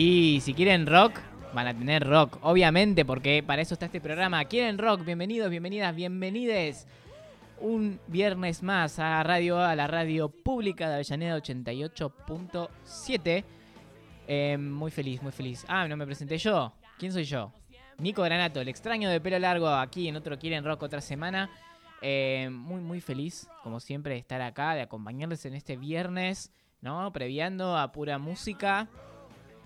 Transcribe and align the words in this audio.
Y 0.00 0.40
si 0.42 0.54
quieren 0.54 0.86
rock, 0.86 1.18
van 1.52 1.66
a 1.66 1.76
tener 1.76 2.06
rock, 2.06 2.38
obviamente, 2.42 3.04
porque 3.04 3.42
para 3.44 3.62
eso 3.62 3.74
está 3.74 3.86
este 3.86 4.00
programa. 4.00 4.44
¿Quieren 4.44 4.78
rock? 4.78 5.04
Bienvenidos, 5.04 5.50
bienvenidas, 5.50 5.92
bienvenides. 5.92 6.86
Un 7.58 7.98
viernes 8.06 8.62
más 8.62 9.00
a 9.00 9.20
radio, 9.24 9.58
a 9.58 9.74
la 9.74 9.88
radio 9.88 10.28
pública 10.28 10.88
de 10.88 10.94
Avellaneda 10.94 11.36
88.7. 11.38 13.44
Eh, 14.28 14.56
muy 14.56 14.92
feliz, 14.92 15.20
muy 15.20 15.32
feliz. 15.32 15.64
Ah, 15.66 15.88
no 15.88 15.96
me 15.96 16.06
presenté 16.06 16.38
yo. 16.38 16.72
¿Quién 16.96 17.12
soy 17.12 17.24
yo? 17.24 17.52
Nico 17.98 18.22
Granato, 18.22 18.60
el 18.60 18.68
extraño 18.68 19.10
de 19.10 19.20
pelo 19.20 19.40
largo, 19.40 19.66
aquí 19.66 20.06
en 20.06 20.14
otro 20.14 20.38
Quieren 20.38 20.64
Rock 20.64 20.84
otra 20.84 21.00
semana. 21.00 21.50
Eh, 22.02 22.48
muy, 22.52 22.80
muy 22.80 23.00
feliz, 23.00 23.48
como 23.64 23.80
siempre, 23.80 24.12
de 24.12 24.20
estar 24.20 24.42
acá, 24.42 24.76
de 24.76 24.82
acompañarles 24.82 25.44
en 25.44 25.54
este 25.54 25.76
viernes, 25.76 26.52
¿no? 26.82 27.12
Previando 27.12 27.76
a 27.76 27.90
pura 27.90 28.18
música. 28.18 28.88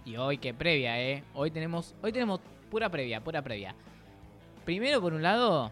Y 0.04 0.16
hoy 0.16 0.38
que 0.38 0.52
previa, 0.52 1.00
¿eh? 1.00 1.22
Hoy 1.32 1.50
tenemos, 1.50 1.94
hoy 2.02 2.12
tenemos 2.12 2.40
pura 2.70 2.88
previa, 2.90 3.20
pura 3.20 3.40
previa. 3.42 3.74
Primero, 4.64 5.00
por 5.00 5.12
un 5.12 5.22
lado, 5.22 5.70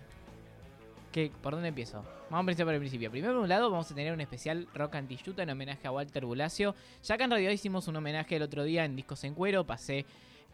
que, 1.11 1.33
¿por 1.43 1.55
dónde 1.55 1.69
empiezo? 1.69 2.05
Vamos 2.31 2.37
a 2.37 2.41
empezar 2.41 2.65
por 2.65 2.75
el 2.75 2.81
principio. 2.81 3.11
Primero, 3.11 3.35
por 3.35 3.43
un 3.43 3.49
lado, 3.49 3.71
vamos 3.71 3.91
a 3.91 3.95
tener 3.95 4.13
un 4.13 4.21
especial 4.21 4.69
Rock 4.73 4.95
Antiyuta 4.95 5.43
en 5.43 5.51
homenaje 5.51 5.89
a 5.89 5.91
Walter 5.91 6.25
Bulacio. 6.25 6.77
Ya 7.03 7.17
acá 7.17 7.25
en 7.25 7.31
realidad 7.31 7.51
hicimos 7.51 7.89
un 7.89 7.97
homenaje 7.97 8.37
el 8.37 8.43
otro 8.43 8.63
día 8.63 8.85
en 8.85 8.95
Discos 8.95 9.25
en 9.25 9.35
Cuero. 9.35 9.65
Pasé, 9.65 10.07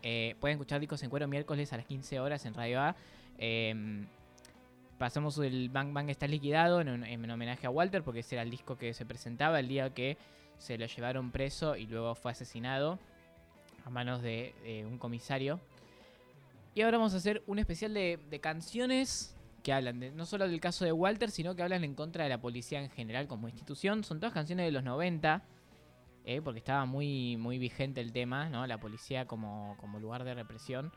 eh, 0.03 0.37
pueden 0.41 0.55
escuchar 0.55 0.81
Discos 0.81 1.03
en 1.03 1.11
Cuero 1.11 1.29
miércoles 1.29 1.71
a 1.75 1.77
las 1.77 1.85
15 1.85 2.19
horas 2.21 2.47
en 2.47 2.55
Radio 2.55 2.81
A. 2.81 2.97
Eh, 3.37 4.07
pasamos 4.97 5.37
el 5.37 5.69
Bang 5.69 5.93
Bang 5.93 6.09
está 6.09 6.27
liquidado 6.27 6.81
en, 6.81 7.05
en 7.05 7.31
homenaje 7.31 7.67
a 7.67 7.71
Walter 7.71 8.03
porque 8.03 8.21
ese 8.21 8.37
era 8.37 8.43
el 8.43 8.51
disco 8.51 8.79
que 8.79 8.95
se 8.95 9.05
presentaba 9.05 9.61
el 9.61 9.69
día 9.69 9.91
que 9.93 10.17
se 10.57 10.79
lo 10.79 10.87
llevaron 10.87 11.31
preso 11.31 11.77
y 11.77 11.87
luego 11.87 12.15
fue 12.15 12.31
asesinado 12.31 12.99
a 13.87 13.91
manos 13.91 14.21
de, 14.21 14.85
un 14.87 14.99
comisario. 14.99 15.61
Y 16.75 16.83
ahora 16.83 16.99
vamos 16.99 17.15
a 17.15 17.19
hacer 17.19 17.43
un 17.47 17.59
especial 17.59 17.95
de, 17.95 18.19
de 18.29 18.41
canciones 18.41 19.35
que 19.63 19.73
hablan 19.73 20.01
de, 20.01 20.11
no 20.11 20.27
solo 20.27 20.47
del 20.49 20.61
caso 20.61 20.85
de 20.85 20.93
Walter, 20.93 21.31
sino 21.31 21.55
que 21.55 21.63
hablan 21.63 21.85
en 21.85 21.95
contra 21.95 22.25
de 22.25 22.31
la 22.31 22.41
policía 22.41 22.83
en 22.83 22.91
general 22.91 23.27
como 23.29 23.49
institución. 23.49 24.05
Son 24.05 24.21
todas 24.21 24.35
canciones 24.35 24.67
de 24.67 24.73
los 24.73 24.83
90, 24.83 25.43
eh, 26.25 26.43
porque 26.43 26.59
estaba 26.59 26.85
muy, 26.85 27.37
muy 27.37 27.59
vigente 27.59 28.01
el 28.01 28.13
tema, 28.13 28.49
¿no? 28.49 28.67
La 28.67 28.79
policía 28.79 29.27
como, 29.27 29.77
como 29.79 30.01
lugar 30.01 30.25
de 30.25 30.35
represión. 30.35 30.93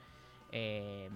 Eh, 0.52 1.10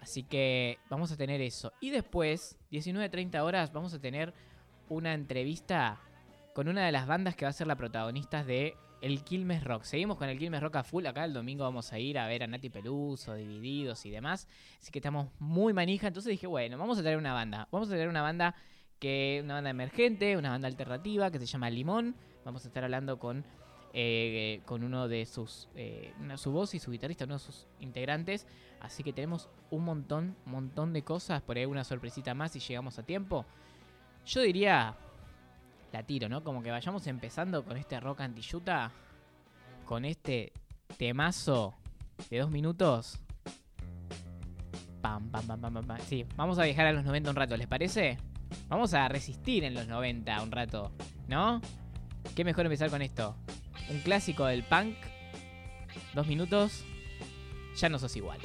así 0.00 0.22
que 0.22 0.78
vamos 0.88 1.10
a 1.10 1.16
tener 1.16 1.40
eso. 1.40 1.72
Y 1.80 1.90
después, 1.90 2.56
19.30 2.70 3.40
horas, 3.40 3.72
vamos 3.72 3.92
a 3.92 4.00
tener 4.00 4.32
una 4.88 5.12
entrevista 5.14 6.00
con 6.54 6.68
una 6.68 6.86
de 6.86 6.92
las 6.92 7.08
bandas 7.08 7.34
que 7.34 7.44
va 7.44 7.50
a 7.50 7.52
ser 7.52 7.66
la 7.66 7.76
protagonista 7.76 8.44
de 8.44 8.76
el 9.00 9.22
Quilmes 9.22 9.64
Rock. 9.64 9.84
Seguimos 9.84 10.16
con 10.16 10.28
el 10.28 10.38
Quilmes 10.38 10.60
Rock 10.60 10.76
a 10.76 10.84
full. 10.84 11.06
Acá 11.06 11.24
el 11.24 11.32
domingo 11.32 11.64
vamos 11.64 11.92
a 11.92 11.98
ir 11.98 12.18
a 12.18 12.26
ver 12.26 12.42
a 12.42 12.46
Nati 12.46 12.70
Peluso, 12.70 13.34
Divididos 13.34 14.04
y 14.06 14.10
demás. 14.10 14.48
Así 14.80 14.90
que 14.90 14.98
estamos 14.98 15.28
muy 15.38 15.72
manija. 15.72 16.08
Entonces 16.08 16.30
dije, 16.30 16.46
bueno, 16.46 16.78
vamos 16.78 16.98
a 16.98 17.02
traer 17.02 17.18
una 17.18 17.32
banda. 17.32 17.68
Vamos 17.70 17.88
a 17.88 17.92
traer 17.92 18.08
una 18.08 18.22
banda 18.22 18.54
que 18.98 19.40
una 19.42 19.54
banda 19.54 19.70
emergente, 19.70 20.36
una 20.36 20.50
banda 20.50 20.68
alternativa 20.68 21.30
que 21.30 21.38
se 21.38 21.46
llama 21.46 21.70
Limón. 21.70 22.14
Vamos 22.44 22.64
a 22.64 22.68
estar 22.68 22.84
hablando 22.84 23.18
con, 23.18 23.44
eh, 23.92 24.60
con 24.66 24.84
uno 24.84 25.08
de 25.08 25.24
sus, 25.26 25.68
eh, 25.74 26.12
su 26.36 26.52
voz 26.52 26.74
y 26.74 26.78
su 26.78 26.90
guitarrista, 26.90 27.24
uno 27.24 27.34
de 27.34 27.40
sus 27.40 27.66
integrantes. 27.80 28.46
Así 28.80 29.02
que 29.02 29.12
tenemos 29.12 29.48
un 29.70 29.84
montón, 29.84 30.36
montón 30.44 30.92
de 30.92 31.02
cosas. 31.02 31.42
Por 31.42 31.56
ahí 31.56 31.64
una 31.64 31.84
sorpresita 31.84 32.34
más 32.34 32.52
si 32.52 32.60
llegamos 32.60 32.98
a 32.98 33.02
tiempo. 33.02 33.46
Yo 34.26 34.42
diría 34.42 34.96
la 35.92 36.02
tiro, 36.02 36.28
¿no? 36.28 36.42
Como 36.44 36.62
que 36.62 36.70
vayamos 36.70 37.06
empezando 37.06 37.64
con 37.64 37.76
este 37.76 37.98
rock 38.00 38.20
antiyuta, 38.20 38.92
con 39.84 40.04
este 40.04 40.52
temazo 40.96 41.74
de 42.28 42.38
dos 42.38 42.50
minutos. 42.50 43.20
Pam, 45.00 45.30
pam, 45.30 45.46
pam, 45.46 45.60
pam, 45.60 45.86
pam. 45.86 45.98
Sí, 46.06 46.26
vamos 46.36 46.58
a 46.58 46.64
viajar 46.64 46.86
a 46.86 46.92
los 46.92 47.04
90 47.04 47.30
un 47.30 47.36
rato, 47.36 47.56
¿les 47.56 47.66
parece? 47.66 48.18
Vamos 48.68 48.94
a 48.94 49.08
resistir 49.08 49.64
en 49.64 49.74
los 49.74 49.86
90 49.86 50.42
un 50.42 50.52
rato, 50.52 50.92
¿no? 51.28 51.60
Qué 52.34 52.44
mejor 52.44 52.66
empezar 52.66 52.90
con 52.90 53.02
esto. 53.02 53.36
Un 53.88 54.00
clásico 54.00 54.46
del 54.46 54.62
punk. 54.62 54.96
Dos 56.14 56.26
minutos. 56.26 56.84
Ya 57.76 57.88
no 57.88 57.98
sos 57.98 58.14
igual. 58.16 58.38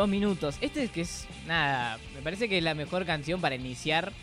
Dos 0.00 0.08
minutos. 0.08 0.56
Este 0.62 0.84
es 0.84 0.90
que 0.90 1.02
es. 1.02 1.28
Nada. 1.46 1.98
Me 2.14 2.22
parece 2.22 2.48
que 2.48 2.56
es 2.56 2.64
la 2.64 2.72
mejor 2.72 3.04
canción 3.04 3.38
para 3.38 3.54
iniciar. 3.54 4.14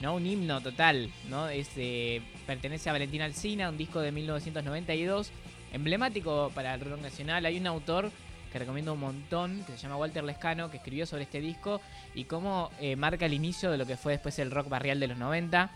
¿No? 0.00 0.14
Un 0.14 0.26
himno 0.26 0.62
total. 0.62 1.10
¿No? 1.28 1.50
Es, 1.50 1.68
eh, 1.76 2.22
pertenece 2.46 2.88
a 2.88 2.94
Valentina 2.94 3.26
Alcina, 3.26 3.68
un 3.68 3.76
disco 3.76 4.00
de 4.00 4.12
1992. 4.12 5.32
Emblemático 5.74 6.50
para 6.54 6.72
el 6.72 6.80
rock 6.80 7.02
nacional. 7.02 7.44
Hay 7.44 7.58
un 7.58 7.66
autor 7.66 8.10
que 8.50 8.58
recomiendo 8.58 8.94
un 8.94 9.00
montón, 9.00 9.62
que 9.66 9.72
se 9.72 9.78
llama 9.80 9.98
Walter 9.98 10.24
Lescano, 10.24 10.70
que 10.70 10.78
escribió 10.78 11.04
sobre 11.04 11.24
este 11.24 11.42
disco 11.42 11.82
y 12.14 12.24
cómo 12.24 12.70
eh, 12.80 12.96
marca 12.96 13.26
el 13.26 13.34
inicio 13.34 13.70
de 13.70 13.76
lo 13.76 13.84
que 13.84 13.98
fue 13.98 14.12
después 14.12 14.38
el 14.38 14.50
rock 14.50 14.70
barrial 14.70 15.00
de 15.00 15.08
los 15.08 15.18
90. 15.18 15.70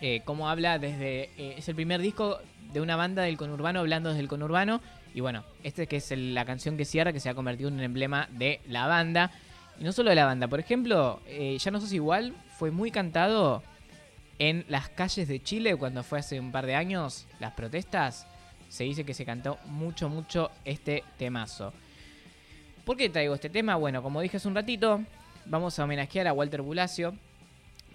Eh, 0.00 0.22
cómo 0.24 0.48
habla 0.48 0.80
desde. 0.80 1.30
eh, 1.38 1.54
es 1.56 1.68
el 1.68 1.76
primer 1.76 2.00
disco 2.00 2.40
de 2.72 2.80
una 2.80 2.96
banda 2.96 3.22
del 3.22 3.36
conurbano 3.36 3.78
hablando 3.78 4.08
desde 4.08 4.22
el 4.22 4.28
conurbano. 4.28 4.80
Y 5.14 5.20
bueno, 5.20 5.44
este 5.62 5.86
que 5.86 5.96
es 5.96 6.10
la 6.16 6.44
canción 6.44 6.76
que 6.76 6.84
cierra, 6.84 7.12
que 7.12 7.20
se 7.20 7.28
ha 7.28 7.34
convertido 7.34 7.68
en 7.68 7.74
un 7.74 7.80
emblema 7.82 8.28
de 8.32 8.60
la 8.68 8.86
banda. 8.86 9.30
Y 9.78 9.84
no 9.84 9.92
solo 9.92 10.10
de 10.10 10.16
la 10.16 10.26
banda, 10.26 10.48
por 10.48 10.60
ejemplo, 10.60 11.20
eh, 11.26 11.58
Ya 11.58 11.70
no 11.70 11.80
sos 11.80 11.92
igual, 11.92 12.34
fue 12.58 12.70
muy 12.70 12.90
cantado 12.90 13.62
en 14.38 14.64
las 14.68 14.88
calles 14.88 15.28
de 15.28 15.42
Chile 15.42 15.76
cuando 15.76 16.02
fue 16.02 16.18
hace 16.18 16.40
un 16.40 16.52
par 16.52 16.66
de 16.66 16.74
años 16.74 17.26
las 17.40 17.52
protestas. 17.52 18.26
Se 18.68 18.84
dice 18.84 19.04
que 19.04 19.14
se 19.14 19.24
cantó 19.24 19.58
mucho, 19.66 20.08
mucho 20.08 20.50
este 20.64 21.04
temazo. 21.18 21.72
¿Por 22.84 22.96
qué 22.96 23.08
traigo 23.08 23.34
este 23.34 23.50
tema? 23.50 23.76
Bueno, 23.76 24.02
como 24.02 24.20
dije 24.20 24.38
hace 24.38 24.48
un 24.48 24.54
ratito, 24.54 25.02
vamos 25.44 25.78
a 25.78 25.84
homenajear 25.84 26.26
a 26.26 26.32
Walter 26.32 26.62
Bulacio. 26.62 27.14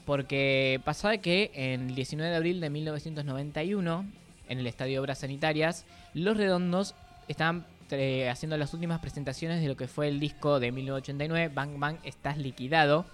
Porque 0.06 0.80
pasaba 0.86 1.18
que 1.18 1.52
en 1.54 1.90
el 1.90 1.96
19 1.96 2.32
de 2.32 2.38
abril 2.38 2.62
de 2.62 2.70
1991, 2.70 4.06
en 4.48 4.60
el 4.60 4.68
Estadio 4.68 5.02
Obras 5.02 5.20
Sanitarias, 5.20 5.86
los 6.14 6.38
redondos 6.38 6.96
estaban 7.28 7.66
tre- 7.90 8.30
haciendo 8.30 8.58
las 8.58 8.74
últimas 8.74 9.00
presentaciones 9.00 9.62
de 9.62 9.68
lo 9.68 9.76
que 9.78 9.88
fue 9.88 10.08
el 10.08 10.20
disco 10.20 10.60
de 10.60 10.72
1989, 10.72 11.54
Bang 11.54 11.80
Bang, 11.80 11.98
Estás 12.04 12.38
Liquidado. 12.38 13.06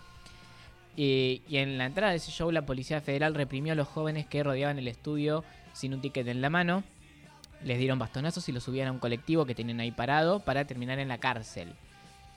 Y, 0.95 1.41
y 1.49 1.57
en 1.57 1.77
la 1.77 1.85
entrada 1.85 2.11
de 2.11 2.17
ese 2.17 2.31
show, 2.31 2.51
la 2.51 2.65
Policía 2.65 3.01
Federal 3.01 3.33
reprimió 3.33 3.73
a 3.73 3.75
los 3.75 3.87
jóvenes 3.87 4.25
que 4.27 4.43
rodeaban 4.43 4.77
el 4.77 4.87
estudio 4.87 5.43
sin 5.73 5.93
un 5.93 6.01
ticket 6.01 6.27
en 6.27 6.41
la 6.41 6.49
mano. 6.49 6.83
Les 7.63 7.79
dieron 7.79 7.97
bastonazos 7.97 8.47
y 8.49 8.51
los 8.51 8.63
subían 8.63 8.87
a 8.89 8.91
un 8.91 8.99
colectivo 8.99 9.45
que 9.45 9.55
tenían 9.55 9.79
ahí 9.79 9.91
parado 9.91 10.39
para 10.41 10.65
terminar 10.65 10.99
en 10.99 11.07
la 11.07 11.17
cárcel. 11.17 11.73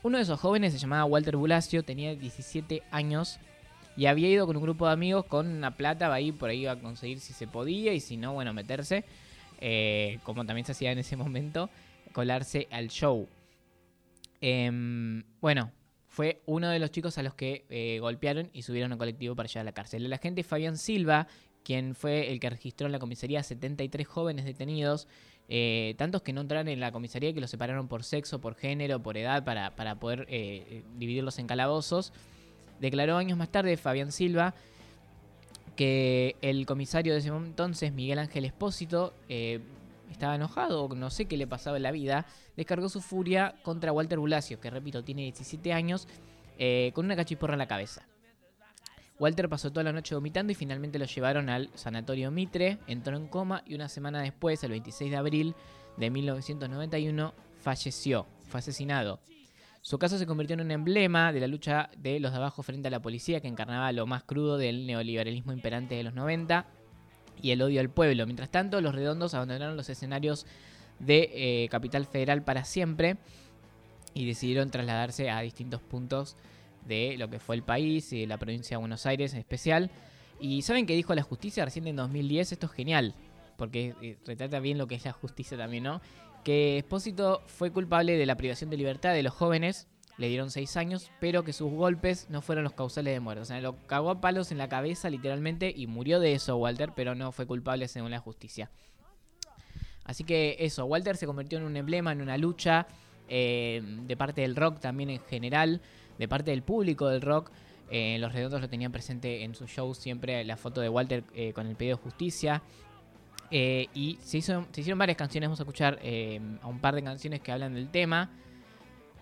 Uno 0.03 0.19
de 0.19 0.23
esos 0.23 0.41
jóvenes 0.41 0.73
se 0.73 0.79
llamaba 0.79 1.05
Walter 1.05 1.37
Bulacio, 1.37 1.83
tenía 1.83 2.15
17 2.15 2.83
años 2.93 3.39
y 3.97 4.07
había 4.07 4.29
ido 4.29 4.47
con 4.47 4.57
un 4.57 4.63
grupo 4.63 4.87
de 4.87 4.93
amigos 4.93 5.25
con 5.27 5.49
una 5.49 5.73
plata, 5.73 6.13
ahí 6.13 6.31
por 6.33 6.49
ahí 6.49 6.67
a 6.67 6.77
conseguir 6.77 7.19
si 7.19 7.33
se 7.33 7.47
podía 7.47 7.93
y 7.93 8.01
si 8.01 8.17
no, 8.17 8.33
bueno, 8.35 8.53
meterse, 8.55 9.05
eh, 9.61 10.19
como 10.23 10.45
también 10.45 10.65
se 10.65 10.73
hacía 10.73 10.93
en 10.93 10.99
ese 10.99 11.17
momento, 11.17 11.71
colarse 12.13 12.69
al 12.71 12.89
show. 12.89 13.29
Em, 14.41 15.23
bueno, 15.41 15.73
fue 16.09 16.43
uno 16.47 16.69
de 16.69 16.79
los 16.79 16.91
chicos 16.91 17.19
a 17.19 17.23
los 17.23 17.35
que 17.35 17.65
eh, 17.71 17.99
golpearon 18.01 18.51
y 18.53 18.63
subieron 18.63 18.93
a 18.93 18.99
colectivo 18.99 19.35
para 19.35 19.49
llevar 19.49 19.63
a 19.63 19.65
la 19.65 19.73
cárcel. 19.73 20.05
El 20.05 20.13
agente 20.13 20.43
Fabián 20.43 20.77
Silva, 20.77 21.27
quien 21.65 21.95
fue 21.95 22.31
el 22.31 22.41
que 22.41 22.51
registró 22.51 22.87
en 22.87 22.93
la 22.93 22.99
comisaría 22.99 23.43
73 23.43 24.07
jóvenes 24.07 24.45
detenidos, 24.45 25.09
eh, 25.49 25.95
tantos 25.97 26.23
que 26.23 26.33
no 26.33 26.41
entraron 26.41 26.69
en 26.69 26.81
la 26.81 26.93
comisaría 26.93 27.33
que 27.33 27.41
los 27.41 27.51
separaron 27.51 27.89
por 27.89 28.03
sexo, 28.03 28.41
por 28.41 28.55
género, 28.57 29.03
por 29.03 29.17
edad, 29.17 29.45
para, 29.45 29.77
para 29.77 29.99
poder 29.99 30.27
dividirlos 30.97 31.39
en 31.39 31.47
calabozos. 31.47 32.13
Declaró 32.81 33.17
años 33.17 33.39
más 33.39 33.51
tarde 33.51 33.77
Fabián 33.77 34.13
Silva 34.13 34.55
que 35.77 36.37
el 36.41 36.67
comisario 36.67 37.13
de 37.13 37.21
ese 37.21 37.29
entonces, 37.29 37.93
Miguel 37.93 38.19
Ángel 38.19 38.45
Espósito, 38.45 39.15
eh, 39.29 39.61
estaba 40.11 40.35
enojado, 40.35 40.89
no 40.89 41.11
sé 41.11 41.27
qué 41.27 41.37
le 41.37 41.47
pasaba 41.47 41.77
en 41.77 41.83
la 41.83 41.93
vida, 41.93 42.27
descargó 42.57 42.89
su 42.89 43.01
furia 43.01 43.55
contra 43.63 43.93
Walter 43.93 44.19
Bulacio, 44.19 44.61
que 44.61 44.71
repito, 44.71 45.05
tiene 45.05 45.23
17 45.23 45.73
años, 45.73 46.09
eh, 46.59 46.91
con 46.95 47.05
una 47.05 47.17
cachiporra 47.17 47.55
en 47.55 47.59
la 47.59 47.69
cabeza. 47.69 48.07
Walter 49.19 49.49
pasó 49.49 49.71
toda 49.71 49.85
la 49.85 49.93
noche 49.93 50.15
vomitando 50.15 50.53
y 50.53 50.55
finalmente 50.55 50.99
lo 50.99 51.07
llevaron 51.07 51.49
al 51.49 51.71
sanatorio 51.75 52.31
Mitre, 52.31 52.79
entró 52.87 53.17
en 53.17 53.29
coma 53.29 53.63
y 53.67 53.75
una 53.75 53.89
semana 53.89 54.21
después, 54.21 54.63
el 54.65 54.71
26 54.71 55.11
de 55.11 55.17
abril 55.17 55.55
de 55.97 56.11
1991, 56.11 57.35
falleció, 57.59 58.27
fue 58.45 58.61
asesinado. 58.61 59.21
Su 59.87 60.01
caso 60.01 60.19
se 60.19 60.27
convirtió 60.27 60.55
en 60.55 60.63
un 60.63 60.73
emblema 60.73 61.33
de 61.33 61.39
la 61.39 61.47
lucha 61.47 61.91
de 61.97 62.19
los 62.19 62.33
de 62.33 62.39
abajo 62.39 62.65
frente 62.65 62.89
a 62.89 62.91
la 62.91 62.99
policía 62.99 63.41
que 63.41 63.47
encarnaba 63.47 63.93
lo 63.93 64.05
más 64.05 64.25
crudo 64.25 64.59
del 64.59 64.85
neoliberalismo 64.85 65.53
imperante 65.53 65.95
de 65.95 66.03
los 66.03 66.13
90 66.13 66.67
y 67.41 67.53
el 67.53 67.63
odio 67.63 67.81
al 67.81 67.89
pueblo. 67.89 68.27
Mientras 68.27 68.51
tanto, 68.51 68.81
los 68.81 68.97
redondos 68.97 69.35
abandonaron 69.35 69.77
los 69.77 69.89
escenarios 69.89 70.45
de 70.99 71.31
eh, 71.33 71.69
Capital 71.69 72.05
Federal 72.05 72.43
para 72.43 72.65
siempre 72.65 73.17
y 74.13 74.27
decidieron 74.27 74.73
trasladarse 74.73 75.31
a 75.31 75.41
distintos 75.41 75.81
puntos 75.83 76.37
de 76.85 77.15
lo 77.17 77.31
que 77.31 77.39
fue 77.39 77.55
el 77.55 77.63
país 77.63 78.13
y 78.13 78.23
de 78.23 78.27
la 78.27 78.39
provincia 78.39 78.77
de 78.77 78.81
Buenos 78.81 79.07
Aires 79.07 79.35
en 79.35 79.39
especial. 79.39 79.93
Y 80.41 80.63
¿saben 80.63 80.87
qué 80.87 80.97
dijo 80.97 81.15
la 81.15 81.23
justicia 81.23 81.65
recién 81.65 81.87
en 81.87 81.95
2010? 81.95 82.51
Esto 82.51 82.67
es 82.67 82.73
genial, 82.73 83.15
porque 83.57 83.95
eh, 84.03 84.17
retrata 84.27 84.59
bien 84.59 84.79
lo 84.79 84.89
que 84.89 84.97
es 84.97 85.05
la 85.05 85.13
justicia 85.13 85.57
también, 85.57 85.85
¿no? 85.85 86.01
Que 86.47 86.79
Espósito 86.79 87.43
fue 87.49 87.73
culpable 87.73 88.17
de 88.17 88.25
la 88.25 88.37
privación 88.37 88.71
de 88.71 88.77
libertad 88.77 89.13
de 89.13 89.25
los 89.25 89.35
jóvenes, 89.35 89.89
le 90.17 90.29
dieron 90.29 90.53
seis 90.53 90.77
años, 90.77 91.11
pero 91.19 91.43
que 91.43 91.53
sus 91.53 91.73
golpes 91.73 92.31
no 92.31 92.41
fueron 92.41 92.63
los 92.63 92.73
causales 92.73 93.15
de 93.15 93.19
muerte. 93.19 93.43
O 93.43 93.45
sea, 93.45 93.61
lo 93.61 93.85
cagó 93.89 94.11
a 94.11 94.21
palos 94.21 94.53
en 94.53 94.59
la 94.59 94.69
cabeza 94.69 95.11
literalmente 95.11 95.75
y 95.77 95.89
murió 95.89 96.21
de 96.21 96.35
eso 96.35 96.57
Walter, 96.57 96.93
pero 96.95 97.17
no 97.17 97.33
fue 97.33 97.49
culpable 97.49 97.89
según 97.89 98.13
la 98.13 98.21
justicia. 98.21 98.71
Así 100.05 100.23
que 100.23 100.55
eso, 100.61 100.85
Walter 100.85 101.17
se 101.17 101.27
convirtió 101.27 101.59
en 101.59 101.65
un 101.65 101.77
emblema, 101.77 102.13
en 102.13 102.23
una 102.23 102.39
lucha 102.39 102.87
eh, 103.29 103.83
de 104.07 104.17
parte 104.17 104.43
del 104.43 104.55
rock 104.55 104.79
también 104.79 105.11
en 105.11 105.21
general, 105.23 105.81
de 106.17 106.29
parte 106.29 106.53
del 106.53 106.63
público 106.63 107.09
del 107.09 107.23
rock. 107.23 107.51
Eh, 107.91 108.19
los 108.21 108.33
redondos 108.33 108.61
lo 108.61 108.69
tenían 108.69 108.93
presente 108.93 109.43
en 109.43 109.57
sus 109.57 109.69
shows 109.69 109.99
siempre 109.99 110.45
la 110.45 110.57
foto 110.57 110.81
de 110.81 110.91
Walter 110.91 111.25
eh, 111.35 111.53
con 111.53 111.67
el 111.67 111.75
pedido 111.75 111.97
de 111.97 112.03
justicia. 112.05 112.63
Eh, 113.51 113.89
y 113.95 114.19
se, 114.23 114.39
hicieron 114.39 114.99
varias 114.99 115.17
canciones, 115.17 115.49
vamos 115.49 115.61
a 115.61 115.63
escuchar 115.63 115.99
eh, 116.03 116.41
a 116.63 116.67
un 116.67 116.81
par 116.81 116.95
de 116.95 117.03
canciones 117.03 117.41
que 117.41 117.53
hablan 117.53 117.75
del 117.75 117.89
tema. 117.91 118.31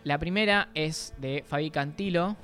La 0.03 0.19
primera 0.19 0.69
es 0.75 1.15
de 1.19 1.45
Fabi 1.47 1.71
Cantilo, 1.71 2.37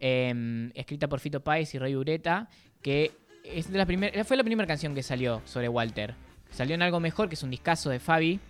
eh, 0.00 0.70
escrita 0.74 1.08
por 1.08 1.20
Fito 1.20 1.40
Páez 1.40 1.74
y 1.74 1.78
Roy 1.78 1.96
Ureta, 1.96 2.48
que 2.82 3.12
es 3.44 3.70
de 3.70 3.78
la 3.78 3.86
primer- 3.86 4.24
fue 4.24 4.36
la 4.36 4.44
primera 4.44 4.66
canción 4.66 4.94
que 4.94 5.02
salió 5.02 5.42
sobre 5.44 5.68
Walter. 5.68 6.14
Salió 6.50 6.74
en 6.74 6.82
algo 6.82 7.00
mejor, 7.00 7.28
que 7.28 7.34
es 7.34 7.42
un 7.42 7.50
discazo 7.50 7.90
de 7.90 7.98
Fabi. 8.00 8.40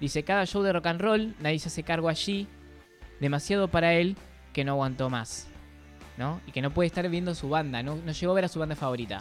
Dice, 0.00 0.22
cada 0.24 0.44
show 0.46 0.62
de 0.62 0.72
rock 0.72 0.86
and 0.86 1.00
roll, 1.00 1.34
nadie 1.40 1.58
se 1.58 1.68
hace 1.68 1.82
cargo 1.82 2.08
allí, 2.08 2.46
demasiado 3.20 3.68
para 3.68 3.94
él 3.94 4.16
que 4.52 4.64
no 4.64 4.72
aguantó 4.72 5.08
más. 5.10 5.48
¿No? 6.18 6.40
Y 6.46 6.52
que 6.52 6.62
no 6.62 6.70
puede 6.72 6.86
estar 6.86 7.06
viendo 7.10 7.34
su 7.34 7.50
banda, 7.50 7.82
no, 7.82 7.96
no 7.96 8.12
llegó 8.12 8.32
a 8.32 8.34
ver 8.34 8.46
a 8.46 8.48
su 8.48 8.58
banda 8.58 8.74
favorita. 8.74 9.20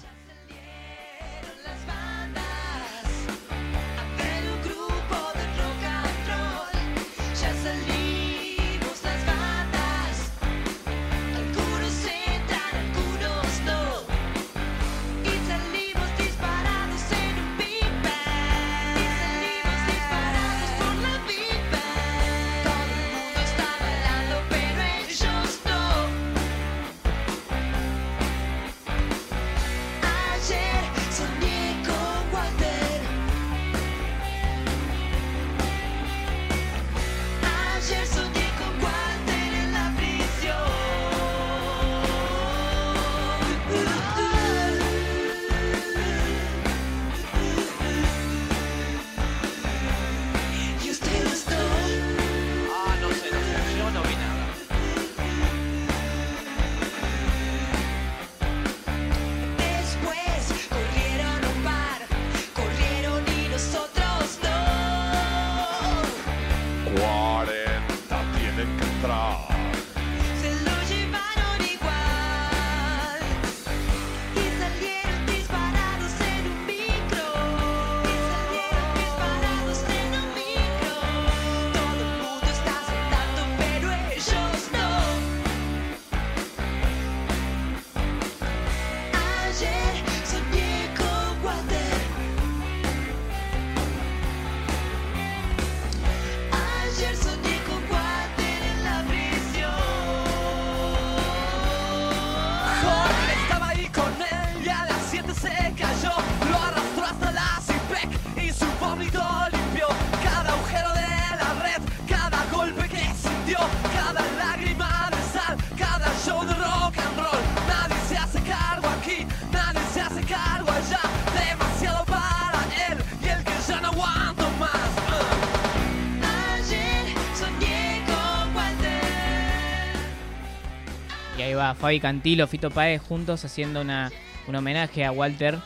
Fabi 131.73 131.99
Cantilo, 131.99 132.45
Fito 132.47 132.69
Páez 132.69 133.01
juntos 133.01 133.43
haciendo 133.45 133.81
una, 133.81 134.11
un 134.47 134.55
homenaje 134.55 135.03
a 135.05 135.11
Walter. 135.11 135.57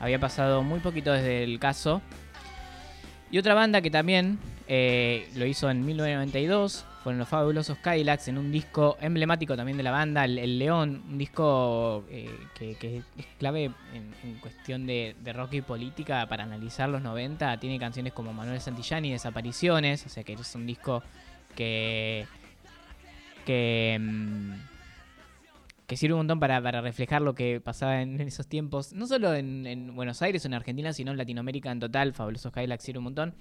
Había 0.00 0.18
pasado 0.18 0.62
muy 0.62 0.80
poquito 0.80 1.12
desde 1.12 1.44
el 1.44 1.58
caso. 1.58 2.00
Y 3.30 3.38
otra 3.38 3.54
banda 3.54 3.80
que 3.82 3.90
también 3.90 4.38
eh, 4.68 5.28
lo 5.34 5.46
hizo 5.46 5.70
en 5.70 5.84
1992 5.84 6.86
fueron 7.02 7.18
los 7.18 7.28
fabulosos 7.28 7.78
Cadillacs 7.78 8.28
en 8.28 8.38
un 8.38 8.52
disco 8.52 8.96
emblemático 9.00 9.56
también 9.56 9.76
de 9.76 9.82
la 9.82 9.90
banda, 9.90 10.24
El, 10.24 10.58
León, 10.58 11.02
un 11.08 11.18
disco 11.18 12.04
eh, 12.08 12.30
que, 12.54 13.02
es 13.18 13.26
clave 13.38 13.72
en, 13.92 14.34
cuestión 14.40 14.86
de, 14.86 15.16
de 15.20 15.32
rock 15.32 15.54
y 15.54 15.62
política 15.62 16.26
para 16.28 16.44
analizar 16.44 16.88
los 16.88 17.02
90. 17.02 17.58
Tiene 17.58 17.78
canciones 17.78 18.12
como 18.12 18.32
Manuel 18.32 18.60
Santillán 18.60 19.04
y 19.04 19.10
Desapariciones, 19.10 20.06
o 20.06 20.08
sea 20.08 20.22
que 20.22 20.34
es 20.34 20.54
un 20.54 20.66
disco 20.66 21.02
que... 21.56 22.26
que 23.44 23.98
mm, 24.00 24.71
que 25.92 25.98
sirve 25.98 26.14
un 26.14 26.20
montón 26.20 26.40
para, 26.40 26.62
para 26.62 26.80
reflejar 26.80 27.20
lo 27.20 27.34
que 27.34 27.60
pasaba 27.60 28.00
en, 28.00 28.18
en 28.18 28.26
esos 28.26 28.46
tiempos, 28.46 28.94
no 28.94 29.06
solo 29.06 29.34
en, 29.34 29.66
en 29.66 29.94
Buenos 29.94 30.22
Aires 30.22 30.42
o 30.42 30.48
en 30.48 30.54
Argentina, 30.54 30.94
sino 30.94 31.10
en 31.10 31.18
Latinoamérica 31.18 31.70
en 31.70 31.80
total. 31.80 32.14
Fabulosos 32.14 32.50
Cadillacs 32.50 32.82
sirve 32.82 32.96
un 32.96 33.04
montón. 33.04 33.34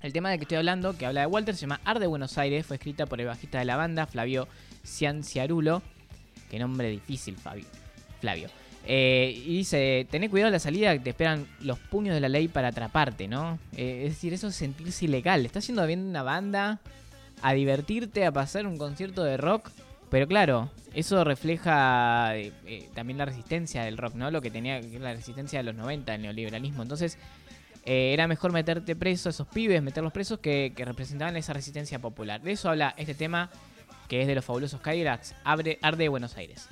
El 0.00 0.10
tema 0.14 0.30
del 0.30 0.38
que 0.38 0.44
estoy 0.44 0.56
hablando, 0.56 0.96
que 0.96 1.04
habla 1.04 1.20
de 1.20 1.26
Walter, 1.26 1.54
se 1.54 1.60
llama 1.60 1.82
Arde 1.84 2.06
Buenos 2.06 2.38
Aires, 2.38 2.64
fue 2.64 2.76
escrita 2.76 3.04
por 3.04 3.20
el 3.20 3.26
bajista 3.26 3.58
de 3.58 3.66
la 3.66 3.76
banda, 3.76 4.06
Flavio 4.06 4.48
Cianciarulo. 4.82 5.82
Qué 6.50 6.58
nombre 6.58 6.88
difícil, 6.88 7.36
Fabio. 7.36 7.66
Flavio. 8.22 8.48
Eh, 8.86 9.42
y 9.44 9.58
dice, 9.58 10.06
tené 10.10 10.30
cuidado 10.30 10.48
a 10.48 10.52
la 10.52 10.60
salida 10.60 10.98
te 10.98 11.10
esperan 11.10 11.46
los 11.60 11.78
puños 11.78 12.14
de 12.14 12.20
la 12.20 12.30
ley 12.30 12.48
para 12.48 12.68
atraparte, 12.68 13.28
¿no? 13.28 13.58
Eh, 13.76 14.04
es 14.06 14.14
decir, 14.14 14.32
eso 14.32 14.48
es 14.48 14.54
sentirse 14.54 15.04
ilegal. 15.04 15.44
Estás 15.44 15.66
yendo 15.66 15.86
bien 15.86 16.00
una 16.00 16.22
banda 16.22 16.80
a 17.42 17.52
divertirte, 17.52 18.24
a 18.24 18.32
pasar 18.32 18.66
un 18.66 18.78
concierto 18.78 19.22
de 19.24 19.36
rock. 19.36 19.70
Pero 20.12 20.28
claro, 20.28 20.68
eso 20.92 21.24
refleja 21.24 22.36
eh, 22.36 22.52
eh, 22.66 22.90
también 22.94 23.16
la 23.16 23.24
resistencia 23.24 23.82
del 23.82 23.96
rock, 23.96 24.14
¿no? 24.14 24.30
Lo 24.30 24.42
que 24.42 24.50
tenía 24.50 24.78
la 24.78 25.14
resistencia 25.14 25.60
de 25.60 25.62
los 25.62 25.74
90, 25.74 26.14
el 26.14 26.20
neoliberalismo. 26.20 26.82
Entonces, 26.82 27.16
eh, 27.86 28.12
era 28.12 28.28
mejor 28.28 28.52
meterte 28.52 28.94
preso 28.94 29.30
a 29.30 29.30
esos 29.30 29.48
pibes, 29.48 29.82
meterlos 29.82 30.12
presos, 30.12 30.38
que, 30.38 30.74
que 30.76 30.84
representaban 30.84 31.34
esa 31.38 31.54
resistencia 31.54 31.98
popular. 31.98 32.42
De 32.42 32.52
eso 32.52 32.68
habla 32.68 32.94
este 32.98 33.14
tema, 33.14 33.48
que 34.06 34.20
es 34.20 34.26
de 34.26 34.34
los 34.34 34.44
fabulosos 34.44 34.82
Cadillacs, 34.82 35.34
Abre, 35.44 35.78
Arde 35.80 36.10
Buenos 36.10 36.36
Aires. 36.36 36.68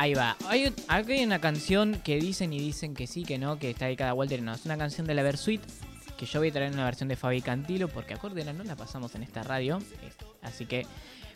Ahí 0.00 0.14
va. 0.14 0.34
Hay, 0.48 0.64
acá 0.88 1.12
hay 1.12 1.22
una 1.22 1.42
canción 1.42 2.00
que 2.02 2.16
dicen 2.16 2.54
y 2.54 2.58
dicen 2.58 2.94
que 2.94 3.06
sí, 3.06 3.22
que 3.22 3.36
no, 3.36 3.58
que 3.58 3.68
está 3.68 3.84
dedicada 3.84 4.12
a 4.12 4.14
Walter. 4.14 4.40
No, 4.40 4.54
es 4.54 4.64
una 4.64 4.78
canción 4.78 5.06
de 5.06 5.12
la 5.12 5.22
Versuit 5.22 5.60
que 6.16 6.24
yo 6.24 6.40
voy 6.40 6.48
a 6.48 6.52
traer 6.52 6.72
una 6.72 6.86
versión 6.86 7.06
de 7.10 7.16
Fabi 7.16 7.42
Cantilo 7.42 7.86
porque 7.86 8.14
acuérdenla, 8.14 8.54
no 8.54 8.64
la 8.64 8.76
pasamos 8.76 9.14
en 9.14 9.24
esta 9.24 9.42
radio. 9.42 9.78
Así 10.40 10.64
que 10.64 10.86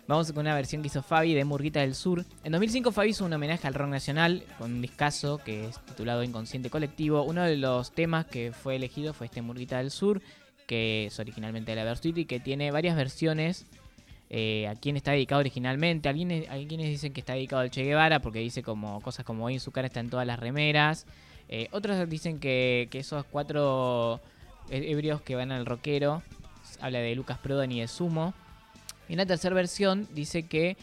vamos 0.06 0.32
con 0.32 0.46
una 0.46 0.54
versión 0.54 0.80
que 0.80 0.86
hizo 0.86 1.02
Fabi 1.02 1.34
de 1.34 1.44
Murguita 1.44 1.80
del 1.80 1.94
Sur. 1.94 2.24
En 2.42 2.52
2005 2.52 2.90
Fabi 2.90 3.10
hizo 3.10 3.26
un 3.26 3.34
homenaje 3.34 3.66
al 3.66 3.74
rock 3.74 3.88
nacional 3.88 4.42
con 4.56 4.72
un 4.72 4.80
discazo 4.80 5.36
que 5.44 5.66
es 5.66 5.78
titulado 5.84 6.22
Inconsciente 6.22 6.70
Colectivo. 6.70 7.22
Uno 7.22 7.42
de 7.42 7.58
los 7.58 7.92
temas 7.92 8.24
que 8.24 8.52
fue 8.52 8.76
elegido 8.76 9.12
fue 9.12 9.26
este 9.26 9.42
Murguita 9.42 9.76
del 9.76 9.90
Sur, 9.90 10.22
que 10.66 11.04
es 11.04 11.18
originalmente 11.18 11.72
de 11.72 11.76
la 11.76 11.84
Versuit 11.84 12.16
y 12.16 12.24
que 12.24 12.40
tiene 12.40 12.70
varias 12.70 12.96
versiones 12.96 13.66
eh, 14.36 14.66
a 14.66 14.74
quién 14.74 14.96
está 14.96 15.12
dedicado 15.12 15.38
originalmente. 15.38 16.08
Alguien, 16.08 16.44
quienes 16.66 16.88
dicen 16.88 17.12
que 17.12 17.20
está 17.20 17.34
dedicado 17.34 17.62
al 17.62 17.70
Che 17.70 17.84
Guevara 17.84 18.18
porque 18.18 18.40
dice 18.40 18.64
como 18.64 19.00
cosas 19.00 19.24
como 19.24 19.44
hoy 19.44 19.54
en 19.54 19.60
su 19.60 19.70
cara 19.70 19.86
está 19.86 20.00
en 20.00 20.10
todas 20.10 20.26
las 20.26 20.40
remeras. 20.40 21.06
Eh, 21.48 21.68
otros 21.70 22.08
dicen 22.08 22.40
que, 22.40 22.88
esos 22.92 23.24
cuatro 23.26 24.20
ebrios 24.70 25.22
que 25.22 25.36
van 25.36 25.52
al 25.52 25.64
rockero 25.64 26.24
habla 26.80 26.98
de 26.98 27.14
Lucas 27.14 27.38
Prodan 27.38 27.70
y 27.70 27.80
de 27.80 27.86
Sumo. 27.86 28.34
Y 29.08 29.12
en 29.12 29.18
la 29.18 29.26
tercera 29.26 29.54
versión 29.54 30.08
dice 30.12 30.48
que 30.48 30.76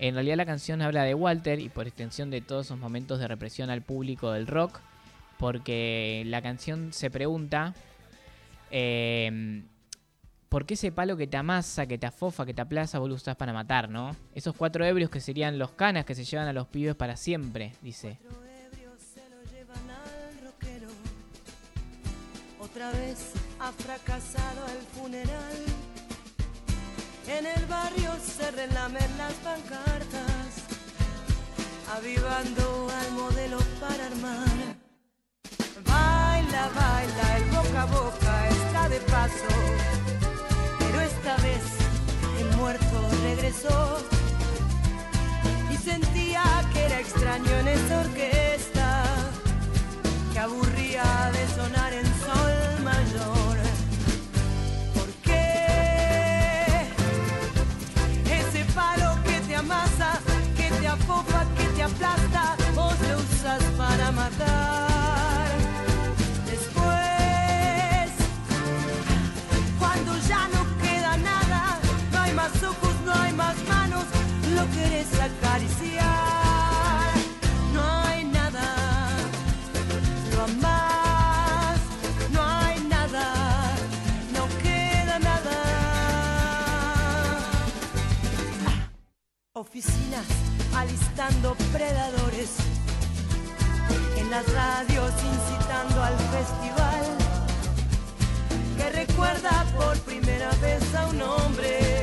en 0.00 0.14
realidad 0.14 0.36
la 0.36 0.46
canción 0.46 0.82
habla 0.82 1.04
de 1.04 1.14
Walter 1.14 1.60
y 1.60 1.68
por 1.68 1.86
extensión 1.86 2.30
de 2.30 2.40
todos 2.40 2.66
esos 2.66 2.78
momentos 2.80 3.20
de 3.20 3.28
represión 3.28 3.70
al 3.70 3.82
público 3.82 4.32
del 4.32 4.48
rock. 4.48 4.80
Porque 5.38 6.24
la 6.26 6.42
canción 6.42 6.92
se 6.92 7.08
pregunta 7.08 7.72
eh, 8.72 9.62
¿Por 10.56 10.64
qué 10.64 10.72
ese 10.72 10.90
palo 10.90 11.18
que 11.18 11.26
te 11.26 11.36
amasa, 11.36 11.84
que 11.84 11.98
te 11.98 12.06
afofa, 12.06 12.46
que 12.46 12.54
te 12.54 12.62
aplaza, 12.62 12.98
vos 12.98 13.10
lo 13.10 13.16
usás 13.16 13.36
para 13.36 13.52
matar, 13.52 13.90
no? 13.90 14.16
Esos 14.34 14.56
cuatro 14.56 14.86
ebrios 14.86 15.10
que 15.10 15.20
serían 15.20 15.58
los 15.58 15.72
canas 15.72 16.06
que 16.06 16.14
se 16.14 16.24
llevan 16.24 16.48
a 16.48 16.54
los 16.54 16.66
pibes 16.66 16.94
para 16.94 17.14
siempre, 17.18 17.74
dice. 17.82 18.18
Otra 22.58 22.90
vez 22.92 23.32
ha 23.60 23.70
fracasado 23.70 24.66
el 24.68 24.80
funeral. 24.98 25.56
En 27.28 27.44
el 27.44 27.66
barrio 27.66 28.12
se 28.14 28.50
relamen 28.50 29.18
las 29.18 29.34
pancartas, 29.34 30.64
avivando 31.94 32.88
al 32.98 33.12
modelo 33.12 33.58
para 33.78 34.06
armar. 34.06 34.76
Baila, 35.84 36.70
baila, 36.74 37.36
el 37.36 37.44
boca 37.50 37.82
a 37.82 37.84
boca 37.84 38.48
está 38.48 38.88
de 38.88 39.00
paso, 39.00 40.25
esta 41.26 41.42
vez 41.42 41.62
el 42.38 42.56
muerto 42.56 42.86
regresó 43.24 44.15
Oficinas 89.58 90.26
alistando 90.74 91.56
predadores, 91.72 92.56
en 94.18 94.30
las 94.30 94.46
radios 94.52 95.12
incitando 95.12 96.02
al 96.02 96.14
festival. 96.18 97.04
Que 98.76 98.90
recuerda 98.90 99.64
por 99.74 99.98
primera 100.00 100.50
vez 100.60 100.94
a 100.94 101.06
un 101.06 101.22
hombre 101.22 101.95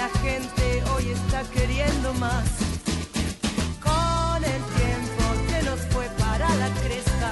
la 0.00 0.08
gente 0.20 0.82
hoy 0.94 1.10
está 1.10 1.42
queriendo 1.56 2.14
más. 2.14 2.48
Con 3.86 4.38
el 4.54 4.62
tiempo 4.80 5.24
se 5.50 5.62
nos 5.68 5.80
fue 5.92 6.06
para 6.24 6.48
la 6.62 6.68
cresta 6.84 7.30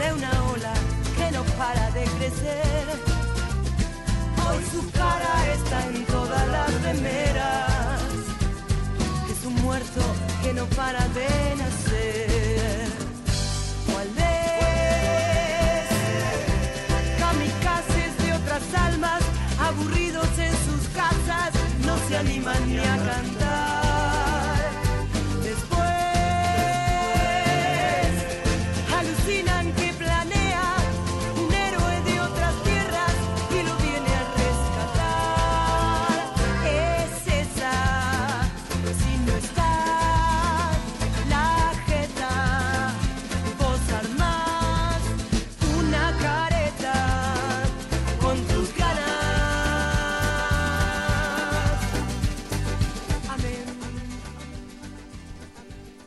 de 0.00 0.06
una 0.18 0.32
ola 0.54 0.74
que 1.16 1.26
no 1.36 1.42
para 1.60 1.90
de 1.96 2.04
crecer. 2.16 2.86
Hoy 4.44 4.60
su 4.72 4.90
cara 4.92 5.34
está 5.58 5.78
en 5.90 6.06
todas 6.06 6.46
las 6.56 6.70
remeras. 6.86 8.00
Es 9.32 9.40
un 9.44 9.54
muerto 9.66 10.02
que 10.42 10.54
no 10.54 10.64
para 10.80 11.02
de 11.18 11.30
nacer. 11.62 12.86
Kamikazes 17.20 18.12
de 18.22 18.32
otras 18.32 18.66
almas, 18.86 19.22
aburridos 19.60 20.05
megalomaniaca 22.22 23.05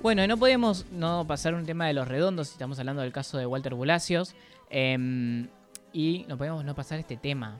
Bueno, 0.10 0.26
no 0.26 0.38
podemos 0.38 0.88
no 0.92 1.24
pasar 1.28 1.54
un 1.54 1.68
tema 1.68 1.86
de 1.86 1.94
los 1.94 2.08
redondos, 2.08 2.50
estamos 2.50 2.80
hablando 2.80 3.04
del 3.04 3.12
caso 3.12 3.38
de 3.38 3.46
Walter 3.46 3.76
Bulacios. 3.76 4.34
em, 4.72 5.48
y 5.94 6.26
no 6.28 6.36
podemos 6.36 6.66
no 6.66 6.74
pasar 6.74 6.98
este 6.98 7.16
tema, 7.16 7.60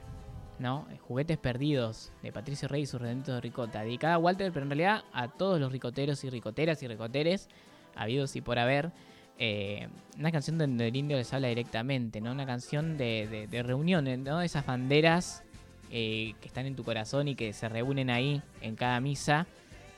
¿no? 0.58 0.84
Juguetes 1.06 1.38
perdidos 1.38 2.10
de 2.24 2.32
Patricio 2.32 2.66
Rey 2.66 2.82
y 2.82 2.86
sus 2.86 3.00
redonditos 3.00 3.36
de 3.36 3.40
ricota. 3.40 3.82
Dedicada 3.82 4.14
a 4.14 4.18
Walter, 4.18 4.50
pero 4.50 4.64
en 4.64 4.70
realidad 4.70 5.04
a 5.12 5.28
todos 5.28 5.60
los 5.60 5.70
ricoteros 5.70 6.24
y 6.24 6.30
ricoteras 6.30 6.82
y 6.82 6.88
ricoteres, 6.88 7.48
habidos 7.94 8.34
y 8.34 8.40
por 8.40 8.58
haber. 8.58 8.90
Eh, 9.38 9.86
una 10.18 10.32
canción 10.32 10.58
donde 10.58 10.88
el 10.88 10.96
indio 10.96 11.18
les 11.18 11.32
habla 11.32 11.46
directamente, 11.46 12.20
¿no? 12.20 12.32
Una 12.32 12.46
canción 12.46 12.98
de, 12.98 13.28
de, 13.30 13.46
de 13.46 13.62
reunión, 13.62 14.08
¿no? 14.24 14.42
Esas 14.42 14.66
banderas 14.66 15.44
eh, 15.92 16.34
que 16.40 16.48
están 16.48 16.66
en 16.66 16.74
tu 16.74 16.82
corazón 16.82 17.28
y 17.28 17.36
que 17.36 17.52
se 17.52 17.68
reúnen 17.68 18.10
ahí 18.10 18.42
en 18.60 18.74
cada 18.74 19.00
misa, 19.00 19.46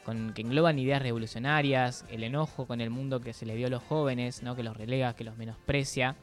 con, 0.04 0.32
que 0.32 0.42
engloban 0.42 0.78
ideas 0.78 1.02
revolucionarias, 1.02 2.04
el 2.10 2.24
enojo 2.24 2.66
con 2.66 2.80
el 2.80 2.90
mundo 2.90 3.20
que 3.20 3.32
se 3.32 3.46
le 3.46 3.56
dio 3.56 3.68
a 3.68 3.70
los 3.70 3.82
jóvenes, 3.82 4.42
¿no? 4.42 4.56
que 4.56 4.62
los 4.62 4.76
relega, 4.76 5.14
que 5.14 5.24
los 5.24 5.36
menosprecia, 5.36 6.16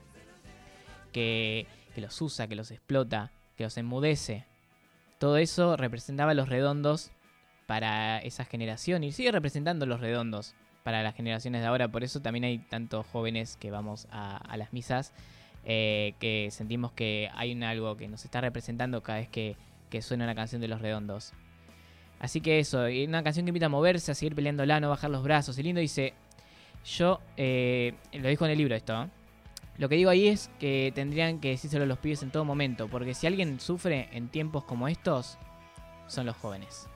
que, 1.12 1.68
que 1.96 2.02
los 2.02 2.22
usa, 2.22 2.48
que 2.48 2.56
los 2.56 2.72
explota, 2.72 3.32
que 3.58 3.64
los 3.64 3.78
enmudece. 3.78 4.46
Todo 5.18 5.38
eso 5.38 5.78
representaba 5.78 6.34
los 6.34 6.50
redondos 6.50 7.12
para 7.68 8.20
esa 8.20 8.46
generación 8.46 9.04
y 9.04 9.12
sigue 9.12 9.32
representando 9.32 9.86
los 9.86 10.00
redondos 10.00 10.56
para 10.84 11.04
las 11.04 11.16
generaciones 11.16 11.62
de 11.62 11.68
ahora. 11.68 11.88
Por 11.88 12.04
eso 12.04 12.22
también 12.22 12.46
hay 12.46 12.58
tantos 12.58 13.06
jóvenes 13.06 13.58
que 13.58 13.70
vamos 13.70 14.08
a, 14.12 14.38
a 14.38 14.58
las 14.58 14.74
misas 14.74 15.14
eh, 15.66 16.14
que 16.20 16.50
sentimos 16.52 16.94
que 16.94 17.30
hay 17.36 17.52
un 17.52 17.64
algo 17.64 17.98
que 17.98 18.08
nos 18.08 18.24
está 18.24 18.42
representando 18.42 19.04
cada 19.04 19.20
vez 19.20 19.30
que, 19.30 19.58
que 19.90 20.02
suena 20.02 20.24
una 20.24 20.36
canción 20.36 20.62
de 20.62 20.68
los 20.68 20.82
redondos. 20.82 21.34
Así 22.20 22.42
que 22.42 22.60
eso, 22.60 22.90
y 22.90 23.06
una 23.06 23.24
canción 23.24 23.46
que 23.46 23.50
invita 23.50 23.68
a 23.68 23.70
moverse, 23.70 24.12
a 24.12 24.16
seguir 24.16 24.36
peleándola, 24.36 24.80
no 24.80 24.90
bajar 24.90 25.10
los 25.10 25.24
brazos. 25.24 25.58
Y 25.58 25.64
lindo 25.64 25.80
dice, 25.80 26.14
yo, 26.86 27.22
eh, 27.38 27.94
lo 28.14 28.28
dijo 28.28 28.46
en 28.46 28.52
el 28.52 28.58
libro 28.58 28.76
esto, 28.76 28.94
¿no? 28.94 29.10
Lo 29.78 29.88
que 29.88 29.96
digo 29.96 30.10
ahí 30.10 30.28
es 30.28 30.52
que 30.60 30.92
tendrían 30.94 31.40
que 31.40 31.52
decírselo 31.52 31.86
a 31.86 31.88
los 31.88 32.00
pibes 32.00 32.22
en 32.22 32.32
todo 32.32 32.44
momento, 32.44 32.90
porque 32.90 33.14
si 33.14 33.28
alguien 33.28 33.62
sufre 33.62 34.10
en 34.12 34.28
tiempos 34.28 34.66
como 34.66 34.90
estos, 34.90 35.38
son 36.08 36.26
los 36.26 36.36
jóvenes. 36.36 36.88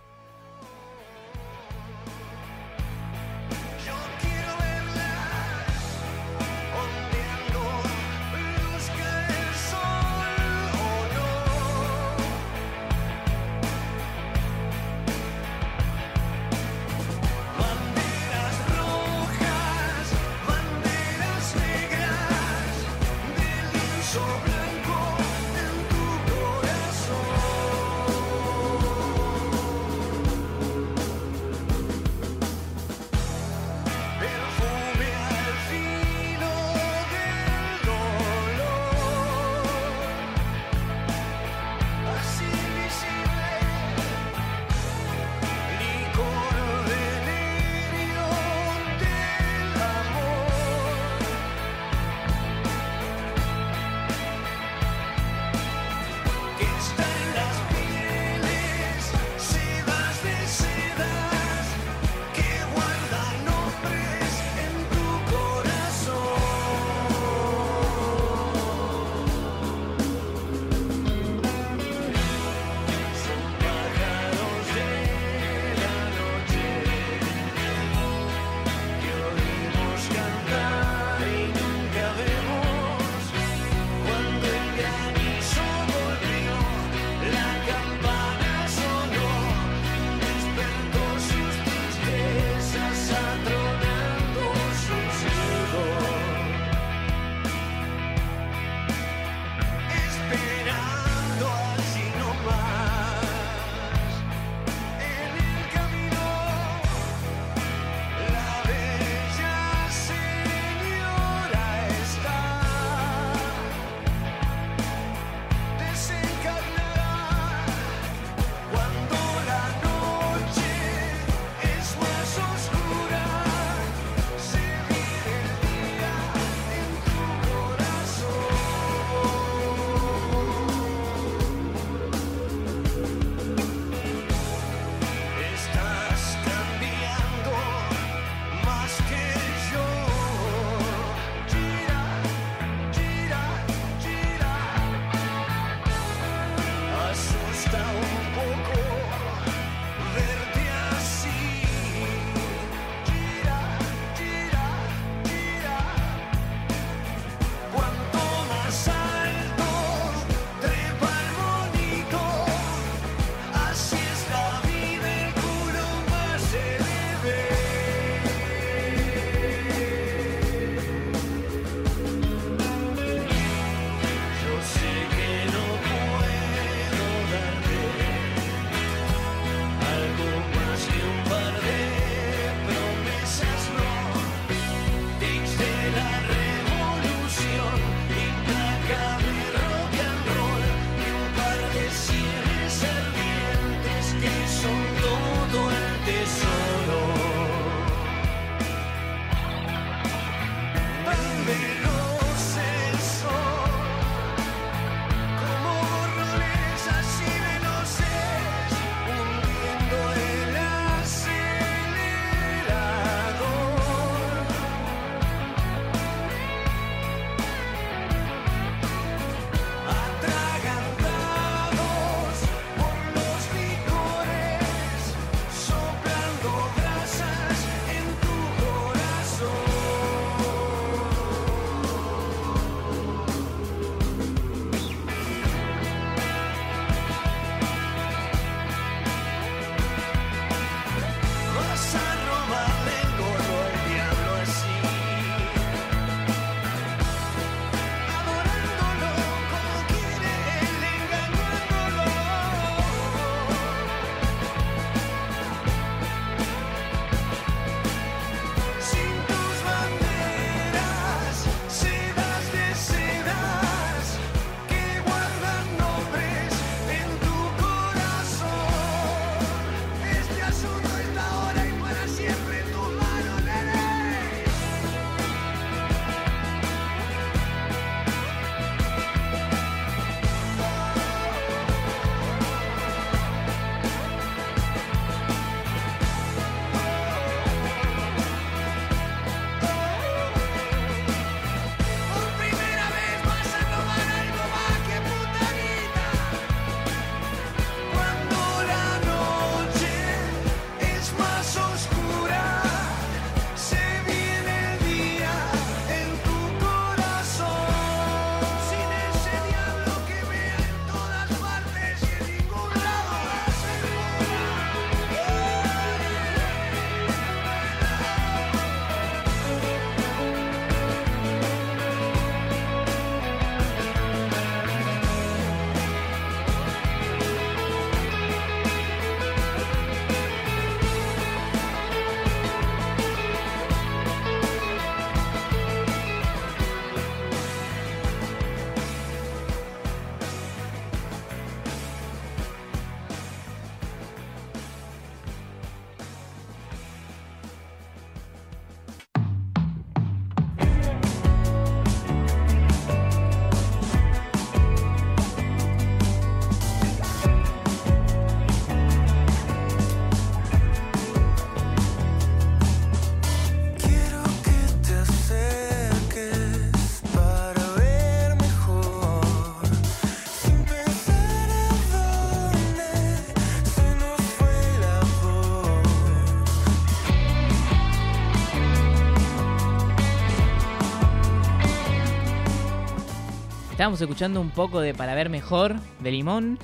Estábamos 383.83 383.99
escuchando 383.99 384.39
un 384.39 384.49
poco 384.49 384.79
de 384.79 384.93
Para 384.93 385.13
ver 385.13 385.29
mejor 385.29 385.75
de 385.99 386.09
Limón, 386.09 386.57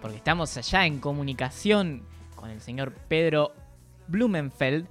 porque 0.00 0.18
estamos 0.18 0.56
allá 0.56 0.86
en 0.86 1.00
comunicación 1.00 2.02
con 2.36 2.50
el 2.50 2.60
señor 2.60 2.92
Pedro 3.08 3.52
Blumenfeld, 4.06 4.86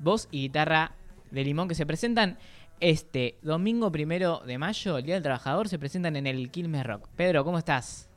voz 0.00 0.26
y 0.32 0.40
guitarra 0.40 0.90
de 1.30 1.44
Limón 1.44 1.68
que 1.68 1.76
se 1.76 1.86
presentan 1.86 2.38
este 2.80 3.38
domingo 3.40 3.92
primero 3.92 4.40
de 4.40 4.58
mayo, 4.58 4.98
el 4.98 5.04
Día 5.04 5.14
del 5.14 5.22
Trabajador, 5.22 5.68
se 5.68 5.78
presentan 5.78 6.16
en 6.16 6.26
el 6.26 6.50
Quilmes 6.50 6.84
Rock. 6.84 7.06
Pedro, 7.14 7.44
¿cómo 7.44 7.58
estás? 7.58 8.10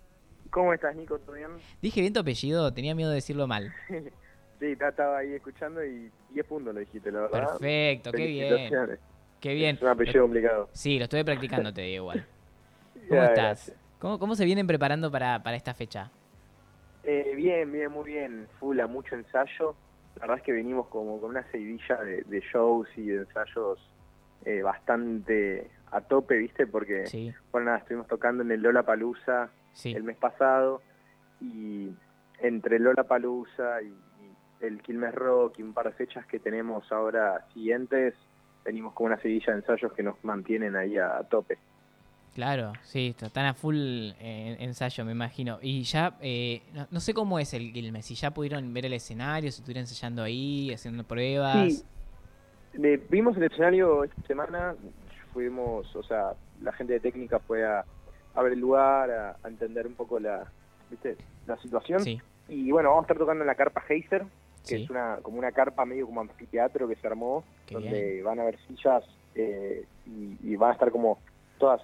¿Cómo 0.49 0.73
estás, 0.73 0.95
Nico? 0.95 1.19
¿Todo 1.19 1.35
bien? 1.35 1.51
Dije 1.79 2.01
bien 2.01 2.11
tu 2.11 2.21
apellido, 2.21 2.73
tenía 2.73 2.95
miedo 2.95 3.11
de 3.11 3.17
decirlo 3.17 3.45
mal. 3.45 3.71
Sí, 4.59 4.75
ta- 4.77 4.89
estaba 4.89 5.19
ahí 5.19 5.33
escuchando 5.33 5.85
y 5.85 6.09
10 6.31 6.45
puntos 6.47 6.73
lo 6.73 6.79
dijiste, 6.79 7.11
la 7.11 7.21
verdad. 7.21 7.49
Perfecto, 7.59 8.11
qué 8.13 8.25
bien. 8.25 8.71
Qué 9.39 9.53
bien. 9.53 9.75
Es 9.75 9.81
un 9.81 9.89
apellido 9.89 10.23
complicado. 10.23 10.69
Sí, 10.71 10.97
lo 10.97 11.03
estuve 11.03 11.23
practicando, 11.23 11.71
te 11.71 11.81
digo 11.81 12.03
igual. 12.05 12.25
¿Cómo 13.09 13.23
estás? 13.23 13.73
¿Cómo, 13.99 14.19
cómo 14.19 14.35
se 14.35 14.45
vienen 14.45 14.67
preparando 14.67 15.11
para, 15.11 15.41
para 15.43 15.55
esta 15.55 15.73
fecha? 15.73 16.11
Eh, 17.03 17.33
bien, 17.35 17.71
bien, 17.71 17.91
muy 17.91 18.05
bien. 18.05 18.47
Full 18.59 18.79
a 18.79 18.87
mucho 18.87 19.15
ensayo. 19.15 19.75
La 20.15 20.21
verdad 20.21 20.37
es 20.37 20.43
que 20.43 20.51
venimos 20.51 20.87
como 20.87 21.19
con 21.19 21.31
una 21.31 21.43
seguidilla 21.51 21.97
de, 21.97 22.21
de 22.23 22.39
shows 22.41 22.87
y 22.95 23.07
de 23.07 23.19
ensayos 23.21 23.79
eh, 24.45 24.61
bastante 24.61 25.69
a 25.91 26.01
tope, 26.01 26.37
¿viste? 26.37 26.67
Porque, 26.67 27.07
Sí, 27.07 27.33
bueno, 27.51 27.67
nada, 27.67 27.77
estuvimos 27.79 28.07
tocando 28.07 28.43
en 28.43 28.51
el 28.51 28.61
Lola 28.61 28.83
Palusa 28.83 29.49
sí. 29.73 29.93
el 29.93 30.03
mes 30.03 30.17
pasado 30.17 30.81
y 31.41 31.89
entre 32.39 32.79
Lola 32.79 33.03
Palusa 33.03 33.81
y, 33.81 33.87
y 33.87 34.65
el 34.65 34.81
Quilmes 34.81 35.13
Rock 35.15 35.59
y 35.59 35.63
un 35.63 35.73
par 35.73 35.87
de 35.87 35.93
fechas 35.93 36.25
que 36.25 36.39
tenemos 36.39 36.91
ahora 36.91 37.45
siguientes, 37.53 38.15
venimos 38.65 38.93
con 38.93 39.07
una 39.07 39.17
seguidilla 39.17 39.53
de 39.53 39.59
ensayos 39.59 39.93
que 39.93 40.03
nos 40.03 40.23
mantienen 40.23 40.75
ahí 40.75 40.97
a, 40.97 41.17
a 41.17 41.23
tope. 41.23 41.57
Claro, 42.33 42.73
sí, 42.81 43.15
están 43.19 43.45
a 43.45 43.53
full 43.53 43.75
eh, 43.77 44.57
ensayo, 44.59 45.05
me 45.05 45.11
imagino. 45.11 45.59
Y 45.61 45.83
ya, 45.83 46.17
eh, 46.19 46.63
no, 46.73 46.87
no 46.89 46.99
sé 46.99 47.13
cómo 47.13 47.37
es 47.37 47.53
el 47.53 47.71
Quilmes, 47.71 48.05
si 48.07 48.15
ya 48.15 48.31
pudieron 48.31 48.73
ver 48.73 48.87
el 48.87 48.93
escenario, 48.93 49.51
si 49.51 49.59
estuvieron 49.59 49.81
ensayando 49.81 50.23
ahí, 50.23 50.73
haciendo 50.73 51.03
pruebas. 51.03 51.85
Sí, 52.73 52.97
vimos 53.09 53.37
el 53.37 53.43
escenario 53.43 54.03
esta 54.03 54.21
semana, 54.23 54.75
fuimos, 55.31 55.95
o 55.95 56.03
sea, 56.03 56.33
la 56.61 56.71
gente 56.73 56.93
de 56.93 56.99
técnica 57.01 57.37
fue 57.37 57.63
a, 57.65 57.85
a 58.33 58.41
ver 58.41 58.53
el 58.53 58.59
lugar, 58.59 59.11
a, 59.11 59.37
a 59.43 59.47
entender 59.47 59.85
un 59.85 59.93
poco 59.93 60.19
la, 60.19 60.51
¿viste? 60.89 61.17
la 61.45 61.55
situación. 61.57 61.99
Sí, 61.99 62.19
Y 62.49 62.71
bueno, 62.71 62.89
vamos 62.89 63.03
a 63.03 63.05
estar 63.05 63.17
tocando 63.17 63.43
en 63.43 63.47
la 63.47 63.55
carpa 63.55 63.83
Heiser, 63.87 64.23
que 64.67 64.77
sí, 64.77 64.83
es 64.83 64.89
una 64.89 65.17
como 65.21 65.37
una 65.37 65.51
carpa 65.51 65.85
medio 65.85 66.07
como 66.07 66.21
anfiteatro 66.21 66.87
que 66.87 66.95
se 66.95 67.05
armó, 67.05 67.43
Qué 67.67 67.75
donde 67.75 68.23
van 68.23 68.39
a 68.39 68.41
haber 68.41 68.57
sillas 68.67 69.03
eh, 69.35 69.85
y, 70.07 70.37
y 70.41 70.55
van 70.55 70.71
a 70.71 70.73
estar 70.73 70.89
como 70.89 71.19
todas, 71.63 71.81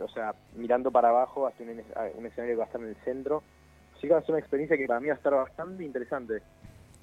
o 0.00 0.08
sea, 0.08 0.34
mirando 0.56 0.90
para 0.90 1.10
abajo 1.10 1.46
hacia 1.46 1.64
un, 1.64 2.26
escenario 2.26 2.54
que 2.54 2.56
va 2.56 2.64
a 2.64 2.66
estar 2.66 2.80
en 2.80 2.88
el 2.88 2.96
centro. 3.04 3.44
Así 3.96 4.08
que 4.08 4.12
va 4.12 4.18
a 4.18 4.22
ser 4.22 4.30
una 4.32 4.40
experiencia 4.40 4.76
que 4.76 4.88
para 4.88 4.98
mí 4.98 5.06
va 5.06 5.14
a 5.14 5.16
estar 5.16 5.32
bastante 5.32 5.84
interesante. 5.84 6.42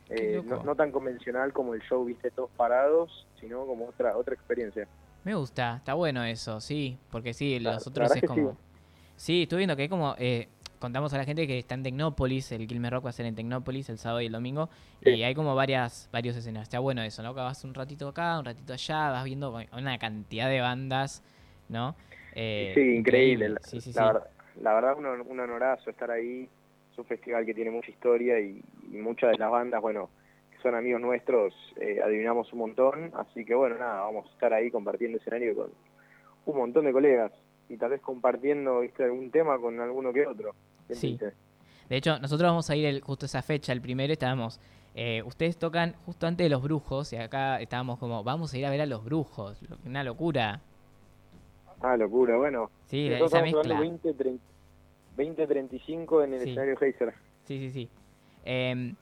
Eh, 0.09 0.41
no, 0.45 0.61
no 0.61 0.75
tan 0.75 0.91
convencional 0.91 1.53
como 1.53 1.73
el 1.73 1.81
show, 1.83 2.03
viste, 2.03 2.29
todos 2.31 2.49
parados, 2.57 3.25
sino 3.39 3.65
como 3.65 3.85
otra 3.85 4.17
otra 4.17 4.33
experiencia. 4.33 4.89
me 5.23 5.35
gusta, 5.35 5.77
está 5.77 5.93
bueno 5.93 6.21
eso, 6.25 6.59
sí, 6.59 6.97
porque 7.11 7.33
sí, 7.33 7.59
los 7.59 7.75
la 7.75 7.89
otros 7.89 8.11
es 8.11 8.21
que 8.21 8.27
sí. 8.27 8.27
como... 8.27 8.57
Sí, 9.15 9.43
estoy 9.43 9.59
viendo 9.59 9.77
que 9.77 9.83
hay 9.83 9.89
como... 9.89 10.13
eh, 10.17 10.49
contamos 10.79 11.13
a 11.13 11.17
la 11.17 11.23
gente 11.23 11.47
que 11.47 11.59
está 11.59 11.75
en 11.75 11.83
Tecnópolis, 11.83 12.51
el 12.51 12.67
Quilmes 12.67 12.91
Rock 12.91 13.05
va 13.05 13.09
a 13.11 13.13
ser 13.13 13.25
en 13.25 13.35
Tecnópolis 13.35 13.87
el 13.87 13.99
sábado 13.99 14.21
y 14.21 14.25
el 14.25 14.33
domingo, 14.33 14.69
Sí. 15.01 15.11
y 15.11 15.23
hay 15.23 15.33
como 15.33 15.55
varias 15.55 16.09
varios 16.11 16.35
escenarios. 16.35 16.63
Está 16.63 16.79
bueno 16.79 17.01
eso, 17.03 17.23
¿no? 17.23 17.33
Que 17.33 17.39
vas 17.39 17.63
un 17.63 17.73
ratito 17.73 18.09
acá, 18.09 18.37
un 18.37 18.45
ratito 18.45 18.73
allá, 18.73 19.11
vas 19.11 19.23
viendo 19.23 19.57
una 19.71 19.97
cantidad 19.97 20.49
de 20.49 20.59
bandas, 20.59 21.23
¿no? 21.69 21.95
Eh, 22.39 22.71
sí, 22.75 22.95
increíble. 22.97 23.49
La, 23.49 23.59
Sí, 23.61 23.81
sí, 23.81 23.91
sí. 23.91 23.97
la 23.97 24.05
verdad, 24.13 24.27
la 24.61 24.73
verdad 24.75 24.97
un, 24.97 25.05
un 25.07 25.39
honorazo 25.39 25.89
estar 25.89 26.11
ahí. 26.11 26.47
Es 26.91 26.97
un 26.99 27.05
festival 27.05 27.45
que 27.45 27.53
tiene 27.53 27.71
mucha 27.71 27.89
historia 27.91 28.39
y, 28.39 28.61
y 28.91 28.97
muchas 28.97 29.31
de 29.31 29.37
las 29.37 29.49
bandas, 29.51 29.81
bueno, 29.81 30.09
que 30.51 30.57
son 30.61 30.75
amigos 30.75 31.01
nuestros, 31.01 31.53
eh, 31.81 31.99
adivinamos 32.03 32.51
un 32.53 32.59
montón. 32.59 33.11
Así 33.15 33.43
que 33.43 33.55
bueno, 33.55 33.77
nada, 33.77 34.01
vamos 34.01 34.27
a 34.27 34.33
estar 34.33 34.53
ahí 34.53 34.69
compartiendo 34.71 35.17
escenario 35.17 35.55
con 35.55 35.71
un 36.45 36.57
montón 36.57 36.85
de 36.85 36.91
colegas 36.91 37.31
y 37.69 37.77
tal 37.77 37.89
vez 37.91 38.01
compartiendo 38.01 38.79
¿viste, 38.81 39.03
algún 39.03 39.29
tema 39.31 39.57
con 39.59 39.79
alguno 39.79 40.13
que 40.13 40.25
otro. 40.27 40.53
¿Quién 40.87 40.99
Sí. 40.99 41.11
dice? 41.13 41.33
De 41.89 41.97
hecho, 41.97 42.19
nosotros 42.19 42.49
vamos 42.49 42.69
a 42.69 42.75
ir 42.75 42.85
el, 42.85 43.01
justo 43.01 43.25
esa 43.25 43.41
fecha, 43.41 43.73
el 43.73 43.81
primero, 43.81 44.11
estábamos... 44.13 44.59
eh, 44.95 45.21
ustedes 45.25 45.57
tocan 45.57 45.93
justo 46.05 46.25
antes 46.27 46.45
de 46.45 46.49
los 46.49 46.61
brujos 46.63 47.13
y 47.13 47.17
acá 47.17 47.61
estábamos 47.61 47.97
como, 47.99 48.23
vamos 48.23 48.53
a 48.53 48.57
ir 48.57 48.65
a 48.65 48.69
ver 48.69 48.81
a 48.81 48.85
los 48.85 49.03
brujos. 49.05 49.59
Una 49.85 50.03
locura. 50.03 50.61
Ah, 51.81 51.95
locura, 51.97 52.37
bueno. 52.37 52.69
Sí, 52.87 53.09
Nosotros 53.09 53.27
esa 53.33 53.37
estamos 53.45 53.65
mezcla. 53.65 53.77
jugando 53.77 54.01
20, 54.03 54.13
30, 54.13 54.43
20-35 55.17 56.23
en 56.23 56.33
el 56.33 56.39
Sí. 56.41 56.49
escenario 56.49 56.77
Heiser. 56.81 57.13
Sí, 57.45 57.59
sí, 57.59 57.69
sí. 57.71 57.89
Em, 58.45 58.95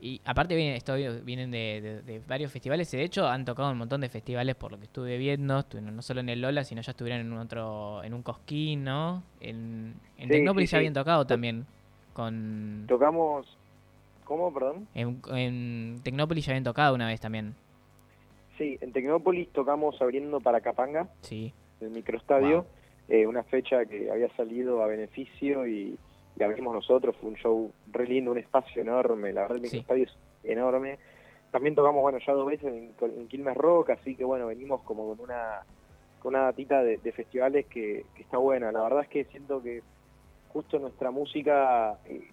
y 0.00 0.20
aparte 0.24 0.54
vienen, 0.54 0.76
esto, 0.76 0.94
vienen 1.24 1.50
de, 1.50 1.80
de- 1.80 2.02
de 2.02 2.20
varios 2.26 2.52
festivales. 2.52 2.90
De 2.90 3.02
hecho, 3.02 3.26
han 3.26 3.44
tocado 3.44 3.70
un 3.72 3.78
montón 3.78 4.00
de 4.00 4.08
festivales 4.08 4.54
por 4.54 4.70
lo 4.72 4.78
que 4.78 4.84
estuve 4.84 5.16
viendo. 5.18 5.58
Estuvieron 5.60 5.96
no 5.96 6.02
solo 6.02 6.20
en 6.20 6.28
el 6.28 6.40
Lola, 6.40 6.64
sino 6.64 6.80
ya 6.82 6.90
estuvieron 6.92 7.20
en 7.26 7.32
un 7.32 7.38
otro, 7.38 8.02
en 8.04 8.12
un 8.14 8.22
Cosquín, 8.22 8.84
¿no? 8.84 9.22
En, 9.40 9.94
en 10.18 10.28
Sí, 10.28 10.34
Tecnópolis 10.34 10.70
sí, 10.70 10.72
ya 10.72 10.78
habían 10.78 10.94
tocado 10.94 11.26
también. 11.26 11.66
Con 12.12 12.84
Tocamos... 12.88 13.56
¿Cómo, 14.24 14.52
perdón? 14.54 14.88
en, 14.94 15.20
en 15.34 16.00
Tecnópolis 16.02 16.46
ya 16.46 16.52
habían 16.52 16.64
tocado 16.64 16.94
una 16.94 17.06
vez 17.06 17.20
también. 17.20 17.54
Sí, 18.56 18.78
en 18.80 18.92
Tecnópolis 18.92 19.50
tocamos 19.52 20.00
abriendo 20.00 20.40
para 20.40 20.60
Capanga. 20.60 21.08
Sí. 21.22 21.52
El 21.80 21.90
microestadio, 21.90 22.62
Wow. 22.62 22.66
eh, 23.08 23.26
una 23.26 23.42
fecha 23.44 23.84
que 23.86 24.10
había 24.10 24.28
salido 24.36 24.82
a 24.82 24.86
beneficio 24.86 25.66
y, 25.66 25.98
y 26.36 26.42
abrimos 26.42 26.74
nosotros, 26.74 27.16
fue 27.20 27.30
un 27.30 27.36
show 27.36 27.72
re 27.92 28.06
lindo, 28.06 28.30
un 28.30 28.38
espacio 28.38 28.82
enorme, 28.82 29.32
la 29.32 29.42
verdad 29.42 29.56
el 29.56 29.62
Sí. 29.62 29.76
microestadio 29.76 30.04
es 30.04 30.16
enorme. 30.44 30.98
También 31.50 31.74
tocamos, 31.74 32.02
bueno, 32.02 32.18
ya 32.18 32.32
dos 32.32 32.46
veces 32.46 32.66
en, 32.66 32.94
en 33.00 33.28
Quilmes 33.28 33.56
Rock, 33.56 33.90
así 33.90 34.16
que 34.16 34.24
bueno, 34.24 34.46
venimos 34.48 34.82
como 34.82 35.08
con 35.08 35.20
una 35.20 35.62
con 36.18 36.34
una 36.34 36.44
datita 36.44 36.82
de, 36.82 36.96
de 36.96 37.12
festivales 37.12 37.66
que, 37.66 38.06
que 38.14 38.22
está 38.22 38.38
buena. 38.38 38.72
La 38.72 38.82
verdad 38.82 39.02
es 39.02 39.08
que 39.08 39.24
siento 39.26 39.62
que 39.62 39.82
justo 40.48 40.78
nuestra 40.78 41.10
música 41.10 41.98
eh, 42.06 42.28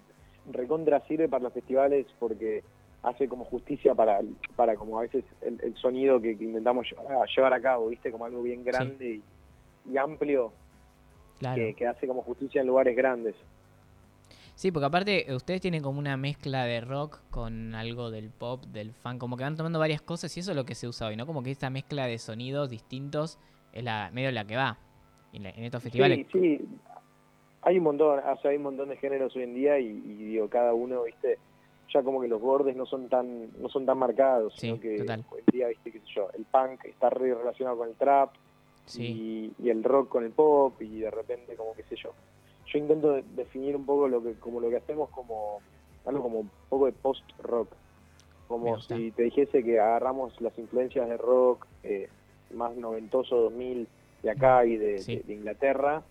recontra 0.46 1.02
sirve 1.08 1.28
para 1.28 1.44
los 1.44 1.54
festivales 1.54 2.08
porque 2.18 2.64
hace 3.04 3.28
como 3.28 3.46
justicia 3.46 3.96
para, 3.96 4.20
para 4.56 4.76
como 4.76 5.00
a 5.00 5.02
veces 5.04 5.24
el, 5.42 5.60
el 5.64 5.76
sonido 5.78 6.22
que, 6.22 6.38
que 6.38 6.44
intentamos 6.44 6.88
llevar 6.90 7.14
a, 7.14 7.26
llevar 7.36 7.54
a 7.54 7.62
cabo, 7.62 7.88
¿viste? 7.88 8.12
Como 8.12 8.26
algo 8.26 8.44
bien 8.44 8.64
grande 8.64 9.22
y, 9.88 9.92
y 9.92 9.98
amplio 9.98 10.54
Claro. 11.40 11.56
que, 11.56 11.74
que 11.74 11.88
hace 11.88 12.06
como 12.08 12.22
justicia 12.22 12.62
en 12.62 12.68
lugares 12.68 12.96
grandes. 12.96 13.36
Sí, 14.54 14.72
porque 14.72 14.86
aparte 14.86 15.32
eh, 15.32 15.36
ustedes 15.36 15.60
tienen 15.62 15.82
como 15.82 15.98
una 15.98 16.18
mezcla 16.18 16.66
de 16.66 16.82
rock 16.82 17.20
con 17.32 17.74
algo 17.74 18.12
del 18.12 18.30
pop, 18.30 18.64
del 18.66 18.94
funk, 18.94 19.18
como 19.18 19.36
que 19.38 19.44
van 19.44 19.56
tomando 19.58 19.80
varias 19.80 20.04
cosas 20.04 20.36
y 20.38 20.42
eso 20.42 20.52
es 20.52 20.58
lo 20.58 20.66
que 20.66 20.76
se 20.76 20.88
usa 20.88 21.08
hoy, 21.08 21.16
¿no? 21.16 21.26
Como 21.26 21.42
que 21.42 21.50
esta 21.50 21.72
mezcla 21.72 22.06
de 22.06 22.20
sonidos 22.20 22.70
distintos 22.70 23.40
es 23.74 23.84
la 23.84 24.12
medio 24.14 24.32
la 24.32 24.46
que 24.46 24.56
va 24.56 24.78
en, 25.34 25.44
la- 25.44 25.50
en 25.50 25.64
estos 25.64 25.82
festivales. 25.82 26.28
Sí, 26.32 26.40
sí. 26.60 26.68
Hay 27.64 27.78
un 27.78 27.84
montón, 27.86 28.20
o 28.20 28.38
sea, 28.38 28.52
hay 28.52 28.58
un 28.58 28.64
montón 28.64 28.90
de 28.90 28.98
géneros 28.98 29.36
hoy 29.36 29.44
en 29.44 29.56
día 29.56 29.80
y, 29.80 29.86
y 29.88 30.14
digo, 30.26 30.48
cada 30.50 30.74
uno, 30.76 31.04
viste, 31.04 31.40
ya 31.94 32.04
como 32.04 32.22
que 32.22 32.28
los 32.28 32.42
bordes 32.42 32.76
no 32.76 32.86
son 32.86 33.10
tan 33.10 33.50
no 33.62 33.70
son 33.70 33.86
tan 33.86 33.98
marcados, 33.98 34.54
Sí, 34.56 34.62
sino 34.68 34.80
que 34.80 34.98
total. 35.00 35.26
hoy 35.32 35.40
en 35.48 35.52
día, 35.52 35.68
viste, 35.68 35.92
qué 35.92 36.00
sé 36.00 36.06
yo, 36.16 36.30
el 36.34 36.46
punk 36.46 36.86
está 36.86 37.10
re 37.10 37.34
relacionado 37.34 37.78
con 37.78 37.90
el 37.90 37.96
trap 37.96 38.32
Sí, 38.86 39.54
y, 39.60 39.66
y 39.66 39.70
el 39.70 39.84
rock 39.84 40.10
con 40.10 40.24
el 40.26 40.32
pop 40.32 40.82
y 40.82 41.00
de 41.00 41.12
repente 41.12 41.56
como 41.56 41.74
qué 41.76 41.84
sé 41.84 41.96
yo. 41.96 42.14
Yo 42.66 42.80
intento 42.80 43.12
de- 43.14 43.24
definir 43.36 43.76
un 43.76 43.86
poco 43.86 44.08
lo 44.08 44.22
que 44.24 44.34
como 44.36 44.60
lo 44.60 44.70
que 44.70 44.78
hacemos 44.78 45.10
como 45.12 45.60
algo 46.06 46.24
como 46.24 46.40
un 46.40 46.52
poco 46.70 46.86
de 46.88 46.94
post 46.94 47.24
rock. 47.40 47.74
Como 48.48 48.80
si 48.82 49.12
te 49.12 49.24
dijese 49.24 49.64
que 49.64 49.80
agarramos 49.80 50.40
las 50.42 50.58
influencias 50.58 51.08
de 51.08 51.16
rock 51.18 51.66
eh, 51.84 52.10
más 52.54 52.76
noventoso 52.76 53.36
2000 53.38 53.88
de 54.24 54.30
acá 54.32 54.66
y 54.66 54.76
de, 54.78 54.98
Sí. 55.00 55.16
de- 55.18 55.24
de 55.24 55.34
Inglaterra 55.34 56.04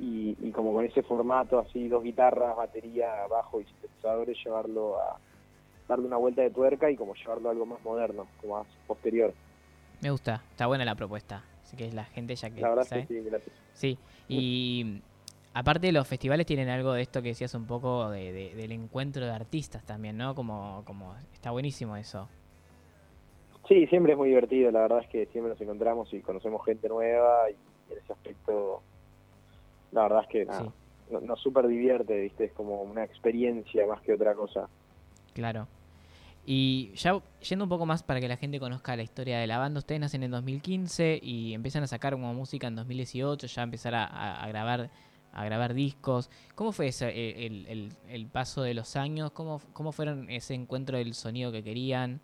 y, 0.00 0.36
y 0.40 0.50
como 0.52 0.72
con 0.72 0.84
ese 0.84 1.02
formato 1.02 1.58
así 1.58 1.88
dos 1.88 2.02
guitarras, 2.02 2.56
batería, 2.56 3.08
bajo 3.28 3.60
y 3.60 3.64
sintetizadores 3.66 4.38
llevarlo 4.44 4.98
a 5.00 5.20
darle 5.88 6.06
una 6.06 6.16
vuelta 6.16 6.42
de 6.42 6.50
tuerca 6.50 6.90
y 6.90 6.96
como 6.96 7.14
llevarlo 7.14 7.48
a 7.48 7.52
algo 7.52 7.66
más 7.66 7.82
moderno, 7.82 8.28
como 8.36 8.58
más 8.58 8.66
posterior. 8.86 9.34
me 10.00 10.10
gusta, 10.10 10.42
está 10.50 10.66
buena 10.66 10.84
la 10.84 10.94
propuesta. 10.94 11.44
Así 11.62 11.76
que 11.76 11.92
la 11.92 12.04
gente 12.04 12.34
ya 12.34 12.50
que 12.50 12.60
La 12.60 12.70
verdad 12.70 12.84
sabe. 12.84 13.02
es 13.02 13.08
que 13.08 13.14
sí, 13.22 13.28
gracias. 13.28 13.56
Sí, 13.74 13.98
y 14.28 15.02
aparte 15.54 15.92
los 15.92 16.06
festivales 16.08 16.46
tienen 16.46 16.68
algo 16.68 16.92
de 16.92 17.02
esto 17.02 17.22
que 17.22 17.28
decías 17.28 17.54
un 17.54 17.66
poco 17.66 18.08
de, 18.10 18.32
de- 18.32 18.54
del 18.54 18.72
encuentro 18.72 19.24
de 19.24 19.32
artistas 19.32 19.84
también, 19.84 20.16
¿no? 20.16 20.34
Como, 20.34 20.82
como 20.86 21.14
está 21.34 21.50
buenísimo 21.50 21.96
eso. 21.96 22.28
Sí, 23.68 23.86
siempre 23.86 24.12
es 24.12 24.18
muy 24.18 24.30
divertido, 24.30 24.70
la 24.72 24.80
verdad 24.80 25.00
es 25.02 25.08
que 25.08 25.26
siempre 25.26 25.50
nos 25.52 25.60
encontramos 25.60 26.12
y 26.12 26.20
conocemos 26.22 26.64
gente 26.64 26.88
nueva 26.88 27.48
y 27.50 27.54
en 27.92 27.98
ese 27.98 28.12
aspecto, 28.12 28.82
la 29.92 30.02
verdad 30.02 30.20
es 30.22 30.28
que 30.28 30.44
nada, 30.44 30.62
Sí. 30.64 30.70
no- 31.12 31.20
nos 31.20 31.40
súper 31.40 31.66
divierte, 31.66 32.20
¿viste? 32.20 32.44
Es 32.44 32.52
como 32.52 32.82
una 32.82 33.04
experiencia 33.04 33.86
más 33.86 34.00
que 34.02 34.12
otra 34.14 34.34
cosa. 34.34 34.68
Claro. 35.34 35.66
Y 36.46 36.92
ya 36.94 37.20
yendo 37.48 37.64
un 37.64 37.68
poco 37.68 37.84
más 37.86 38.02
para 38.02 38.18
que 38.20 38.26
la 38.28 38.36
gente 38.36 38.58
conozca 38.58 38.96
la 38.96 39.02
historia 39.02 39.38
de 39.38 39.46
la 39.46 39.58
banda, 39.58 39.78
ustedes 39.78 40.00
nacen 40.00 40.22
en 40.22 40.30
2015 40.30 41.18
y 41.22 41.52
empiezan 41.54 41.82
a 41.82 41.86
sacar 41.86 42.14
como 42.14 42.32
música 42.32 42.66
en 42.66 42.76
2018, 42.76 43.46
ya 43.46 43.62
empezar 43.62 43.94
a, 43.94 44.04
a- 44.04 44.42
a 44.44 44.48
grabar 44.48 44.90
a 45.32 45.44
grabar 45.44 45.74
discos. 45.74 46.28
¿Cómo 46.56 46.72
fue 46.72 46.88
ese, 46.88 47.08
eh, 47.08 47.46
el, 47.46 47.64
el- 47.68 47.92
el 48.08 48.26
paso 48.26 48.62
de 48.62 48.74
los 48.74 48.96
años? 48.96 49.30
¿Cómo, 49.30 49.60
¿Cómo 49.74 49.92
fueron 49.92 50.28
ese 50.28 50.54
encuentro 50.54 50.98
del 50.98 51.14
sonido 51.14 51.52
que 51.52 51.62
querían? 51.62 52.18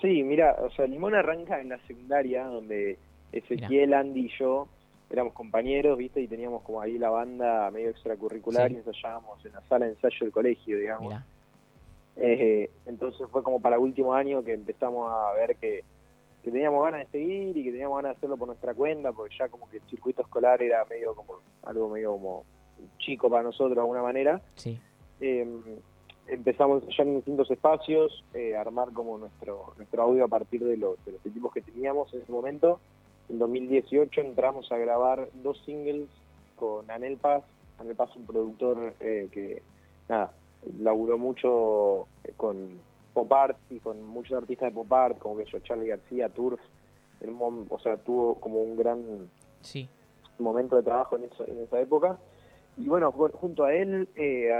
Sí, 0.00 0.22
mira, 0.22 0.54
o 0.60 0.70
sea, 0.70 0.86
Limón 0.86 1.16
arranca 1.16 1.60
en 1.60 1.70
la 1.70 1.78
secundaria, 1.88 2.44
donde 2.44 2.96
Ezequiel, 3.32 3.92
Andy 3.92 4.26
y 4.26 4.30
yo 4.38 4.68
éramos 5.10 5.32
compañeros, 5.32 5.96
¿viste? 5.98 6.20
Y 6.20 6.28
teníamos 6.28 6.62
como 6.62 6.80
ahí 6.80 6.98
la 6.98 7.10
banda 7.10 7.70
medio 7.70 7.90
extracurricular 7.90 8.68
Sí. 8.68 8.74
y 8.74 8.78
ensayábamos 8.78 9.44
en 9.46 9.52
la 9.52 9.62
sala 9.62 9.86
de 9.86 9.92
ensayo 9.92 10.18
del 10.20 10.32
colegio, 10.32 10.78
digamos. 10.78 11.14
Eh, 12.16 12.70
entonces 12.86 13.26
fue 13.30 13.42
como 13.42 13.60
para 13.60 13.78
último 13.78 14.12
año 14.12 14.42
que 14.42 14.52
empezamos 14.52 15.10
a 15.10 15.32
ver 15.34 15.56
que, 15.56 15.84
que 16.42 16.50
teníamos 16.50 16.82
ganas 16.84 17.00
de 17.06 17.18
seguir 17.18 17.56
y 17.56 17.64
que 17.64 17.70
teníamos 17.70 17.96
ganas 17.96 18.12
de 18.14 18.16
hacerlo 18.18 18.36
por 18.36 18.48
nuestra 18.48 18.74
cuenta, 18.74 19.12
porque 19.12 19.34
ya 19.38 19.48
como 19.48 19.68
que 19.70 19.76
el 19.76 19.82
circuito 19.84 20.22
escolar 20.22 20.60
era 20.62 20.84
medio 20.86 21.14
como 21.14 21.34
algo 21.62 21.88
medio 21.88 22.12
como 22.12 22.44
chico 22.98 23.30
para 23.30 23.44
nosotros 23.44 23.74
de 23.76 23.80
alguna 23.80 24.02
manera. 24.02 24.40
sí, 24.56 24.78
Eh, 25.20 25.46
empezamos 26.26 26.82
ya 26.96 27.02
en 27.04 27.16
distintos 27.16 27.50
espacios, 27.50 28.24
eh, 28.34 28.54
a 28.56 28.60
armar 28.60 28.92
como 28.92 29.16
nuestro 29.18 29.72
nuestro 29.78 30.02
audio 30.02 30.24
a 30.24 30.28
partir 30.28 30.62
de 30.64 30.76
los, 30.76 31.02
de 31.04 31.12
los 31.12 31.24
equipos 31.26 31.52
que 31.52 31.62
teníamos 31.62 32.12
en 32.14 32.20
ese 32.22 32.30
momento. 32.32 32.80
En 33.28 33.38
2018 33.38 34.20
entramos 34.20 34.70
a 34.72 34.78
grabar 34.78 35.28
dos 35.42 35.58
singles 35.64 36.08
con 36.56 36.90
Anel 36.90 37.16
Paz. 37.18 37.42
Anel 37.78 37.94
Paz, 37.94 38.14
un 38.16 38.26
productor 38.26 38.94
eh, 39.00 39.28
que, 39.30 39.62
nada, 40.08 40.32
laburó 40.80 41.18
mucho 41.18 42.06
eh, 42.24 42.32
con 42.36 42.80
pop 43.12 43.32
art 43.32 43.56
y 43.70 43.78
con 43.80 44.02
muchos 44.04 44.36
artistas 44.38 44.70
de 44.70 44.74
pop 44.74 44.92
art, 44.92 45.18
como 45.18 45.36
que 45.36 45.44
yo, 45.44 45.58
Charlie 45.60 45.88
García, 45.88 46.28
Turf. 46.30 46.60
Un 47.20 47.34
mom- 47.38 47.66
o 47.68 47.78
sea, 47.80 47.96
tuvo 47.96 48.36
como 48.36 48.60
un 48.62 48.76
gran 48.76 49.28
sí, 49.60 49.88
momento 50.38 50.76
de 50.76 50.82
trabajo 50.84 51.16
en, 51.16 51.24
eso- 51.24 51.46
en 51.46 51.58
esa 51.62 51.80
época. 51.80 52.18
Y 52.76 52.86
bueno, 52.88 53.12
ju- 53.12 53.32
junto 53.32 53.64
a 53.64 53.74
él, 53.74 54.08
eh, 54.14 54.50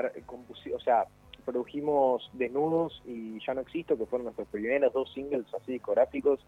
o 0.75 0.81
sea, 0.81 1.07
produjimos 1.45 2.29
Desnudos 2.35 3.01
y 3.07 3.39
Ya 3.47 3.55
no 3.55 3.61
existo, 3.63 3.97
que 3.97 4.05
fueron 4.07 4.25
nuestros 4.25 4.49
primeros 4.49 4.93
dos 4.93 5.11
singles 5.15 5.47
así 5.55 5.73
discográficos 5.73 6.41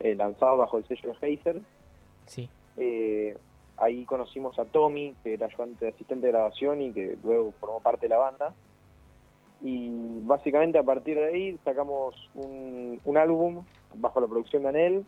eh, 0.00 0.14
lanzados 0.14 0.58
bajo 0.58 0.78
el 0.78 0.86
sello 0.86 1.14
de 1.20 1.26
Heiser. 1.26 1.60
sí. 2.26 2.48
Eh, 2.78 3.36
ahí 3.76 4.04
conocimos 4.06 4.58
a 4.58 4.64
Tommy, 4.64 5.14
que 5.22 5.34
era 5.34 5.46
ayudante 5.46 5.84
de 5.84 5.90
asistente 5.90 6.26
de 6.26 6.32
grabación 6.32 6.80
y 6.82 6.92
que 6.92 7.18
luego 7.22 7.52
formó 7.60 7.80
parte 7.80 8.06
de 8.06 8.10
la 8.10 8.18
banda. 8.18 8.54
Y 9.60 9.90
básicamente 10.22 10.78
a 10.78 10.82
partir 10.82 11.16
de 11.16 11.24
ahí 11.26 11.58
sacamos 11.64 12.14
un, 12.34 13.00
un 13.04 13.16
álbum 13.18 13.64
bajo 13.94 14.20
la 14.20 14.26
producción 14.26 14.62
de 14.62 14.68
Anel, 14.70 15.06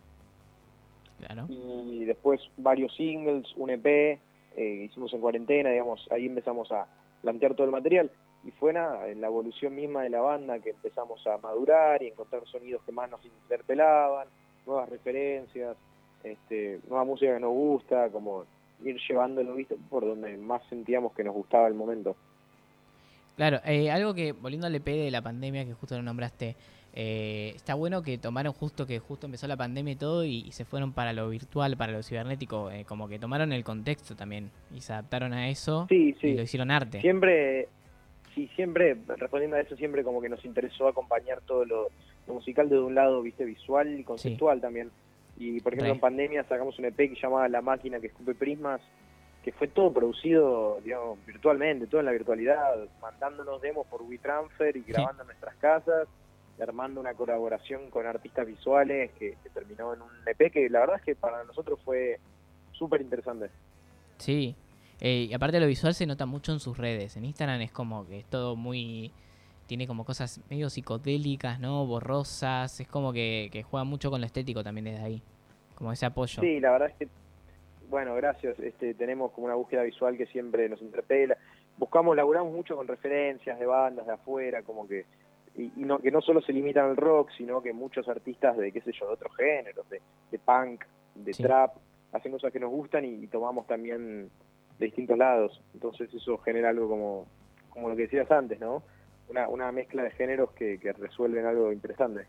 Claro. 1.19 1.45
y 1.49 2.05
después 2.05 2.41
varios 2.57 2.93
singles, 2.95 3.47
un 3.55 3.69
EP, 3.69 3.85
eh, 3.85 4.19
hicimos 4.57 5.13
en 5.13 5.21
cuarentena, 5.21 5.69
digamos, 5.71 6.05
ahí 6.11 6.25
empezamos 6.25 6.71
a 6.71 6.87
plantear 7.21 7.55
todo 7.55 7.65
el 7.65 7.71
material 7.71 8.11
y 8.43 8.51
fue 8.51 8.73
nada, 8.73 9.07
en 9.09 9.21
la 9.21 9.27
evolución 9.27 9.73
misma 9.73 10.03
de 10.03 10.09
la 10.09 10.21
banda 10.21 10.59
que 10.59 10.69
empezamos 10.71 11.25
a 11.25 11.37
madurar 11.37 12.03
y 12.03 12.07
encontrar 12.07 12.45
sonidos 12.45 12.83
que 12.83 12.91
más 12.91 13.09
nos 13.09 13.23
interpelaban, 13.25 14.27
nuevas 14.65 14.89
referencias, 14.89 15.75
este, 16.23 16.79
nueva 16.87 17.03
música 17.05 17.33
que 17.33 17.39
nos 17.39 17.53
gusta, 17.53 18.09
como 18.09 18.45
ir 18.83 18.97
llevándolo 19.07 19.55
¿viste? 19.55 19.77
por 19.89 20.05
donde 20.05 20.35
más 20.37 20.61
sentíamos 20.69 21.13
que 21.13 21.23
nos 21.23 21.33
gustaba 21.33 21.67
el 21.67 21.73
momento. 21.73 22.15
Claro, 23.35 23.59
eh, 23.65 23.91
algo 23.91 24.13
que, 24.13 24.31
volviendo 24.31 24.67
al 24.67 24.75
EP 24.75 24.85
de 24.85 25.11
la 25.11 25.21
pandemia 25.21 25.65
que 25.65 25.73
justo 25.73 25.95
lo 25.95 26.03
nombraste, 26.03 26.55
eh, 26.97 27.51
está 27.53 27.73
bueno 27.75 28.01
que 28.01 28.17
tomaron 28.17 28.53
justo 28.53 28.87
que 28.87 28.99
justo 28.99 29.25
empezó 29.25 29.47
la 29.47 29.57
pandemia 29.57 29.93
y 29.93 29.95
todo 29.97 30.23
y, 30.23 30.45
y 30.47 30.51
se 30.53 30.63
fueron 30.63 30.93
para 30.93 31.11
lo 31.11 31.27
virtual, 31.27 31.75
para 31.75 31.91
lo 31.91 32.01
cibernético, 32.01 32.71
eh, 32.71 32.85
como 32.85 33.09
que 33.09 33.19
tomaron 33.19 33.51
el 33.51 33.65
contexto 33.65 34.15
también 34.15 34.49
y 34.73 34.79
se 34.79 34.93
adaptaron 34.93 35.33
a 35.33 35.49
eso 35.49 35.87
Sí, 35.89 36.15
sí. 36.21 36.27
y 36.27 36.33
lo 36.35 36.43
hicieron 36.43 36.71
arte. 36.71 37.01
Siempre, 37.01 37.67
sí, 38.33 38.49
siempre, 38.55 38.95
respondiendo 39.17 39.57
a 39.57 39.59
eso, 39.59 39.75
siempre 39.75 40.03
como 40.05 40.21
que 40.21 40.29
nos 40.29 40.43
interesó 40.45 40.87
acompañar 40.87 41.41
todo 41.41 41.65
lo, 41.65 41.89
lo 42.27 42.35
musical 42.35 42.69
desde 42.69 42.83
un 42.83 42.95
lado, 42.95 43.21
viste, 43.21 43.45
visual 43.45 43.99
y 43.99 44.03
conceptual 44.03 44.61
también. 44.61 44.91
Y 45.37 45.59
por 45.59 45.73
ejemplo, 45.73 45.93
en 45.93 45.99
pandemia 45.99 46.43
sacamos 46.43 46.79
un 46.79 46.85
EP 46.85 46.95
que 46.95 47.15
llamaba 47.21 47.47
La 47.49 47.61
Máquina 47.61 47.99
que 47.99 48.07
escupe 48.07 48.35
prismas, 48.35 48.81
que 49.43 49.51
fue 49.51 49.67
todo 49.67 49.93
producido, 49.93 50.79
digamos, 50.83 51.23
virtualmente, 51.25 51.87
todo 51.87 51.99
en 51.99 52.05
la 52.05 52.11
virtualidad, 52.13 52.87
mandándonos 53.01 53.61
demos 53.61 53.85
por 53.87 54.01
WeTransfer 54.01 54.75
y 54.77 54.81
grabando 54.81 55.23
en 55.23 55.27
nuestras 55.27 55.55
casas, 55.57 56.07
armando 56.59 57.01
una 57.01 57.13
colaboración 57.13 57.89
con 57.89 58.07
artistas 58.07 58.47
visuales 58.47 59.11
que, 59.19 59.37
que 59.43 59.49
terminó 59.49 59.93
en 59.93 60.01
un 60.01 60.09
EP 60.25 60.51
que 60.51 60.69
la 60.69 60.79
verdad 60.79 60.95
es 60.97 61.03
que 61.03 61.15
para 61.15 61.43
nosotros 61.43 61.79
fue 61.83 62.19
súper 62.71 63.01
interesante. 63.01 63.49
Sí, 64.17 64.55
eh, 64.99 65.27
y 65.29 65.33
aparte 65.33 65.59
lo 65.59 65.67
visual 65.67 65.93
se 65.93 66.05
nota 66.05 66.25
mucho 66.25 66.51
en 66.51 66.59
sus 66.59 66.77
redes. 66.77 67.17
En 67.17 67.25
Instagram 67.25 67.61
es 67.61 67.71
como 67.71 68.07
que 68.07 68.19
es 68.19 68.25
todo 68.25 68.55
muy... 68.55 69.11
Tiene 69.67 69.87
como 69.87 70.05
cosas 70.05 70.41
medio 70.49 70.69
psicodélicas, 70.69 71.59
¿no? 71.59 71.85
Borrosas. 71.85 72.79
Es 72.79 72.87
como 72.87 73.11
que, 73.13 73.49
que 73.51 73.63
juega 73.63 73.83
mucho 73.83 74.09
con 74.11 74.21
lo 74.21 74.27
estético 74.27 74.63
también 74.63 74.85
desde 74.85 75.01
ahí. 75.03 75.21
Como 75.75 75.91
ese 75.91 76.05
apoyo. 76.05 76.41
Sí, 76.41 76.59
la 76.59 76.71
verdad 76.71 76.89
es 76.89 76.95
que, 76.95 77.07
bueno, 77.89 78.15
gracias. 78.15 78.59
Este, 78.59 78.93
tenemos 78.93 79.31
como 79.31 79.45
una 79.47 79.55
búsqueda 79.55 79.83
visual 79.83 80.17
que 80.17 80.25
siempre 80.27 80.69
nos 80.69 80.81
interpela. 80.81 81.37
Buscamos, 81.77 82.15
laburamos 82.15 82.53
mucho 82.53 82.75
con 82.75 82.87
referencias 82.87 83.59
de 83.59 83.65
bandas 83.65 84.05
de 84.07 84.13
afuera, 84.13 84.61
como 84.63 84.87
que 84.87 85.05
y, 85.57 85.63
y 85.75 85.83
no 85.85 85.99
que 85.99 86.11
no 86.11 86.21
solo 86.21 86.41
se 86.41 86.53
limitan 86.53 86.85
al 86.85 86.97
rock, 86.97 87.31
sino 87.37 87.61
que 87.61 87.73
muchos 87.73 88.07
artistas 88.07 88.57
de, 88.57 88.71
qué 88.71 88.81
sé 88.81 88.91
yo, 88.91 89.07
de 89.07 89.13
otros 89.13 89.35
géneros, 89.35 89.89
de, 89.89 90.01
de 90.31 90.39
punk, 90.39 90.83
de 91.15 91.33
Sí. 91.33 91.43
trap, 91.43 91.75
hacen 92.13 92.31
cosas 92.31 92.51
que 92.53 92.59
nos 92.59 92.69
gustan 92.71 93.03
y, 93.05 93.23
y 93.23 93.27
tomamos 93.27 93.65
también 93.67 94.29
de 94.79 94.85
distintos 94.85 95.17
lados. 95.17 95.61
Entonces 95.73 96.13
eso 96.13 96.37
genera 96.39 96.69
algo 96.69 96.87
como, 96.89 97.25
como 97.69 97.89
lo 97.89 97.95
que 97.95 98.03
decías 98.03 98.29
antes, 98.31 98.59
¿no? 98.59 98.83
Una, 99.29 99.47
una 99.47 99.71
mezcla 99.71 100.03
de 100.03 100.11
géneros 100.11 100.51
que, 100.51 100.77
que 100.79 100.93
resuelven 100.93 101.45
algo 101.45 101.71
interesante. 101.71 102.25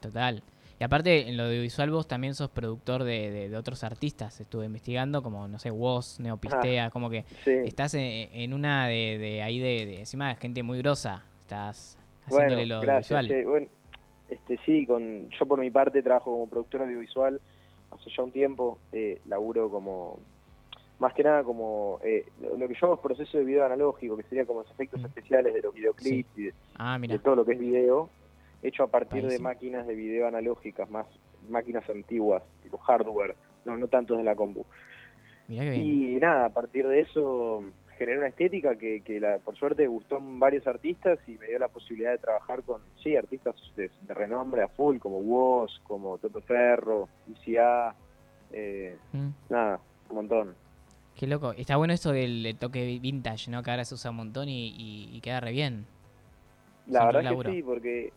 Total. 0.00 0.42
Y 0.78 0.84
aparte, 0.84 1.28
en 1.28 1.36
lo 1.38 1.44
audiovisual 1.44 1.90
vos 1.90 2.06
también 2.06 2.34
sos 2.34 2.50
productor 2.50 3.02
de, 3.04 3.30
de- 3.30 3.48
de 3.48 3.56
otros 3.56 3.82
artistas. 3.82 4.40
Estuve 4.40 4.66
investigando, 4.66 5.22
como, 5.22 5.48
no 5.48 5.58
sé, 5.58 5.70
Woz, 5.70 6.20
Neopistea, 6.20 6.90
como 6.90 7.08
que 7.08 7.24
Sí. 7.44 7.50
estás 7.64 7.94
en, 7.94 8.02
en 8.32 8.52
una 8.52 8.86
de, 8.86 9.16
de 9.18 9.42
ahí 9.42 9.58
de, 9.58 10.00
encima 10.00 10.28
de 10.28 10.34
gente 10.36 10.62
muy 10.62 10.78
grosa. 10.78 11.24
Estás 11.40 11.96
Bueno, 12.28 12.44
haciéndole 12.44 12.66
lo 12.66 12.80
gracias. 12.82 13.18
audiovisual. 13.18 13.50
Bueno, 13.50 13.66
este, 14.28 14.58
sí, 14.66 14.84
con, 14.86 15.30
yo 15.30 15.46
por 15.46 15.58
mi 15.60 15.70
parte 15.70 16.02
trabajo 16.02 16.30
como 16.32 16.46
productor 16.48 16.82
audiovisual 16.82 17.40
hace 17.92 18.10
ya 18.14 18.22
un 18.22 18.32
tiempo. 18.32 18.78
Eh, 18.92 19.20
laburo 19.26 19.70
como, 19.70 20.20
más 20.98 21.12
que 21.14 21.22
nada 21.22 21.44
como, 21.44 21.98
eh, 22.02 22.24
lo, 22.40 22.66
que 22.68 22.74
yo 22.74 22.86
hago 22.86 22.94
es 22.94 23.00
proceso 23.00 23.38
de 23.38 23.44
video 23.44 23.64
analógico, 23.64 24.16
que 24.16 24.22
sería 24.24 24.46
como 24.46 24.60
los 24.62 24.70
efectos 24.70 25.00
Mm. 25.02 25.06
especiales 25.06 25.54
de 25.54 25.62
los 25.62 25.74
videoclips 25.74 26.38
y 26.38 26.44
de, 26.44 26.54
Ah, 26.78 26.98
de 26.98 27.18
todo 27.18 27.36
lo 27.36 27.44
que 27.44 27.52
es 27.52 27.58
video, 27.58 28.08
hecho 28.62 28.82
a 28.84 28.86
partir 28.88 29.26
de 29.26 29.38
máquinas 29.38 29.86
de 29.86 29.94
video 29.94 30.26
analógicas, 30.26 30.88
más 30.90 31.06
máquinas 31.48 31.88
antiguas, 31.90 32.42
tipo 32.62 32.78
hardware, 32.78 33.36
no, 33.64 33.76
no 33.76 33.88
tanto 33.88 34.16
de 34.16 34.24
la 34.24 34.34
compu. 34.34 34.64
Mirá 35.48 35.64
que 35.64 35.70
bien. 35.70 35.82
Y 35.82 36.16
nada, 36.16 36.46
a 36.46 36.50
partir 36.50 36.86
de 36.88 37.00
eso 37.00 37.62
generé 37.98 38.18
una 38.18 38.26
estética 38.28 38.76
que, 38.76 39.00
que 39.02 39.20
la, 39.20 39.38
por 39.38 39.56
suerte 39.56 39.86
gustó 39.86 40.18
en 40.18 40.38
varios 40.38 40.66
artistas 40.66 41.18
y 41.26 41.32
me 41.38 41.46
dio 41.46 41.58
la 41.58 41.68
posibilidad 41.68 42.10
de 42.12 42.18
trabajar 42.18 42.62
con, 42.62 42.82
sí, 43.02 43.16
artistas 43.16 43.54
de, 43.76 43.90
de 44.02 44.14
renombre 44.14 44.62
a 44.62 44.68
full, 44.68 44.98
como 44.98 45.18
Woz, 45.18 45.78
como 45.84 46.18
Toto 46.18 46.40
Ferro, 46.40 47.08
ICA, 47.28 47.94
eh, 48.52 48.96
Mm, 49.12 49.28
nada, 49.50 49.80
un 50.10 50.16
montón. 50.16 50.54
Qué 51.16 51.26
loco. 51.26 51.52
Está 51.52 51.76
bueno 51.76 51.92
eso 51.94 52.12
del, 52.12 52.56
toque 52.58 52.98
vintage, 53.00 53.50
¿no? 53.50 53.62
Que 53.62 53.70
ahora 53.70 53.84
se 53.84 53.94
usa 53.94 54.10
un 54.10 54.18
montón 54.18 54.48
y, 54.48 54.68
y- 54.68 55.16
y 55.16 55.20
queda 55.20 55.40
re 55.40 55.52
bien. 55.52 55.86
La 56.86 57.00
Sin 57.00 57.06
verdad 57.08 57.22
laburo. 57.24 57.50
que 57.50 57.56
sí, 57.56 57.62
porque, 57.62 58.12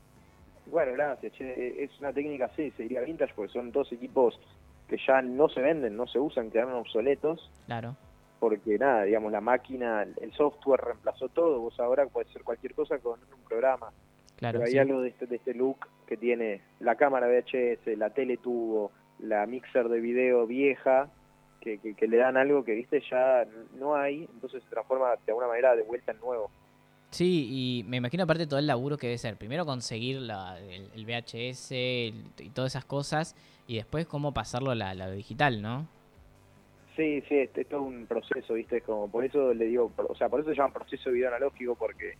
bueno, 0.67 0.93
gracias, 0.93 1.33
che, 1.33 1.83
es 1.83 1.99
una 1.99 2.13
técnica, 2.13 2.49
sí, 2.55 2.71
se 2.77 2.83
diría 2.83 3.01
vintage, 3.01 3.33
porque 3.35 3.51
son 3.53 3.71
dos 3.71 3.91
equipos 3.91 4.39
que 4.87 4.97
ya 5.07 5.21
no 5.21 5.49
se 5.49 5.61
venden, 5.61 5.95
no 5.95 6.05
se 6.07 6.19
usan, 6.19 6.51
quedaron 6.51 6.73
obsoletos, 6.73 7.49
Claro. 7.65 7.95
porque 8.39 8.77
nada, 8.77 9.03
digamos, 9.03 9.31
la 9.31 9.41
máquina, 9.41 10.03
el 10.21 10.33
software 10.33 10.81
reemplazó 10.81 11.29
todo, 11.29 11.59
vos 11.59 11.79
ahora 11.79 12.05
puedes 12.07 12.29
hacer 12.29 12.43
cualquier 12.43 12.73
cosa 12.73 12.97
con 12.99 13.19
un 13.19 13.43
programa. 13.47 13.91
Claro. 14.35 14.59
Pero 14.59 14.65
hay 14.67 14.71
sí. 14.73 14.77
algo 14.79 15.01
de 15.01 15.09
este, 15.09 15.25
de 15.25 15.35
este 15.35 15.53
look 15.53 15.87
que 16.07 16.15
tiene 16.15 16.61
la 16.79 16.95
cámara 16.95 17.27
VHS, 17.27 17.97
la 17.97 18.09
tele 18.11 18.37
tubo, 18.37 18.91
la 19.19 19.45
mixer 19.45 19.89
de 19.89 19.99
video 19.99 20.47
vieja, 20.47 21.09
que, 21.61 21.77
que, 21.79 21.93
que 21.95 22.07
le 22.07 22.17
dan 22.17 22.37
algo 22.37 22.63
que, 22.63 22.73
viste, 22.73 23.01
ya 23.09 23.45
no 23.77 23.95
hay, 23.95 24.27
entonces 24.33 24.63
se 24.63 24.69
transforma 24.69 25.09
de 25.25 25.31
alguna 25.31 25.47
manera 25.47 25.75
de 25.75 25.83
vuelta 25.83 26.11
en 26.11 26.19
nuevo. 26.19 26.49
Sí, 27.11 27.47
y 27.49 27.83
me 27.89 27.97
imagino 27.97 28.23
aparte 28.23 28.45
todo 28.45 28.59
el 28.59 28.67
laburo 28.67 28.97
que 28.97 29.07
debe 29.07 29.17
ser. 29.17 29.35
Primero 29.35 29.65
conseguir 29.65 30.17
la- 30.21 30.59
el, 30.59 30.89
el 30.93 31.05
VHS 31.05 31.71
el- 32.07 32.23
y 32.39 32.49
todas 32.51 32.73
esas 32.73 32.85
cosas, 32.85 33.35
y 33.67 33.77
después 33.77 34.05
cómo 34.05 34.33
pasarlo 34.33 34.71
a 34.71 34.75
la, 34.75 34.93
la 34.93 35.09
digital, 35.09 35.61
¿no? 35.61 35.87
Sí, 36.95 37.21
sí, 37.27 37.35
es, 37.37 37.49
es 37.55 37.67
todo 37.67 37.81
un 37.83 38.05
proceso, 38.07 38.53
viste, 38.53 38.77
es 38.77 38.83
como, 38.83 39.09
por 39.09 39.23
eso 39.25 39.53
le 39.53 39.65
digo, 39.65 39.91
o 39.97 40.15
sea, 40.15 40.27
por 40.29 40.41
eso 40.41 40.49
se 40.49 40.55
llama 40.55 40.73
proceso 40.73 41.09
de 41.09 41.15
video 41.15 41.29
analógico, 41.29 41.75
porque 41.75 42.13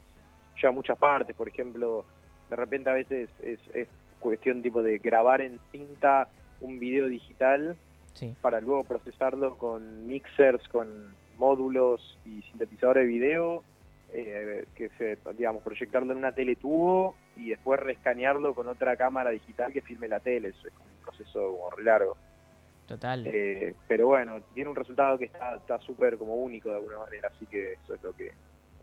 lleva 0.60 0.72
muchas 0.74 0.98
partes, 0.98 1.36
por 1.36 1.48
ejemplo, 1.50 2.06
de 2.50 2.56
repente 2.56 2.90
a 2.90 2.94
veces 2.94 3.30
es, 3.44 3.60
es 3.74 3.88
cuestión 4.20 4.62
tipo 4.62 4.82
de 4.82 4.98
grabar 4.98 5.42
en 5.42 5.60
cinta 5.72 6.30
un 6.62 6.80
video 6.80 7.08
digital 7.08 7.76
Sí. 8.20 8.36
para 8.42 8.60
luego 8.60 8.84
procesarlo 8.84 9.58
con 9.58 10.06
mixers, 10.06 10.68
con 10.68 11.16
módulos 11.38 12.20
y 12.26 12.42
sintetizadores 12.42 13.04
de 13.04 13.08
video, 13.08 13.64
eh, 14.12 14.66
que 14.76 14.90
se, 14.98 15.18
digamos, 15.38 15.64
proyectarlo 15.64 16.12
en 16.12 16.18
una 16.18 16.34
teletubo 16.34 17.16
y 17.38 17.50
después 17.50 17.80
rescanearlo 17.80 18.54
con 18.54 18.68
otra 18.68 18.98
cámara 18.98 19.30
digital 19.30 19.72
que 19.72 19.82
filme 19.82 20.10
la 20.10 20.20
tele. 20.20 20.50
Eso 20.50 20.68
es 20.68 20.74
un 20.74 21.04
proceso 21.04 21.52
como 21.52 21.70
re 21.72 21.84
largo. 21.84 22.18
Total. 22.88 23.26
Eh, 23.28 23.76
pero 23.88 24.08
bueno, 24.08 24.42
tiene 24.54 24.70
un 24.70 24.76
resultado 24.76 25.18
que 25.18 25.26
está 25.26 25.56
está 25.56 25.80
súper 25.80 26.18
como 26.18 26.36
único 26.36 26.70
de 26.70 26.76
alguna 26.76 26.98
manera, 26.98 27.30
así 27.34 27.46
que 27.46 27.74
eso 27.74 27.94
es 27.94 28.04
lo 28.04 28.14
que 28.14 28.32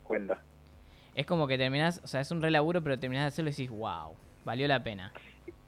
cuenta. 0.03 0.41
Es 1.15 1.27
como 1.27 1.47
que 1.47 1.59
terminás, 1.59 2.01
o 2.05 2.07
sea, 2.07 2.21
es 2.21 2.31
un 2.31 2.41
re 2.41 2.51
laburo, 2.51 2.83
pero 2.83 2.99
terminás 2.99 3.25
de 3.25 3.29
hacerlo 3.29 3.51
y 3.51 3.53
decís, 3.53 3.71
wow, 3.71 4.15
valió 4.45 4.69
la 4.69 4.83
pena. 4.83 5.13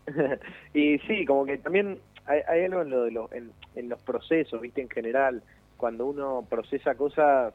y 0.72 0.98
sí, 1.00 1.26
como 1.26 1.44
que 1.44 1.58
también 1.58 1.98
hay, 2.28 2.42
hay 2.46 2.64
algo 2.64 2.82
en, 2.82 2.90
lo 2.90 3.04
de 3.04 3.10
los, 3.10 3.32
en, 3.32 3.52
en 3.74 3.88
los 3.88 4.00
procesos, 4.02 4.60
viste, 4.60 4.82
en 4.82 4.90
general, 4.90 5.42
cuando 5.76 6.06
uno 6.06 6.46
procesa 6.48 6.94
cosas 6.94 7.54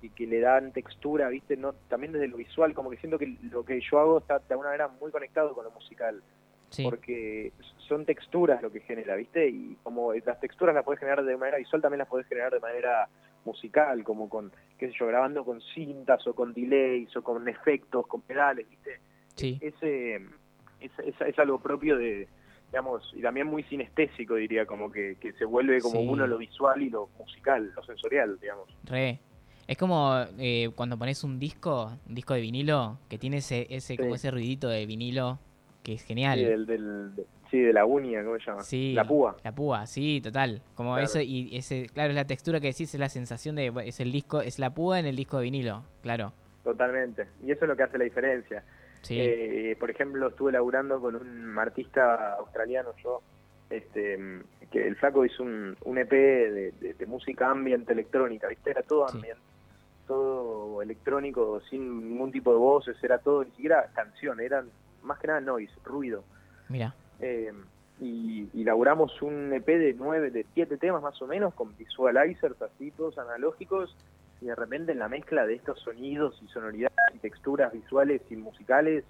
y 0.00 0.10
que 0.10 0.26
le 0.26 0.40
dan 0.40 0.72
textura, 0.72 1.28
viste, 1.28 1.56
no 1.56 1.74
también 1.88 2.12
desde 2.12 2.28
lo 2.28 2.38
visual, 2.38 2.74
como 2.74 2.90
que 2.90 2.96
siento 2.96 3.18
que 3.18 3.36
lo 3.50 3.64
que 3.64 3.80
yo 3.80 3.98
hago 3.98 4.18
está 4.18 4.38
de 4.38 4.44
alguna 4.50 4.68
manera 4.68 4.88
muy 5.00 5.10
conectado 5.10 5.54
con 5.54 5.64
lo 5.64 5.70
musical, 5.70 6.22
Sí, 6.68 6.82
porque 6.82 7.52
son 7.86 8.04
texturas 8.04 8.60
lo 8.60 8.72
que 8.72 8.80
genera, 8.80 9.14
viste, 9.14 9.48
y 9.48 9.76
como 9.84 10.12
las 10.12 10.40
texturas 10.40 10.74
las 10.74 10.84
puedes 10.84 10.98
generar 10.98 11.24
de 11.24 11.36
manera 11.36 11.58
visual, 11.58 11.80
también 11.80 12.00
las 12.00 12.08
puedes 12.08 12.26
generar 12.26 12.52
de 12.52 12.58
manera 12.58 13.08
musical, 13.44 14.02
como 14.02 14.28
con, 14.28 14.50
qué 14.76 14.88
sé 14.88 14.94
yo, 14.98 15.06
grabando 15.06 15.44
con 15.44 15.60
cintas 15.60 16.26
o 16.26 16.34
con 16.34 16.52
delays 16.52 17.16
o 17.16 17.22
con 17.22 17.48
efectos, 17.48 18.06
con 18.08 18.22
pedales, 18.22 18.68
viste, 18.68 18.98
sí, 19.36 19.58
ese 19.60 20.16
es, 20.80 20.90
es, 20.98 21.14
es 21.20 21.38
algo 21.38 21.60
propio 21.60 21.96
de 21.96 22.26
digamos 22.70 23.10
y 23.14 23.22
también 23.22 23.46
muy 23.46 23.62
sinestésico 23.64 24.34
diría 24.34 24.66
como 24.66 24.90
que, 24.90 25.16
que 25.20 25.32
se 25.34 25.44
vuelve 25.44 25.80
como 25.80 26.00
Sí. 26.00 26.06
uno 26.08 26.26
lo 26.26 26.38
visual 26.38 26.82
y 26.82 26.90
lo 26.90 27.08
musical 27.18 27.72
lo 27.74 27.82
sensorial 27.84 28.38
digamos 28.40 28.68
re. 28.84 29.20
Es 29.68 29.76
como 29.78 30.14
eh, 30.38 30.70
cuando 30.76 30.96
pones 30.96 31.24
un 31.24 31.40
disco, 31.40 31.90
un 32.08 32.14
disco 32.14 32.34
de 32.34 32.40
vinilo, 32.40 32.98
que 33.08 33.18
tiene 33.18 33.38
ese, 33.38 33.66
ese, 33.68 33.96
como 33.96 34.14
ese 34.14 34.30
ruidito 34.30 34.68
de 34.68 34.86
vinilo, 34.86 35.40
que 35.82 35.94
es 35.94 36.02
genial. 36.04 36.38
sí, 36.38 36.44
del, 36.44 36.66
del- 36.66 37.16
de, 37.16 37.26
sí 37.50 37.58
de 37.60 37.72
la 37.72 37.84
uña 37.84 38.22
cómo 38.22 38.38
se 38.38 38.44
llama 38.46 38.62
Sí, 38.62 38.92
la 38.92 39.04
púa 39.04 39.36
La 39.42 39.52
púa, 39.52 39.86
sí, 39.86 40.20
total. 40.22 40.62
Como 40.76 40.90
Claro. 40.92 41.04
eso, 41.04 41.20
y 41.20 41.56
ese, 41.56 41.88
claro, 41.92 42.10
es 42.10 42.14
la 42.14 42.26
textura 42.26 42.60
que 42.60 42.68
decís, 42.68 42.94
es 42.94 43.00
la 43.00 43.08
sensación 43.08 43.56
de, 43.56 43.72
es 43.84 43.98
el 43.98 44.12
disco, 44.12 44.40
es 44.40 44.60
la 44.60 44.70
púa 44.72 45.00
en 45.00 45.06
el 45.06 45.16
disco 45.16 45.38
de 45.38 45.42
vinilo, 45.44 45.82
claro. 46.00 46.32
totalmente 46.62 47.26
y 47.44 47.50
eso 47.50 47.64
es 47.64 47.68
lo 47.68 47.76
que 47.76 47.82
hace 47.82 47.98
la 47.98 48.04
diferencia 48.04 48.62
Sí, 49.06 49.18
Eh, 49.20 49.76
por 49.78 49.90
ejemplo 49.90 50.28
estuve 50.28 50.52
laburando 50.52 51.00
con 51.00 51.14
un 51.16 51.58
artista 51.58 52.34
australiano 52.34 52.90
yo 53.04 53.22
este 53.70 54.18
que 54.70 54.86
el 54.86 54.96
flaco 54.96 55.24
hizo 55.24 55.42
un, 55.42 55.76
un 55.84 55.98
EP 55.98 56.10
de, 56.10 56.72
de- 56.80 56.94
de 56.94 57.06
música 57.06 57.50
ambient 57.50 57.88
electrónica 57.90 58.48
viste 58.48 58.70
era 58.70 58.82
todo 58.82 59.06
Sí. 59.08 59.16
ambient 59.18 59.38
todo 60.06 60.82
electrónico 60.82 61.60
sin 61.68 62.08
ningún 62.10 62.30
tipo 62.32 62.52
de 62.52 62.58
voces 62.58 62.96
era 63.02 63.18
todo 63.18 63.44
ni 63.44 63.50
siquiera 63.52 63.88
canción 63.94 64.40
eran 64.40 64.68
más 65.02 65.18
que 65.20 65.26
nada 65.28 65.40
noise 65.40 65.72
ruido. 65.84 66.24
Mira, 66.68 66.94
Eh, 67.20 67.52
y, 68.00 68.46
y 68.52 68.64
laburamos 68.64 69.22
un 69.22 69.52
EP 69.54 69.66
de 69.66 69.94
nueve 69.94 70.30
de 70.30 70.44
siete 70.52 70.76
temas 70.76 71.02
más 71.02 71.20
o 71.22 71.26
menos 71.26 71.54
con 71.54 71.74
visualizers 71.76 72.60
así 72.60 72.90
todos 72.90 73.16
analógicos 73.18 73.96
y 74.40 74.46
de 74.46 74.54
repente 74.54 74.92
en 74.92 74.98
la 74.98 75.08
mezcla 75.08 75.46
de 75.46 75.54
estos 75.54 75.80
sonidos 75.80 76.38
y 76.42 76.48
sonoridades 76.48 76.94
y 77.14 77.18
texturas 77.18 77.72
visuales 77.72 78.22
y 78.30 78.36
musicales 78.36 79.04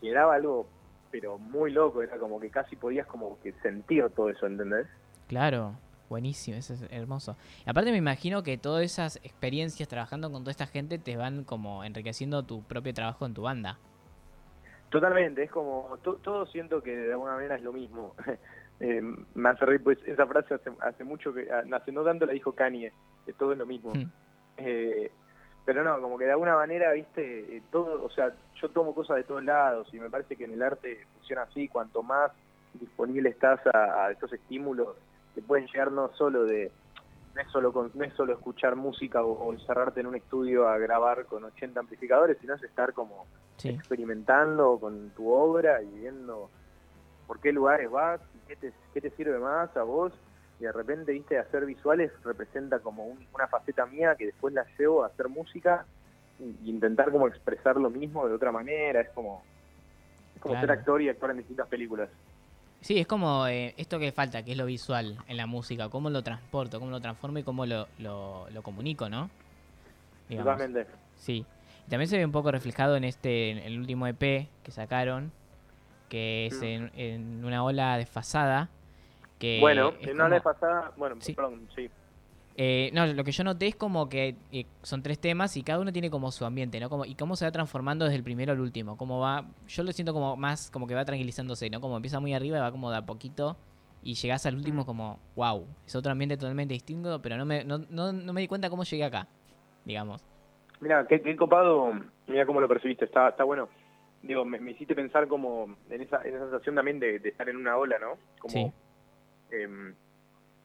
generaba 0.00 0.34
algo 0.34 0.68
pero 1.10 1.38
muy 1.38 1.70
loco 1.72 2.02
era 2.02 2.18
como 2.18 2.38
que 2.40 2.50
casi 2.50 2.76
podías 2.76 3.06
como 3.06 3.38
que 3.40 3.52
sentir 3.62 4.08
todo 4.10 4.28
eso 4.30 4.46
¿entendés? 4.46 4.86
claro, 5.26 5.74
buenísimo, 6.08 6.56
eso 6.56 6.72
es 6.74 6.82
hermoso. 6.90 7.36
Y 7.66 7.70
aparte 7.70 7.90
me 7.90 7.98
imagino 7.98 8.42
que 8.42 8.56
todas 8.58 8.82
esas 8.84 9.16
experiencias 9.16 9.88
trabajando 9.88 10.30
con 10.32 10.42
toda 10.42 10.50
esta 10.52 10.66
gente 10.66 10.98
te 10.98 11.16
van 11.16 11.44
como 11.44 11.84
enriqueciendo 11.84 12.42
tu 12.44 12.62
propio 12.62 12.94
trabajo 12.94 13.26
en 13.26 13.34
tu 13.34 13.42
banda. 13.42 13.78
Totalmente, 14.90 15.42
es 15.42 15.50
como, 15.50 15.98
to- 16.02 16.16
todo 16.16 16.46
siento 16.46 16.82
que 16.82 16.96
de 16.96 17.12
alguna 17.12 17.34
manera 17.34 17.56
es 17.56 17.62
lo 17.62 17.72
mismo. 17.72 18.14
Eh, 18.80 19.02
me 19.34 19.48
hace 19.48 19.66
reír, 19.66 19.82
pues 19.82 19.98
esa 20.06 20.24
frase 20.24 20.54
hace, 20.54 20.70
hace 20.82 21.02
mucho 21.02 21.34
que, 21.34 21.50
ah, 21.50 21.64
hace 21.76 21.90
no 21.90 22.04
tanto 22.04 22.26
la 22.26 22.32
dijo 22.32 22.52
Kanye, 22.52 22.92
que 23.26 23.32
todo 23.32 23.50
es 23.50 23.58
lo 23.58 23.66
mismo. 23.66 23.92
Hmm. 23.92 24.04
Eh, 24.58 25.10
pero 25.64 25.84
no, 25.84 26.00
como 26.00 26.16
que 26.18 26.24
de 26.24 26.32
alguna 26.32 26.54
manera, 26.56 26.92
viste, 26.92 27.56
eh, 27.56 27.62
todo, 27.70 28.02
o 28.04 28.10
sea, 28.10 28.32
yo 28.60 28.68
tomo 28.70 28.94
cosas 28.94 29.16
de 29.16 29.24
todos 29.24 29.44
lados 29.44 29.88
y 29.92 30.00
me 30.00 30.08
parece 30.10 30.36
que 30.36 30.44
en 30.44 30.52
el 30.54 30.62
arte 30.62 31.06
funciona 31.14 31.42
así, 31.42 31.68
cuanto 31.68 32.02
más 32.02 32.32
disponible 32.74 33.28
estás 33.30 33.60
a, 33.72 34.06
a 34.06 34.10
estos 34.10 34.32
estímulos 34.32 34.96
que 35.34 35.42
pueden 35.42 35.66
llegar 35.66 35.92
no 35.92 36.10
solo 36.14 36.44
de, 36.44 36.72
no 37.34 37.40
es 37.42 37.48
solo, 37.48 37.72
con- 37.72 37.90
no 37.94 38.04
es 38.04 38.14
solo 38.14 38.32
escuchar 38.32 38.76
música 38.76 39.22
o, 39.22 39.32
o 39.32 39.52
encerrarte 39.52 40.00
en 40.00 40.06
un 40.06 40.16
estudio 40.16 40.66
a 40.68 40.78
grabar 40.78 41.26
con 41.26 41.44
80 41.44 41.80
amplificadores, 41.80 42.38
sino 42.40 42.54
es 42.54 42.62
estar 42.62 42.92
como 42.94 43.26
Sí, 43.58 43.68
experimentando 43.70 44.78
con 44.80 45.10
tu 45.10 45.30
obra 45.30 45.82
y 45.82 45.86
viendo 45.86 46.50
por 47.26 47.40
qué 47.40 47.52
lugares 47.52 47.90
vas, 47.90 48.20
y 48.34 48.38
qué 48.48 48.56
te, 48.56 48.72
qué 48.94 49.00
te 49.02 49.10
sirve 49.10 49.38
más 49.38 49.76
a 49.76 49.82
vos, 49.82 50.12
y 50.60 50.64
de 50.64 50.72
repente, 50.72 51.12
viste, 51.12 51.38
hacer 51.38 51.64
visuales 51.66 52.10
representa 52.24 52.80
como 52.80 53.04
un- 53.06 53.26
una 53.32 53.46
faceta 53.46 53.86
mía 53.86 54.14
que 54.16 54.26
después 54.26 54.52
la 54.54 54.66
llevo 54.78 55.04
a 55.04 55.08
hacer 55.08 55.28
música 55.28 55.86
y, 56.38 56.66
y 56.66 56.70
intentar 56.70 57.10
como 57.12 57.28
expresar 57.28 57.76
lo 57.76 57.90
mismo 57.90 58.26
de 58.28 58.34
otra 58.34 58.50
manera, 58.52 59.00
es 59.00 59.08
como, 59.10 59.42
es 60.34 60.40
como 60.42 60.58
ser 60.60 60.70
actor 60.70 61.00
y 61.02 61.08
actuar 61.08 61.30
en 61.32 61.38
distintas 61.38 61.68
películas. 61.68 62.08
sí, 62.80 62.98
es 62.98 63.06
como 63.06 63.46
eh, 63.46 63.74
esto 63.76 63.98
que 63.98 64.12
falta, 64.12 64.42
que 64.44 64.52
es 64.52 64.56
lo 64.58 64.66
visual 64.66 65.16
en 65.28 65.36
la 65.36 65.46
música, 65.46 65.88
cómo 65.88 66.10
lo 66.10 66.22
transporto, 66.22 66.78
cómo 66.78 66.90
lo 66.90 67.00
transformo 67.00 67.38
y 67.38 67.42
cómo 67.42 67.66
lo, 67.66 67.88
lo, 67.98 68.48
lo 68.50 68.62
comunico, 68.62 69.08
¿no? 69.08 69.30
Digamos. 70.28 70.52
Totalmente. 70.54 70.90
Sí. 71.16 71.44
Y 71.86 71.90
también 71.90 72.08
se 72.08 72.18
ve 72.18 72.24
un 72.24 72.32
poco 72.32 72.52
reflejado 72.52 72.96
en 72.96 73.04
este, 73.04 73.50
en 73.50 73.58
el 73.58 73.78
último 73.78 74.06
EP 74.06 74.46
que 74.62 74.70
sacaron, 74.70 75.32
que 76.08 76.46
es 76.46 76.60
Mm. 76.60 76.64
en, 76.64 76.90
en 76.94 77.44
una 77.44 77.64
ola 77.64 77.96
desfasada. 77.96 78.68
Que 79.38 79.58
bueno, 79.60 79.92
una 80.12 80.28
vez 80.28 80.42
como- 80.42 80.54
pasada, 80.54 80.92
bueno, 80.96 81.16
Sí. 81.20 81.32
perdón, 81.34 81.68
sí. 81.74 81.88
eh, 82.60 82.90
no, 82.92 83.06
lo 83.06 83.22
que 83.22 83.30
yo 83.30 83.44
noté 83.44 83.68
es 83.68 83.76
como 83.76 84.08
que 84.08 84.34
eh, 84.50 84.66
son 84.82 85.00
tres 85.00 85.20
temas 85.20 85.56
y 85.56 85.62
cada 85.62 85.78
uno 85.78 85.92
tiene 85.92 86.10
como 86.10 86.32
su 86.32 86.44
ambiente, 86.44 86.80
¿no? 86.80 86.88
Como, 86.90 87.04
y 87.04 87.14
cómo 87.14 87.36
se 87.36 87.44
va 87.44 87.52
transformando 87.52 88.04
desde 88.04 88.16
el 88.16 88.24
primero 88.24 88.50
al 88.50 88.58
último. 88.60 88.96
Cómo 88.96 89.20
va, 89.20 89.44
yo 89.68 89.84
lo 89.84 89.92
siento 89.92 90.12
como 90.12 90.34
más, 90.36 90.68
como 90.72 90.88
que 90.88 90.94
va 90.96 91.04
tranquilizándose, 91.04 91.70
¿no? 91.70 91.80
Como 91.80 91.94
empieza 91.96 92.18
muy 92.18 92.34
arriba 92.34 92.58
y 92.58 92.60
va 92.60 92.72
como 92.72 92.90
de 92.90 92.96
a 92.96 93.06
poquito. 93.06 93.56
Y 94.02 94.14
llegás 94.14 94.44
al 94.46 94.56
último 94.56 94.84
como, 94.86 95.20
wow, 95.36 95.66
es 95.86 95.94
otro 95.94 96.10
ambiente 96.10 96.36
totalmente 96.36 96.74
distinto, 96.74 97.20
pero 97.22 97.36
no 97.36 97.44
me, 97.44 97.62
no, 97.64 97.78
no, 97.90 98.12
no 98.12 98.32
me 98.32 98.40
di 98.40 98.48
cuenta 98.48 98.70
cómo 98.70 98.82
llegué 98.84 99.04
acá, 99.04 99.28
digamos. 99.84 100.24
Mira, 100.80 101.06
qué, 101.06 101.20
qué 101.20 101.36
copado, 101.36 101.92
mira 102.28 102.46
cómo 102.46 102.60
lo 102.60 102.68
percibiste, 102.68 103.04
está, 103.04 103.28
está 103.28 103.44
bueno. 103.44 103.68
Digo, 104.22 104.44
me, 104.44 104.58
me 104.60 104.70
hiciste 104.72 104.94
pensar 104.96 105.26
como 105.28 105.76
en 105.90 106.02
esa, 106.02 106.22
en 106.22 106.34
esa 106.34 106.44
sensación 106.44 106.74
también 106.76 106.98
de, 107.00 107.18
de 107.20 107.28
estar 107.28 107.48
en 107.48 107.56
una 107.56 107.76
ola, 107.76 107.98
¿no? 108.00 108.14
Como, 108.40 108.52
Sí. 108.52 108.72
Em, 109.50 109.94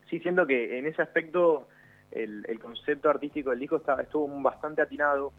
sí, 0.09 0.19
siento 0.19 0.45
que 0.45 0.77
en 0.77 0.85
ese 0.85 1.01
aspecto 1.01 1.67
el, 2.11 2.45
el 2.47 2.59
concepto 2.59 3.09
artístico 3.09 3.49
del 3.49 3.59
disco 3.59 3.77
está, 3.77 4.01
estuvo 4.01 4.27
bastante 4.41 4.81
atinado 4.81 5.31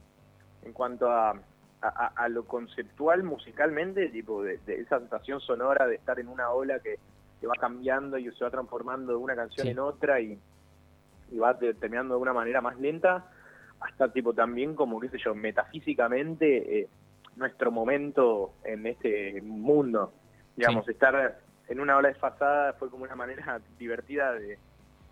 en 0.64 0.72
cuanto 0.72 1.10
a, 1.10 1.38
a, 1.80 2.28
lo 2.28 2.44
conceptual 2.46 3.22
musicalmente, 3.22 4.08
tipo 4.08 4.42
de, 4.42 4.58
de 4.66 4.80
esa 4.80 4.98
sensación 4.98 5.40
sonora 5.40 5.86
de 5.86 5.96
estar 5.96 6.18
en 6.18 6.28
una 6.28 6.50
ola 6.50 6.80
que, 6.80 6.98
que 7.40 7.46
va 7.46 7.54
cambiando 7.54 8.16
y 8.16 8.30
se 8.32 8.44
va 8.44 8.50
transformando 8.50 9.12
de 9.12 9.18
una 9.18 9.36
canción 9.36 9.66
Sí. 9.66 9.70
en 9.72 9.78
otra 9.78 10.18
y, 10.20 10.38
y 11.30 11.38
va 11.38 11.58
te- 11.58 11.74
terminando 11.74 12.14
de 12.14 12.20
una 12.22 12.32
manera 12.32 12.60
más 12.62 12.80
lenta, 12.80 13.30
hasta 13.80 14.10
tipo 14.12 14.32
también 14.32 14.74
como, 14.74 14.98
qué 14.98 15.10
sé 15.10 15.18
yo, 15.18 15.34
metafísicamente 15.34 16.80
eh, 16.80 16.88
nuestro 17.36 17.70
momento 17.70 18.54
en 18.64 18.86
este 18.86 19.42
mundo. 19.42 20.14
Digamos, 20.56 20.88
estar 20.88 21.38
en 21.68 21.80
una 21.80 21.96
ola 21.96 22.08
desfasada 22.08 22.74
fue 22.74 22.90
como 22.90 23.04
una 23.04 23.16
manera 23.16 23.60
divertida 23.78 24.32
de, 24.32 24.58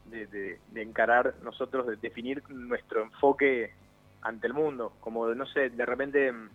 de, 0.07 0.83
encarar 0.83 1.35
nosotros, 1.43 1.87
de 1.87 1.97
definir 1.97 2.43
nuestro 2.51 3.03
enfoque 3.03 3.73
ante 4.21 4.47
el 4.47 4.55
mundo. 4.55 4.93
Como, 5.01 5.29
no 5.35 5.47
sé, 5.47 5.71
de 5.71 5.87
repente 5.87 6.31
mm, 6.31 6.51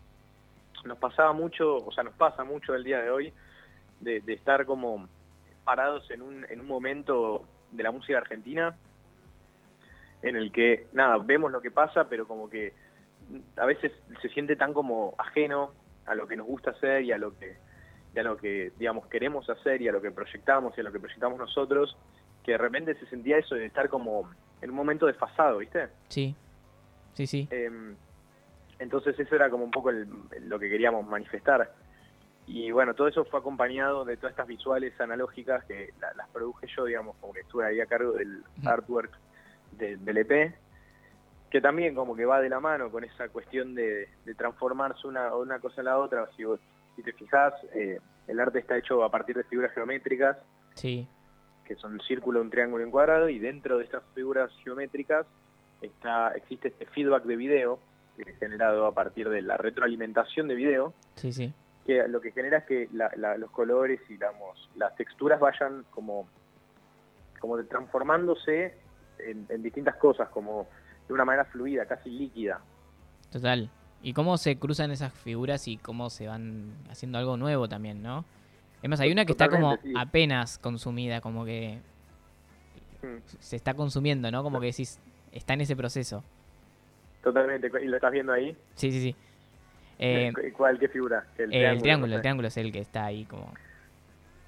nos 0.86 0.98
pasaba 0.98 1.34
mucho, 1.34 1.78
o 1.78 1.92
sea, 1.92 2.04
nos 2.04 2.14
pasa 2.14 2.44
mucho 2.44 2.76
el 2.76 2.84
día 2.84 3.02
de 3.02 3.10
hoy, 3.10 3.34
de, 4.00 4.22
de 4.22 4.34
estar 4.34 4.66
como 4.66 5.08
parados 5.64 6.10
en 6.12 6.22
un, 6.22 6.46
en 6.50 6.62
un 6.62 6.68
momento 6.68 7.44
de 7.72 7.84
la 7.84 7.92
música 7.92 8.18
argentina 8.18 8.76
en 10.22 10.36
el 10.36 10.52
que, 10.52 10.88
nada, 10.94 11.18
vemos 11.18 11.52
lo 11.52 11.62
que 11.62 11.72
pasa, 11.72 12.08
pero 12.10 12.28
como 12.28 12.50
que 12.50 12.74
mm, 13.30 13.60
a 13.60 13.66
veces 13.66 13.92
se 14.22 14.30
siente 14.30 14.56
tan 14.56 14.74
como 14.74 15.16
ajeno 15.18 15.72
a 16.06 16.16
lo 16.16 16.28
que 16.28 16.38
nos 16.38 16.48
gusta 16.48 16.72
hacer 16.72 17.04
y 17.04 17.12
a 17.12 17.18
lo 17.18 17.38
que, 17.38 17.58
y 18.16 18.20
a 18.20 18.24
lo 18.24 18.38
que 18.38 18.72
digamos, 18.78 19.06
queremos 19.08 19.50
hacer 19.50 19.82
y 19.82 19.88
a 19.88 19.92
lo 19.92 20.02
que 20.02 20.12
proyectamos 20.12 20.76
y 20.78 20.82
a 20.82 20.84
lo 20.84 20.92
que 20.92 21.00
proyectamos 21.00 21.38
nosotros, 21.38 21.96
que 22.44 22.54
de 22.54 22.58
repente 22.58 22.96
se 22.96 23.06
sentía 23.08 23.38
eso 23.38 23.56
de 23.56 23.66
estar 23.66 23.90
como 23.90 24.30
en 24.62 24.70
un 24.70 24.76
momento 24.76 25.06
desfasado, 25.06 25.58
¿viste? 25.60 25.88
Sí, 26.10 26.36
sí, 27.14 27.28
sí. 27.28 27.48
Eh, 27.52 27.70
entonces 28.80 29.20
eso 29.20 29.36
era 29.36 29.50
como 29.50 29.64
un 29.64 29.72
poco 29.72 29.90
el- 29.90 30.08
lo 30.48 30.60
que 30.60 30.70
queríamos 30.70 31.06
manifestar. 31.08 31.72
Y 32.46 32.72
bueno, 32.72 32.94
todo 32.94 33.08
eso 33.08 33.26
fue 33.26 33.40
acompañado 33.40 34.06
de 34.06 34.16
todas 34.16 34.32
estas 34.32 34.48
visuales 34.48 35.00
analógicas 35.02 35.64
que 35.66 35.94
la- 36.00 36.14
las 36.14 36.30
produje 36.30 36.68
yo, 36.76 36.86
digamos, 36.86 37.16
como 37.18 37.34
que 37.34 37.42
estuve 37.42 37.66
ahí 37.66 37.82
a 37.82 37.86
cargo 37.86 38.14
del 38.14 38.44
artwork 38.66 39.12
de- 39.74 39.98
del 39.98 40.18
EP, 40.20 40.56
que 41.50 41.60
también 41.62 41.94
como 41.96 42.16
que 42.16 42.26
va 42.26 42.40
de 42.40 42.50
la 42.50 42.60
mano 42.60 42.90
con 42.90 43.04
esa 43.04 43.28
cuestión 43.30 43.76
de, 43.76 44.08
de 44.26 44.36
transformarse 44.36 45.08
una, 45.08 45.36
una 45.36 45.60
cosa 45.60 45.82
en 45.82 45.86
la 45.86 45.98
otra. 45.98 46.30
Si, 46.38 46.44
vos- 46.46 46.60
si 46.98 47.04
te 47.04 47.14
fijas, 47.14 47.54
eh, 47.74 48.00
el 48.28 48.40
arte 48.42 48.60
está 48.60 48.78
hecho 48.78 49.04
a 49.06 49.10
partir 49.10 49.38
de 49.38 49.44
figuras 49.46 49.72
geométricas, 49.74 50.36
Sí, 50.74 51.08
que 51.64 51.76
son 51.76 51.94
un 51.94 52.02
círculo, 52.02 52.42
un 52.42 52.50
triángulo 52.50 52.84
y 52.84 52.86
un 52.86 52.92
cuadrado, 52.92 53.30
y 53.30 53.40
dentro 53.40 53.78
de 53.78 53.86
estas 53.86 54.04
figuras 54.14 54.52
geométricas 54.64 55.26
está 55.82 56.32
existe 56.32 56.68
este 56.70 56.86
feedback 56.88 57.24
de 57.24 57.36
video, 57.36 57.80
que 58.18 58.30
es 58.32 58.38
generado 58.40 58.86
a 58.86 58.94
partir 58.94 59.30
de 59.30 59.42
la 59.42 59.58
retroalimentación 59.58 60.48
de 60.48 60.56
video, 60.56 60.94
sí, 61.16 61.32
sí. 61.32 61.54
que 61.86 62.06
lo 62.08 62.20
que 62.20 62.32
genera 62.32 62.58
es 62.60 62.66
que 62.66 62.90
la- 62.92 63.12
la- 63.16 63.38
los 63.38 63.50
colores 63.52 64.02
y 64.10 64.14
digamos, 64.14 64.70
las 64.76 64.96
texturas 64.96 65.40
vayan 65.40 65.86
como, 65.92 66.28
como 67.40 67.58
de- 67.58 67.64
transformándose 67.66 68.76
en, 69.20 69.46
en 69.50 69.62
distintas 69.64 69.96
cosas, 69.96 70.30
como 70.30 70.68
de 71.08 71.14
una 71.14 71.26
manera 71.26 71.46
fluida, 71.46 71.86
casi 71.86 72.10
líquida. 72.10 72.60
Total. 73.32 73.70
Y 74.08 74.14
cómo 74.14 74.38
se 74.38 74.56
cruzan 74.56 74.92
esas 74.92 75.12
figuras 75.12 75.68
y 75.68 75.76
cómo 75.76 76.10
se 76.10 76.28
van 76.28 76.72
haciendo 76.90 77.18
algo 77.18 77.36
nuevo 77.36 77.68
también, 77.68 78.02
¿no? 78.02 78.24
Es 78.82 78.90
más, 78.90 79.02
hay 79.02 79.12
una 79.12 79.26
que 79.26 79.34
está 79.34 79.50
como 79.50 79.76
sí. 79.84 79.94
apenas 79.98 80.60
consumida, 80.60 81.20
como 81.20 81.44
que 81.44 81.80
Mm, 83.02 83.18
se 83.42 83.58
está 83.58 83.74
consumiendo, 83.74 84.32
¿no? 84.32 84.44
Como 84.44 84.62
que 84.62 84.68
decís, 84.68 84.98
está 85.34 85.56
en 85.56 85.62
ese 85.62 85.76
proceso. 85.76 86.24
Totalmente. 87.22 87.70
¿Y 87.84 87.88
lo 87.88 87.98
estás 87.98 88.14
viendo 88.14 88.32
ahí? 88.32 88.56
Sí, 88.76 88.94
sí, 88.94 89.02
sí. 89.02 89.16
Eh, 90.00 90.32
¿Cu- 90.34 90.56
¿Cuál? 90.56 90.80
¿Qué 90.80 90.88
figura? 90.88 91.26
el, 91.38 91.82
triángulo, 91.82 92.16
el 92.16 92.22
triángulo 92.22 92.48
es 92.48 92.56
el 92.56 92.72
que 92.72 92.80
está 92.80 93.04
ahí 93.04 93.26
como, 93.26 93.48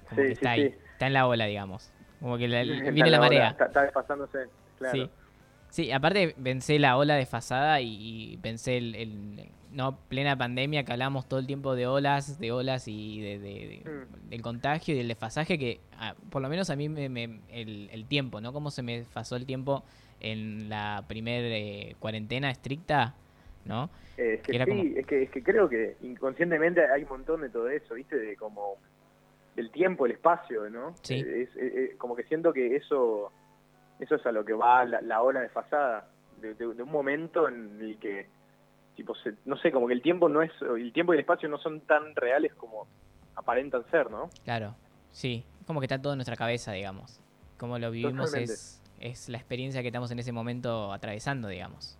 como 0.08 0.22
Sí, 0.22 0.22
que 0.22 0.26
sí, 0.28 0.32
está 0.32 0.50
ahí, 0.52 0.74
está 0.94 1.06
en 1.06 1.12
la 1.12 1.26
ola, 1.26 1.44
digamos. 1.44 1.90
Como 2.18 2.38
que 2.38 2.48
la- 2.48 2.62
viene 2.92 3.00
en 3.04 3.10
la 3.12 3.20
marea. 3.20 3.48
Está, 3.50 3.66
está 3.66 3.82
desfasándose, 3.82 4.48
claro. 4.78 5.04
Sí. 5.04 5.10
Sí, 5.70 5.92
aparte 5.92 6.34
pensé 6.42 6.78
la 6.78 6.96
ola 6.96 7.14
desfasada 7.16 7.80
y, 7.80 8.32
y 8.32 8.36
pensé 8.38 8.76
el, 8.78 8.94
el- 8.94 9.48
no 9.72 9.96
plena 10.08 10.36
pandemia 10.36 10.84
que 10.84 10.90
hablamos 10.92 11.28
todo 11.28 11.38
el 11.38 11.46
tiempo 11.46 11.76
de 11.76 11.86
olas, 11.86 12.40
de 12.40 12.50
olas 12.50 12.88
y 12.88 13.20
de, 13.20 13.38
de- 13.38 13.82
de- 13.84 13.90
Mm. 13.90 14.28
del 14.30 14.42
contagio 14.42 14.94
y 14.94 14.98
del 14.98 15.06
desfasaje 15.06 15.58
que 15.58 15.78
ah, 15.96 16.16
por 16.30 16.42
lo 16.42 16.48
menos 16.48 16.70
a 16.70 16.76
mí 16.76 16.88
me, 16.88 17.08
me- 17.08 17.38
el, 17.52 17.88
el 17.92 18.04
tiempo, 18.06 18.40
¿no? 18.40 18.52
Cómo 18.52 18.72
se 18.72 18.82
me 18.82 19.04
pasó 19.12 19.36
el 19.36 19.46
tiempo 19.46 19.84
en 20.18 20.68
la 20.68 21.04
primer 21.06 21.94
cuarentena 22.00 22.50
estricta, 22.50 23.14
¿no? 23.64 23.90
Eh, 24.18 24.34
es 24.34 24.40
que 24.42 24.50
Que 24.50 24.56
era 24.56 24.64
sí, 24.64 24.70
como- 24.72 24.82
es, 24.98 25.06
que, 25.06 25.22
es 25.22 25.30
que 25.30 25.42
creo 25.42 25.68
que 25.68 25.96
inconscientemente 26.02 26.80
hay 26.92 27.04
un 27.04 27.08
montón 27.10 27.40
de 27.42 27.48
todo 27.48 27.68
eso, 27.70 27.94
¿viste? 27.94 28.16
De 28.18 28.36
como 28.36 28.74
del 29.54 29.70
tiempo, 29.70 30.04
el 30.06 30.12
espacio, 30.12 30.68
¿no? 30.68 30.94
Sí. 31.02 31.14
Eh, 31.14 31.42
es- 31.42 31.56
es- 31.56 31.90
es 31.92 31.96
como 31.96 32.16
que 32.16 32.24
siento 32.24 32.52
que 32.52 32.74
eso 32.74 33.30
eso 34.00 34.14
es 34.16 34.26
a 34.26 34.32
lo 34.32 34.44
que 34.44 34.52
va 34.52 34.84
la, 34.84 35.00
la 35.02 35.22
ola 35.22 35.40
desfasada, 35.40 36.08
de, 36.40 36.54
de- 36.54 36.74
de 36.74 36.82
un 36.82 36.90
momento 36.90 37.48
en 37.48 37.78
el 37.80 37.98
que, 37.98 38.26
tipo, 38.96 39.14
se- 39.14 39.34
no 39.44 39.56
sé, 39.58 39.70
como 39.70 39.86
que 39.86 39.92
el 39.94 40.02
tiempo 40.02 40.28
no 40.28 40.42
es, 40.42 40.50
el 40.62 40.92
tiempo 40.92 41.12
y 41.12 41.16
el 41.16 41.20
espacio 41.20 41.48
no 41.48 41.58
son 41.58 41.80
tan 41.82 42.14
reales 42.16 42.54
como 42.54 42.86
aparentan 43.36 43.84
ser, 43.90 44.10
¿no? 44.10 44.30
Claro, 44.44 44.74
sí, 45.12 45.44
como 45.66 45.80
que 45.80 45.86
está 45.86 46.00
todo 46.00 46.14
en 46.14 46.18
nuestra 46.18 46.36
cabeza, 46.36 46.72
digamos. 46.72 47.20
Como 47.58 47.78
lo 47.78 47.90
vivimos 47.90 48.34
es, 48.34 48.82
es 49.00 49.28
la 49.28 49.36
experiencia 49.38 49.82
que 49.82 49.88
estamos 49.88 50.10
en 50.10 50.18
ese 50.18 50.32
momento 50.32 50.92
atravesando, 50.92 51.48
digamos. 51.48 51.98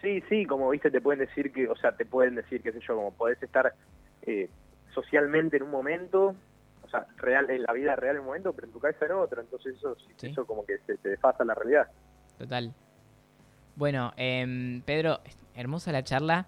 Sí, 0.00 0.22
sí, 0.28 0.46
como 0.46 0.70
viste, 0.70 0.90
te 0.92 1.00
pueden 1.00 1.20
decir 1.26 1.52
que, 1.52 1.68
o 1.68 1.74
sea, 1.76 1.92
te 1.96 2.06
pueden 2.06 2.36
decir, 2.36 2.62
qué 2.62 2.70
sé 2.72 2.78
yo, 2.86 2.94
como 2.94 3.12
podés 3.12 3.42
estar 3.42 3.74
eh, 4.22 4.48
socialmente 4.94 5.56
en 5.56 5.64
un 5.64 5.70
momento, 5.70 6.36
o 6.88 6.90
sea, 6.90 7.06
real 7.18 7.48
en 7.50 7.62
la 7.62 7.72
vida 7.74 7.94
real 7.96 8.16
en 8.16 8.20
un 8.20 8.26
momento, 8.26 8.52
pero 8.54 8.66
en 8.66 8.72
tu 8.72 8.80
cabeza 8.80 9.04
en 9.06 9.12
otro, 9.12 9.40
entonces 9.40 9.76
eso, 9.76 9.94
Sí. 10.16 10.28
eso 10.28 10.44
como 10.46 10.64
que 10.66 10.78
se, 10.86 10.96
se 10.96 11.08
desfasa 11.10 11.44
la 11.44 11.54
realidad. 11.54 11.86
Total. 12.38 12.72
Bueno, 13.76 14.12
em, 14.16 14.82
Pedro, 14.82 15.20
hermosa 15.54 15.92
la 15.92 16.02
charla. 16.02 16.46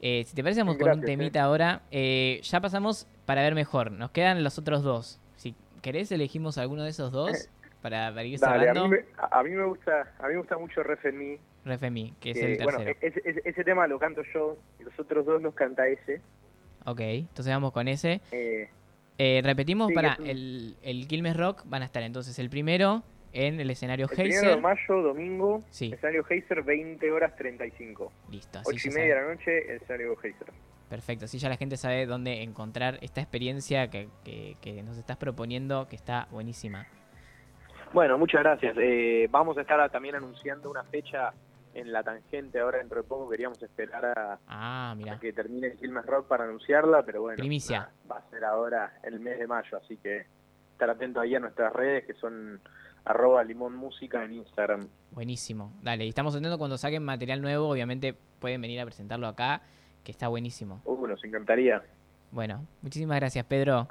Eh, 0.00 0.24
si 0.26 0.34
te 0.36 0.42
parece, 0.42 0.60
vamos 0.60 0.74
con 0.76 0.82
un 0.88 1.00
Gracias, 1.00 1.06
temita 1.06 1.42
ahora. 1.42 1.80
Eh, 1.90 2.40
ya 2.42 2.60
pasamos 2.60 3.06
para 3.24 3.42
ver 3.42 3.54
mejor. 3.54 3.90
Nos 3.92 4.10
quedan 4.10 4.44
los 4.44 4.58
otros 4.58 4.82
dos. 4.82 5.18
Si 5.36 5.54
querés, 5.82 6.12
elegimos 6.12 6.58
alguno 6.58 6.82
de 6.84 6.90
esos 6.90 7.12
dos 7.12 7.30
para, 7.82 8.10
para 8.10 8.24
ir 8.24 8.38
Dale, 8.38 8.56
a 8.56 8.58
cerrando. 8.74 8.88
mí, 8.88 8.96
me, 8.96 9.04
a, 9.16 9.38
a 9.38 9.42
mí 9.42 9.50
me 9.50 9.64
gusta, 9.64 10.12
a 10.18 10.26
mí 10.26 10.32
me 10.34 10.38
gusta 10.40 10.58
mucho 10.58 10.82
Ref 10.82 11.04
en 11.06 11.18
mí, 11.18 12.14
que 12.20 12.30
es 12.32 12.36
el 12.42 12.62
bueno, 12.62 12.78
tercero. 12.78 12.98
ese, 13.00 13.22
ese- 13.24 13.42
ese 13.48 13.64
tema 13.64 13.86
lo 13.86 13.98
canto 13.98 14.22
yo, 14.34 14.56
y 14.78 14.84
los 14.84 14.98
otros 15.00 15.24
dos 15.24 15.40
los 15.42 15.54
canta 15.54 15.86
ese. 15.88 16.20
Ok, 16.84 17.00
entonces 17.00 17.52
vamos 17.52 17.72
con 17.72 17.88
ese. 17.88 18.20
Eh, 18.32 18.68
Eh, 19.18 19.40
repetimos 19.42 19.88
Sí, 19.88 19.94
para 19.94 20.16
un- 20.18 20.26
el, 20.26 20.76
el 20.82 21.08
Quilmes 21.08 21.36
Rock. 21.36 21.62
Van 21.66 21.82
a 21.82 21.84
estar 21.86 22.02
entonces 22.02 22.38
el 22.38 22.50
primero 22.50 23.02
en 23.32 23.60
el 23.60 23.70
escenario 23.70 24.06
el 24.10 24.16
primero 24.16 24.40
de 24.40 24.46
Heiser. 24.48 24.60
mayo, 24.62 25.02
domingo, 25.02 25.62
Sí. 25.70 25.90
escenario 25.92 26.24
Heiser, 26.28 26.62
20 26.62 27.10
horas 27.12 27.34
35. 27.36 28.12
Listo, 28.30 28.58
así 28.60 28.70
8 28.74 28.78
ya 28.84 28.90
y 28.90 28.94
media 28.94 29.14
de 29.16 29.20
la 29.22 29.28
noche, 29.34 29.70
el 29.70 29.76
escenario 29.76 30.16
Heiser. 30.22 30.46
Perfecto, 30.88 31.24
así 31.24 31.38
ya 31.38 31.48
la 31.48 31.56
gente 31.56 31.76
sabe 31.76 32.06
dónde 32.06 32.42
encontrar 32.42 32.98
esta 33.02 33.20
experiencia 33.20 33.90
que, 33.90 34.08
que- 34.24 34.56
que 34.60 34.82
nos 34.82 34.96
estás 34.96 35.16
proponiendo, 35.16 35.88
que 35.88 35.96
está 35.96 36.28
buenísima. 36.30 36.86
Bueno, 37.92 38.18
muchas 38.18 38.42
gracias. 38.42 38.76
Eh, 38.80 39.28
vamos 39.30 39.56
a 39.58 39.62
estar 39.62 39.90
también 39.90 40.14
anunciando 40.16 40.70
una 40.70 40.84
fecha 40.84 41.32
en 41.80 41.92
la 41.92 42.02
tangente 42.02 42.58
ahora 42.60 42.78
dentro 42.78 43.02
de 43.02 43.08
poco. 43.08 43.28
Queríamos 43.28 43.62
esperar 43.62 44.04
a, 44.06 44.38
Ah, 44.46 44.96
a 45.10 45.20
que 45.20 45.32
termine 45.32 45.68
el 45.68 45.76
Quilmes 45.76 46.06
Rock 46.06 46.26
para 46.26 46.44
anunciarla, 46.44 47.02
pero 47.04 47.22
bueno, 47.22 47.36
Primicia. 47.36 47.90
va 48.10 48.18
a 48.18 48.30
ser 48.30 48.44
ahora 48.44 48.98
el 49.02 49.20
mes 49.20 49.38
de 49.38 49.46
mayo, 49.46 49.76
así 49.76 49.96
que 49.98 50.26
estar 50.72 50.88
atento 50.90 51.20
ahí 51.20 51.34
a 51.34 51.40
nuestras 51.40 51.72
redes 51.72 52.04
que 52.06 52.14
son 52.14 52.60
arroba 53.04 53.44
limón 53.44 53.74
música 53.76 54.24
en 54.24 54.32
Instagram. 54.34 54.88
Buenísimo. 55.12 55.72
Dale, 55.82 56.04
y 56.04 56.08
estamos 56.08 56.34
atentos 56.34 56.58
cuando 56.58 56.76
saquen 56.76 57.02
material 57.04 57.40
nuevo, 57.40 57.68
obviamente 57.68 58.14
pueden 58.40 58.60
venir 58.60 58.80
a 58.80 58.84
presentarlo 58.84 59.26
acá, 59.28 59.62
que 60.04 60.10
está 60.12 60.28
buenísimo. 60.28 60.80
Uh, 60.84 61.06
nos 61.06 61.22
encantaría. 61.24 61.82
Bueno, 62.32 62.66
muchísimas 62.82 63.18
gracias, 63.18 63.44
Pedro. 63.46 63.86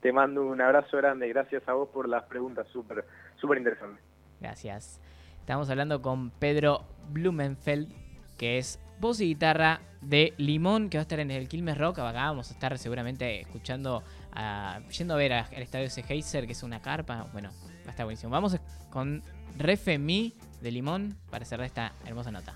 Te 0.00 0.12
mando 0.12 0.44
un 0.46 0.60
abrazo 0.60 0.96
grande, 0.98 1.28
gracias 1.28 1.66
a 1.68 1.72
vos 1.74 1.88
por 1.88 2.08
las 2.08 2.24
preguntas 2.24 2.66
súper 2.68 3.04
súper 3.36 3.58
interesantes. 3.58 4.02
Gracias. 4.40 5.00
Estamos 5.42 5.68
hablando 5.70 6.00
con 6.00 6.30
Pedro 6.30 6.84
Blumenfeld, 7.10 7.92
que 8.38 8.58
es 8.58 8.78
voz 9.00 9.20
y 9.20 9.26
guitarra 9.26 9.80
de 10.00 10.34
Limón, 10.36 10.88
que 10.88 10.98
va 10.98 11.00
a 11.00 11.02
estar 11.02 11.18
en 11.18 11.32
el 11.32 11.48
Quilmes 11.48 11.76
Rock. 11.76 11.98
Acá 11.98 12.26
vamos 12.30 12.48
a 12.50 12.54
estar 12.54 12.78
seguramente 12.78 13.40
escuchando, 13.40 14.04
a- 14.32 14.80
yendo 14.96 15.14
a 15.14 15.16
ver 15.16 15.32
al 15.32 15.52
estadio 15.54 15.90
Seheiser, 15.90 16.46
que 16.46 16.52
es 16.52 16.62
una 16.62 16.80
carpa. 16.80 17.26
Bueno, 17.32 17.50
va 17.84 17.88
a 17.88 17.90
estar 17.90 18.06
buenísimo. 18.06 18.30
Vamos 18.30 18.56
con 18.90 19.24
Refemi 19.58 20.32
de 20.60 20.70
Limón 20.70 21.16
para 21.28 21.44
cerrar 21.44 21.66
esta 21.66 21.92
hermosa 22.06 22.30
nota. 22.30 22.54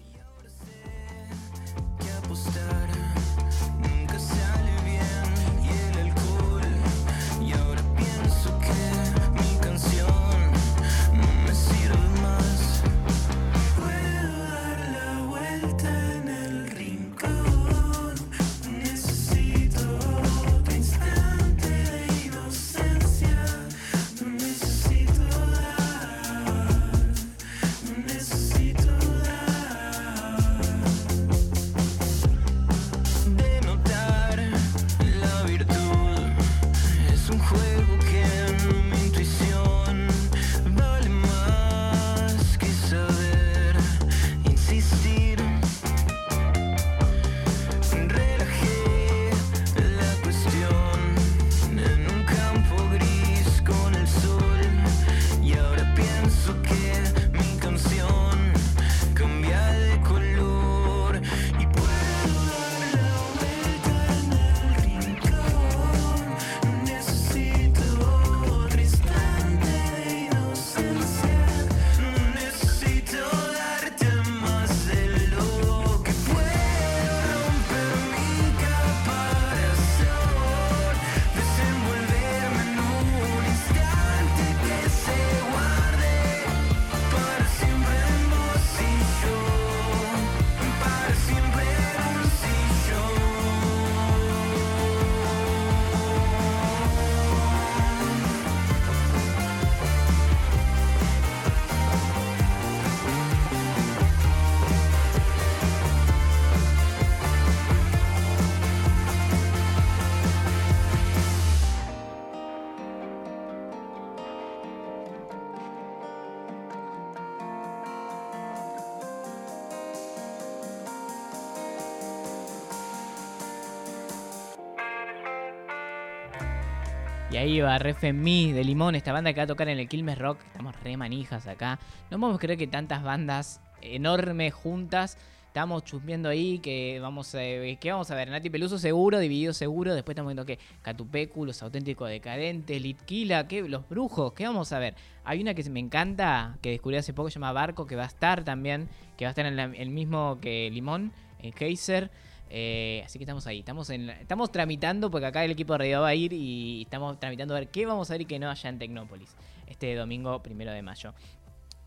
Ahí 127.46 127.60
va 127.60 127.78
Refemi 127.78 128.52
de 128.52 128.64
Limón, 128.64 128.96
esta 128.96 129.12
banda 129.12 129.32
que 129.32 129.38
va 129.38 129.44
a 129.44 129.46
tocar 129.46 129.68
en 129.68 129.78
el 129.78 129.88
Quilmes 129.88 130.18
Rock. 130.18 130.40
Estamos 130.46 130.74
re 130.82 130.96
manijas 130.96 131.46
acá. 131.46 131.78
No 132.10 132.18
podemos 132.18 132.40
creer 132.40 132.58
que 132.58 132.66
tantas 132.66 133.04
bandas 133.04 133.60
enormes 133.82 134.52
juntas. 134.52 135.16
Estamos 135.46 135.84
chusmeando 135.84 136.28
ahí 136.28 136.58
que 136.58 136.98
vamos 137.00 137.32
a, 137.36 137.38
que 137.38 137.78
vamos 137.88 138.10
a 138.10 138.16
ver. 138.16 138.30
Nati 138.30 138.50
Peluso 138.50 138.78
seguro, 138.78 139.20
Dividido 139.20 139.52
seguro. 139.52 139.94
Después 139.94 140.14
estamos 140.14 140.30
viendo 140.30 140.44
que 140.44 140.58
Catupecu, 140.82 141.46
Los 141.46 141.62
Auténticos 141.62 142.08
Decadentes, 142.08 142.82
Litquila, 142.82 143.46
que 143.46 143.62
Los 143.62 143.88
Brujos. 143.88 144.32
¿Qué 144.32 144.44
vamos 144.44 144.72
a 144.72 144.80
ver? 144.80 144.96
Hay 145.24 145.40
una 145.40 145.54
que 145.54 145.62
me 145.70 145.78
encanta, 145.78 146.58
que 146.62 146.70
descubrí 146.70 146.96
hace 146.96 147.14
poco, 147.14 147.30
se 147.30 147.34
llama 147.34 147.52
Barco, 147.52 147.86
que 147.86 147.94
va 147.94 148.02
a 148.02 148.06
estar 148.06 148.42
también. 148.42 148.88
Que 149.16 149.24
va 149.24 149.28
a 149.28 149.30
estar 149.30 149.46
en 149.46 149.54
la- 149.54 149.64
el 149.66 149.90
mismo 149.90 150.38
que 150.40 150.68
Limón, 150.72 151.12
en 151.38 151.52
Geyser. 151.52 152.10
Eh, 152.48 153.02
así 153.04 153.18
que 153.18 153.24
estamos 153.24 153.46
ahí, 153.46 153.58
estamos 153.58 153.90
estamos 153.90 154.52
tramitando 154.52 155.10
porque 155.10 155.26
acá 155.26 155.44
el 155.44 155.50
equipo 155.50 155.72
de 155.74 155.78
radio 155.78 156.02
va 156.02 156.08
a 156.08 156.14
ir 156.14 156.32
y 156.32 156.82
estamos 156.82 157.18
tramitando 157.18 157.54
a 157.54 157.58
ver 157.58 157.68
qué 157.68 157.86
vamos 157.86 158.08
a 158.10 158.14
ver 158.14 158.20
y 158.20 158.24
qué 158.24 158.38
no 158.38 158.48
allá 158.48 158.70
en 158.70 158.78
Tecnópolis 158.78 159.34
este 159.66 159.94
domingo 159.94 160.42
primero 160.42 160.72
de 160.72 160.82
mayo. 160.82 161.12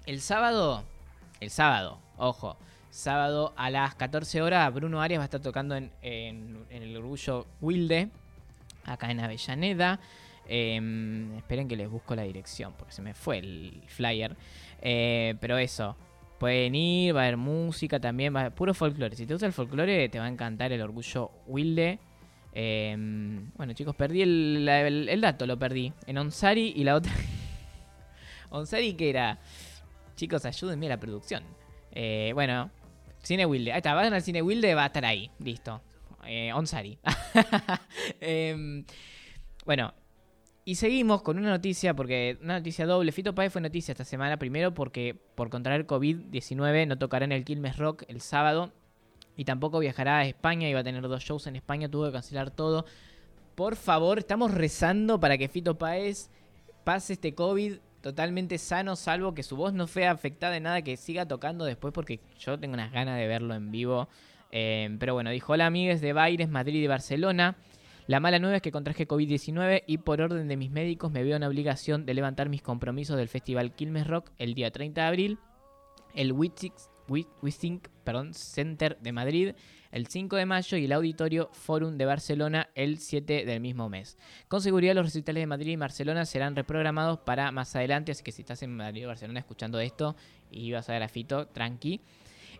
El 0.05 0.21
sábado, 0.21 0.83
el 1.39 1.49
sábado, 1.49 1.99
ojo, 2.17 2.57
sábado 2.89 3.53
a 3.55 3.69
las 3.69 3.95
14 3.95 4.41
horas 4.41 4.73
Bruno 4.73 5.01
Arias 5.01 5.19
va 5.19 5.23
a 5.23 5.25
estar 5.25 5.41
tocando 5.41 5.75
en, 5.75 5.91
el 6.01 6.97
Orgullo 6.97 7.45
Wilde, 7.61 8.09
acá 8.83 9.11
en 9.11 9.19
Avellaneda. 9.21 9.99
Eh, 10.51 11.29
esperen 11.37 11.67
que 11.67 11.75
les 11.75 11.89
busco 11.89 12.15
la 12.15 12.23
dirección 12.23 12.73
porque 12.73 12.91
se 12.91 13.01
me 13.01 13.13
fue 13.13 13.37
el 13.37 13.83
flyer. 13.87 14.35
Eh, 14.81 15.35
pero 15.39 15.57
eso, 15.57 15.95
Pueden 16.39 16.73
ir, 16.75 17.15
va 17.15 17.21
a 17.21 17.23
haber 17.23 17.37
música 17.37 17.99
también, 17.99 18.33
va 18.33 18.39
a 18.39 18.41
haber 18.43 18.55
puro 18.55 18.73
folclore. 18.73 19.15
Si 19.15 19.25
te 19.25 19.33
gusta 19.33 19.45
el 19.45 19.53
folclore, 19.53 20.07
te 20.09 20.19
va 20.19 20.25
a 20.25 20.29
encantar 20.29 20.71
el 20.71 20.81
orgullo 20.81 21.31
Wilde. 21.47 21.99
Eh, 22.53 22.95
bueno, 23.55 23.73
chicos, 23.73 23.95
perdí 23.95 24.21
el, 24.21 24.67
el- 24.69 25.09
el 25.09 25.21
dato, 25.21 25.45
lo 25.45 25.59
perdí. 25.59 25.91
En 26.07 26.17
Onsari 26.17 26.73
y 26.75 26.83
la 26.85 26.95
otra. 26.95 27.11
Onsari 28.49 28.93
que 28.93 29.09
era. 29.09 29.37
Chicos, 30.15 30.45
ayúdenme 30.45 30.85
a 30.87 30.89
la 30.89 30.99
producción. 30.99 31.43
Eh, 31.91 32.31
bueno, 32.33 32.71
Cine 33.21 33.45
Wilde. 33.45 33.71
Ahí 33.73 33.77
está, 33.79 33.93
vayan 33.93 34.13
al 34.13 34.21
Cine 34.21 34.41
Wilde, 34.41 34.73
va 34.75 34.83
a 34.83 34.87
estar 34.87 35.05
ahí. 35.05 35.29
Listo. 35.39 35.81
Eh, 36.25 36.51
Onsari. 36.53 36.97
Em, 38.21 38.85
bueno, 39.65 39.93
y 40.69 40.75
seguimos 40.75 41.23
con 41.23 41.39
una 41.39 41.49
noticia, 41.49 41.95
porque 41.95 42.37
una 42.43 42.59
noticia 42.59 42.85
doble. 42.85 43.11
Fito 43.11 43.33
Páez 43.33 43.51
fue 43.51 43.59
noticia 43.59 43.91
esta 43.91 44.05
semana, 44.05 44.37
primero 44.37 44.71
porque 44.71 45.19
por 45.33 45.49
contraer 45.49 45.87
COVID-19 45.87 46.85
no 46.85 46.95
tocará 46.99 47.25
en 47.25 47.31
el 47.31 47.43
Quilmes 47.43 47.77
Rock 47.77 48.03
el 48.07 48.21
sábado 48.21 48.71
y 49.35 49.45
tampoco 49.45 49.79
viajará 49.79 50.19
a 50.19 50.25
España, 50.25 50.69
iba 50.69 50.81
a 50.81 50.83
tener 50.83 51.01
dos 51.01 51.23
shows 51.23 51.47
en 51.47 51.55
España, 51.55 51.89
tuvo 51.89 52.05
que 52.05 52.11
cancelar 52.11 52.51
todo. 52.51 52.85
Por 53.55 53.77
favor, 53.77 54.19
estamos 54.19 54.53
rezando 54.53 55.19
para 55.19 55.39
que 55.39 55.49
Fito 55.49 55.75
Páez 55.75 56.29
pase 56.83 57.13
este 57.13 57.33
COVID 57.33 57.77
totalmente 58.01 58.59
sano, 58.59 58.95
salvo 58.95 59.33
que 59.33 59.41
su 59.41 59.55
voz 59.55 59.73
no 59.73 59.87
fue 59.87 60.05
afectada 60.05 60.53
de 60.53 60.59
nada, 60.59 60.83
que 60.83 60.97
siga 60.97 61.27
tocando 61.27 61.65
después, 61.65 61.95
porque 61.95 62.19
yo 62.37 62.59
tengo 62.59 62.75
unas 62.75 62.91
ganas 62.91 63.17
de 63.17 63.25
verlo 63.25 63.55
en 63.55 63.71
vivo. 63.71 64.07
Eh, 64.51 64.95
pero 64.99 65.15
bueno, 65.15 65.31
dijo, 65.31 65.53
hola 65.53 65.65
amigues 65.65 65.99
de 65.99 66.13
Baires, 66.13 66.47
Madrid 66.47 66.83
y 66.83 66.85
Barcelona. 66.85 67.57
La 68.09 68.19
mala 68.19 68.39
nueva 68.39 68.55
es 68.55 68.63
que 68.63 68.71
contraje 68.71 69.07
COVID-19 69.07 69.83
y 69.85 69.99
por 69.99 70.19
orden 70.19 70.47
de 70.47 70.57
mis 70.57 70.71
médicos 70.71 71.11
me 71.11 71.23
veo 71.23 71.35
en 71.35 71.43
obligación 71.43 72.07
de 72.07 72.15
levantar 72.15 72.49
mis 72.49 72.63
compromisos 72.63 73.15
del 73.17 73.27
Festival 73.27 73.71
Quilmes 73.75 74.07
Rock 74.07 74.31
el 74.39 74.55
día 74.55 74.71
30 74.71 74.99
de 75.01 75.07
abril, 75.07 75.37
el 76.15 76.33
Witsix- 76.33 76.89
Wi- 77.07 77.27
Wisink 77.43 77.87
perdón, 78.03 78.33
Center 78.33 78.97
de 78.99 79.11
Madrid 79.11 79.51
el 79.91 80.07
5 80.07 80.37
de 80.37 80.47
mayo 80.47 80.75
y 80.79 80.85
el 80.85 80.91
Auditorio 80.91 81.49
Forum 81.53 81.97
de 81.99 82.05
Barcelona 82.05 82.69
el 82.73 82.97
7 82.97 83.45
del 83.45 83.59
mismo 83.59 83.89
mes. 83.89 84.17
Con 84.47 84.61
seguridad 84.63 84.95
los 84.95 85.05
recitales 85.05 85.43
de 85.43 85.45
Madrid 85.45 85.73
y 85.73 85.75
Barcelona 85.75 86.25
serán 86.25 86.55
reprogramados 86.55 87.19
para 87.19 87.51
más 87.51 87.75
adelante, 87.75 88.11
así 88.11 88.23
que 88.23 88.31
si 88.31 88.41
estás 88.41 88.63
en 88.63 88.75
Madrid 88.75 89.05
o 89.05 89.09
Barcelona 89.09 89.37
escuchando 89.39 89.79
esto 89.79 90.15
y 90.49 90.71
vas 90.71 90.89
a 90.89 90.93
ver 90.93 91.03
a 91.03 91.09
Fito, 91.09 91.45
tranqui. 91.45 92.01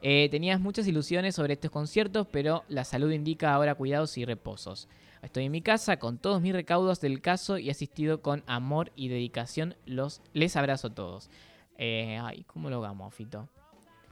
Eh, 0.04 0.28
tenías 0.30 0.60
muchas 0.60 0.88
ilusiones 0.88 1.34
sobre 1.34 1.54
estos 1.54 1.72
conciertos, 1.72 2.28
pero 2.32 2.66
la 2.70 2.84
salud 2.84 3.10
indica 3.12 3.52
ahora 3.52 3.74
cuidados 3.74 4.16
y 4.20 4.26
reposos. 4.26 4.88
Estoy 5.22 5.46
en 5.46 5.52
mi 5.52 5.62
casa 5.62 6.00
con 6.00 6.18
todos 6.18 6.42
mis 6.42 6.54
recaudos 6.54 7.02
del 7.02 7.22
caso 7.22 7.58
y 7.58 7.70
asistido 7.70 8.22
con 8.22 8.44
amor 8.48 8.92
y 8.96 9.10
dedicación. 9.10 9.76
Los, 9.86 10.22
les 10.34 10.56
abrazo 10.56 10.88
a 10.88 10.96
todos. 10.96 11.30
Eh, 11.78 12.18
ay, 12.22 12.44
¿cómo 12.46 12.70
lo 12.70 12.84
amo, 12.86 13.10
Fito? 13.12 13.50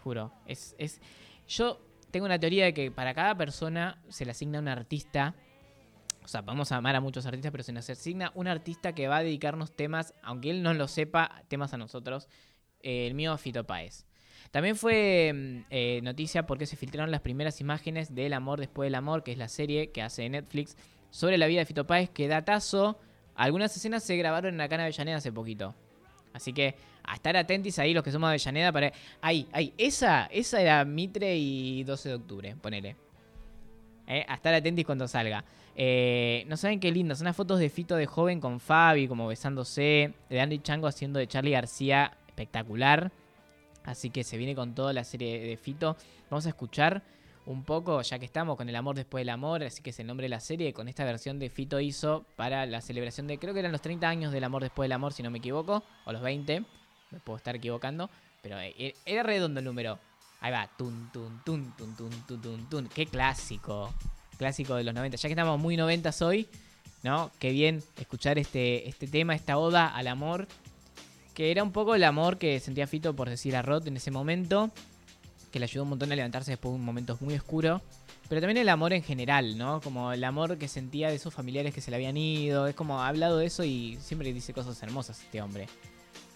Juro. 0.03 0.33
Es, 0.45 0.75
es, 0.77 1.01
yo 1.47 1.79
tengo 2.11 2.25
una 2.25 2.39
teoría 2.39 2.65
de 2.65 2.73
que 2.73 2.91
para 2.91 3.13
cada 3.13 3.35
persona 3.35 4.01
se 4.09 4.25
le 4.25 4.31
asigna 4.31 4.59
un 4.59 4.67
artista. 4.67 5.35
O 6.23 6.27
sea, 6.27 6.41
vamos 6.41 6.73
a 6.73 6.77
amar 6.77 6.95
a 6.97 7.01
muchos 7.01 7.25
artistas, 7.25 7.51
pero 7.51 7.63
se 7.63 7.71
nos 7.71 7.89
asigna 7.89 8.33
un 8.35 8.47
artista 8.47 8.93
que 8.93 9.07
va 9.07 9.17
a 9.17 9.23
dedicarnos 9.23 9.75
temas, 9.75 10.13
aunque 10.23 10.49
él 10.49 10.61
no 10.61 10.73
lo 10.73 10.89
sepa, 10.89 11.43
temas 11.47 11.73
a 11.73 11.77
nosotros. 11.77 12.27
Eh, 12.81 13.07
el 13.07 13.13
mío, 13.13 13.37
Fito 13.37 13.65
Páez. 13.65 14.05
También 14.51 14.75
fue 14.75 15.31
mm, 15.33 15.65
eh, 15.69 15.99
noticia 16.03 16.45
porque 16.45 16.65
se 16.65 16.75
filtraron 16.75 17.11
las 17.11 17.21
primeras 17.21 17.61
imágenes 17.61 18.13
del 18.13 18.33
Amor 18.33 18.59
Después 18.59 18.87
del 18.87 18.95
Amor, 18.95 19.23
que 19.23 19.31
es 19.31 19.37
la 19.37 19.47
serie 19.47 19.91
que 19.91 20.01
hace 20.01 20.27
Netflix 20.29 20.75
sobre 21.09 21.37
la 21.37 21.47
vida 21.47 21.59
de 21.59 21.65
Fito 21.65 21.87
Páez, 21.87 22.09
que 22.09 22.27
datazo. 22.27 22.99
Algunas 23.35 23.75
escenas 23.75 24.03
se 24.03 24.17
grabaron 24.17 24.53
en 24.53 24.57
la 24.57 24.69
Cana 24.69 24.83
Avellaneda 24.83 25.17
hace 25.17 25.31
poquito. 25.31 25.75
Así 26.33 26.53
que 26.53 26.75
a 27.03 27.15
estar 27.15 27.35
atentos 27.37 27.79
ahí 27.79 27.93
los 27.93 28.03
que 28.03 28.11
somos 28.11 28.29
de 28.29 28.33
Avellaneda 28.33 28.71
para... 28.71 28.91
Ahí, 29.21 29.47
ahí, 29.51 29.73
esa, 29.77 30.25
esa 30.25 30.61
era 30.61 30.83
Mitre 30.85 31.37
y 31.37 31.83
12 31.83 32.09
de 32.09 32.15
octubre, 32.15 32.55
ponele. 32.61 32.95
Eh, 34.07 34.25
a 34.27 34.35
estar 34.35 34.53
atentos 34.53 34.85
cuando 34.85 35.07
salga. 35.07 35.43
Eh, 35.75 36.45
no 36.47 36.57
saben 36.57 36.79
qué 36.79 36.91
lindo, 36.91 37.15
son 37.15 37.25
las 37.25 37.35
fotos 37.35 37.59
de 37.59 37.69
Fito 37.69 37.95
de 37.95 38.05
joven 38.05 38.39
con 38.39 38.59
Fabi, 38.59 39.07
como 39.07 39.27
besándose, 39.27 40.13
de 40.29 40.41
Andy 40.41 40.59
Chango 40.59 40.87
haciendo 40.87 41.19
de 41.19 41.27
Charlie 41.27 41.51
García, 41.51 42.17
espectacular. 42.27 43.11
Así 43.83 44.09
que 44.09 44.23
se 44.23 44.37
viene 44.37 44.55
con 44.55 44.75
toda 44.75 44.91
la 44.93 45.03
serie 45.03 45.39
de 45.39 45.57
Fito. 45.57 45.95
Vamos 46.29 46.45
a 46.45 46.49
escuchar 46.49 47.03
un 47.47 47.63
poco, 47.63 48.01
ya 48.01 48.19
que 48.19 48.25
estamos 48.25 48.57
con 48.57 48.67
El 48.67 48.75
amor 48.75 48.95
después 48.95 49.21
del 49.21 49.29
amor, 49.29 49.63
así 49.63 49.81
que 49.81 49.91
es 49.91 49.99
el 49.99 50.07
nombre 50.07 50.25
de 50.25 50.29
la 50.29 50.41
serie, 50.41 50.73
con 50.73 50.89
esta 50.89 51.05
versión 51.05 51.39
de 51.39 51.49
Fito 51.49 51.79
hizo 51.79 52.25
para 52.35 52.65
la 52.65 52.81
celebración 52.81 53.25
de, 53.25 53.39
creo 53.39 53.53
que 53.53 53.61
eran 53.61 53.71
los 53.71 53.81
30 53.81 54.07
años 54.07 54.33
del 54.33 54.43
amor 54.43 54.61
después 54.61 54.85
del 54.85 54.91
amor, 54.91 55.13
si 55.13 55.23
no 55.23 55.31
me 55.31 55.37
equivoco, 55.37 55.81
o 56.05 56.11
los 56.11 56.21
20, 56.21 56.63
me 57.11 57.19
puedo 57.21 57.37
estar 57.37 57.55
equivocando, 57.55 58.09
pero 58.41 58.59
eh, 58.59 58.93
era 59.05 59.23
redondo 59.23 59.59
el 59.61 59.65
número. 59.65 59.97
Ahí 60.41 60.51
va, 60.51 60.69
tun, 60.77 61.09
tun, 61.13 61.41
tun, 61.45 61.73
tun, 61.77 61.95
tun, 61.95 62.11
tun, 62.27 62.41
tun, 62.41 62.69
tun. 62.69 62.89
Qué 62.93 63.05
clásico, 63.05 63.93
clásico 64.37 64.75
de 64.75 64.83
los 64.83 64.93
90, 64.93 65.15
ya 65.15 65.29
que 65.29 65.33
estamos 65.33 65.57
muy 65.57 65.77
90 65.77 66.11
hoy, 66.25 66.49
¿no? 67.01 67.31
Qué 67.39 67.51
bien 67.51 67.81
escuchar 67.97 68.37
este, 68.37 68.89
este 68.89 69.07
tema, 69.07 69.33
esta 69.35 69.57
oda 69.57 69.87
al 69.87 70.07
amor 70.07 70.47
que 71.33 71.51
era 71.51 71.61
un 71.61 71.71
poco 71.71 71.93
el 71.93 72.03
amor 72.03 72.39
que 72.39 72.59
sentía 72.59 72.87
Fito 72.87 73.15
por 73.15 73.29
decir 73.29 73.55
a 73.55 73.61
Rod 73.61 73.87
en 73.87 73.97
ese 73.97 74.09
momento, 74.09 74.71
que 75.51 75.59
le 75.59 75.65
ayudó 75.65 75.83
un 75.83 75.89
montón 75.89 76.11
a 76.11 76.15
levantarse 76.15 76.51
después 76.51 76.73
de 76.73 76.79
un 76.79 76.85
momento 76.85 77.17
muy 77.21 77.35
oscuro, 77.35 77.81
pero 78.29 78.41
también 78.41 78.57
el 78.57 78.69
amor 78.69 78.93
en 78.93 79.03
general, 79.03 79.57
¿no? 79.57 79.81
Como 79.81 80.11
el 80.11 80.23
amor 80.23 80.57
que 80.57 80.67
sentía 80.67 81.09
de 81.09 81.15
esos 81.15 81.33
familiares 81.33 81.73
que 81.73 81.81
se 81.81 81.91
le 81.91 81.97
habían 81.97 82.17
ido, 82.17 82.67
es 82.67 82.75
como 82.75 83.01
ha 83.01 83.07
hablado 83.07 83.37
de 83.37 83.45
eso 83.45 83.63
y 83.63 83.97
siempre 84.01 84.33
dice 84.33 84.53
cosas 84.53 84.81
hermosas 84.83 85.21
este 85.21 85.41
hombre. 85.41 85.67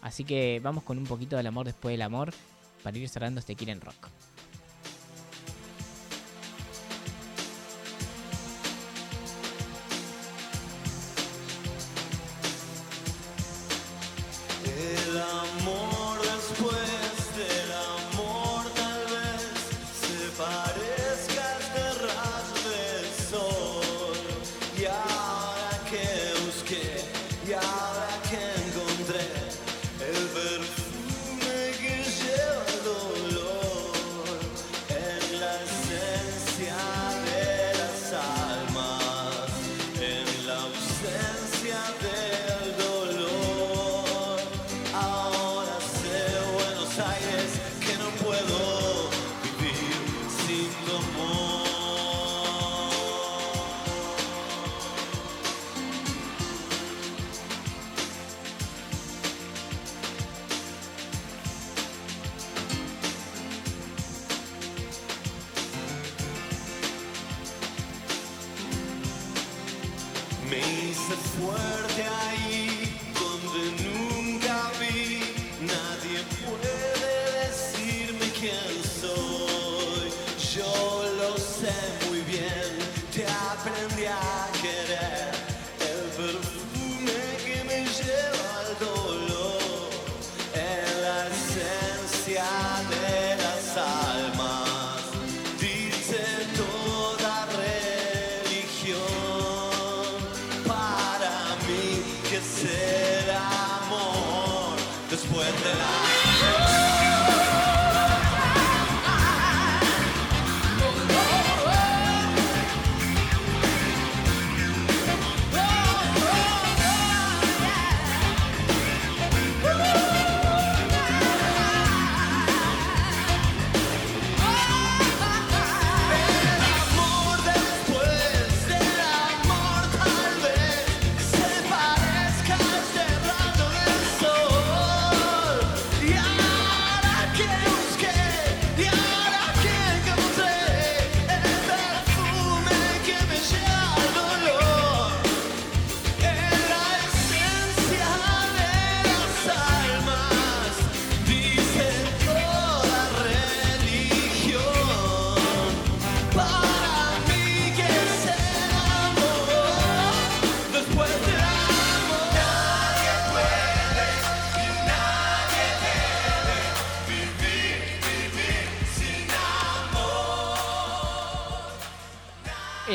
Así 0.01 0.24
que 0.24 0.59
vamos 0.64 0.84
con 0.84 0.97
un 0.97 1.05
poquito 1.05 1.38
del 1.38 1.47
amor 1.47 1.66
después 1.66 1.93
del 1.93 2.01
amor 2.01 2.34
para 2.84 2.97
ir 2.97 3.07
cerrando 3.09 3.39
este 3.39 3.55
Kiren 3.55 3.82
Rock. 3.82 4.07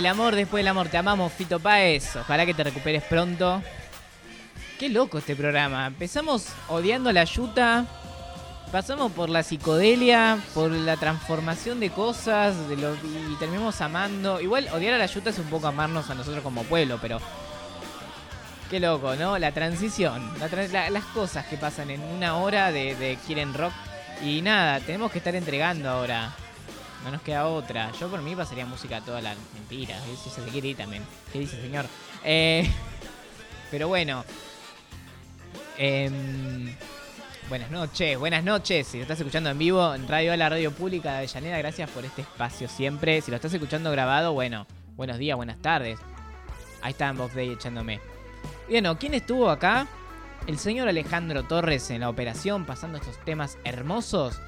El 0.07 0.11
amor 0.13 0.37
después 0.37 0.61
del 0.61 0.69
amor. 0.69 0.87
Te 0.87 0.99
amamos, 0.99 1.33
Fito 1.33 1.59
Páez. 1.59 2.15
Ojalá 2.15 2.47
que 2.47 2.55
te 2.55 2.63
recuperes 2.63 3.03
pronto. 3.03 3.61
Qué 4.79 4.89
loco 4.89 5.19
este 5.19 5.35
programa. 5.35 5.85
Empezamos 5.89 6.47
odiando 6.69 7.11
la 7.11 7.25
yuta. 7.25 7.85
Pasamos 8.71 9.11
por 9.11 9.29
la 9.31 9.43
psicodelia, 9.43 10.39
por 10.55 10.71
la 10.71 10.97
transformación 10.97 11.81
de 11.81 11.91
cosas 11.91 12.55
y 12.71 13.35
terminamos 13.41 13.81
amando. 13.81 14.41
Igual 14.41 14.69
odiar 14.73 14.95
a 14.95 14.99
la 14.99 15.07
yuta 15.07 15.31
es 15.31 15.39
un 15.41 15.47
poco 15.47 15.67
amarnos 15.67 16.09
a 16.09 16.15
nosotros 16.15 16.41
como 16.45 16.63
pueblo, 16.63 17.01
pero 17.03 17.19
qué 18.71 18.79
loco, 18.79 19.17
¿no? 19.17 19.39
La 19.41 19.51
transición, 19.51 20.39
la 20.39 20.49
tra- 20.49 20.71
la- 20.71 20.89
las 20.89 21.05
cosas 21.07 21.47
que 21.47 21.57
pasan 21.57 21.91
en 21.91 22.01
una 22.03 22.37
hora 22.37 22.71
de, 22.71 22.95
de 22.95 23.19
Quieren 23.27 23.55
Rock. 23.55 23.73
Y 24.23 24.41
nada, 24.41 24.79
tenemos 24.79 25.11
que 25.11 25.19
estar 25.19 25.35
entregando 25.35 25.91
ahora. 25.91 26.33
No 27.07 27.13
nos 27.13 27.23
queda 27.23 27.47
otra. 27.47 27.93
Yo 27.93 28.09
por 28.09 28.21
mí 28.21 28.35
pasaría 28.35 28.67
música 28.67 29.01
toda 29.01 29.21
la 29.21 29.33
mentira. 29.55 29.97
Si 30.25 30.29
se 30.29 30.43
quiere 30.51 30.69
ir 30.69 30.77
también. 30.77 31.05
¿Qué 31.33 31.39
dice 31.39 31.61
señor? 31.63 31.87
Eh, 32.25 32.69
pero 33.71 33.87
bueno. 33.87 34.25
Em, 35.79 36.75
buenas 37.49 37.71
noches, 37.71 38.19
buenas 38.19 38.43
noches. 38.43 38.89
Si 38.89 38.97
lo 38.97 39.03
estás 39.03 39.21
escuchando 39.21 39.51
en 39.51 39.57
vivo 39.57 39.95
en 39.95 40.09
Radio 40.09 40.37
La 40.37 40.49
Radio 40.49 40.73
Pública 40.73 41.13
de 41.13 41.19
Avellaneda, 41.19 41.59
gracias 41.59 41.89
por 41.91 42.05
este 42.05 42.23
espacio 42.23 42.69
siempre. 42.69 43.21
Si 43.21 43.31
lo 43.31 43.37
estás 43.37 43.55
escuchando 43.55 43.93
grabado, 43.93 44.33
bueno, 44.33 44.67
buenos 44.97 45.19
días, 45.19 45.37
buenas 45.37 45.63
tardes. 45.63 46.01
Ahí 46.83 46.91
está 46.91 47.13
Box 47.13 47.37
Day 47.37 47.51
echándome. 47.51 48.01
Bueno, 48.69 48.99
¿quién 48.99 49.15
estuvo 49.15 49.49
acá? 49.49 49.87
El 50.49 50.59
señor 50.59 50.89
Alejandro 50.89 51.45
Torres 51.45 51.89
en 51.91 52.01
la 52.01 52.09
operación, 52.09 52.65
pasando 52.65 52.99
estos 52.99 53.17
temas 53.25 53.59
hermosos. 53.63 54.41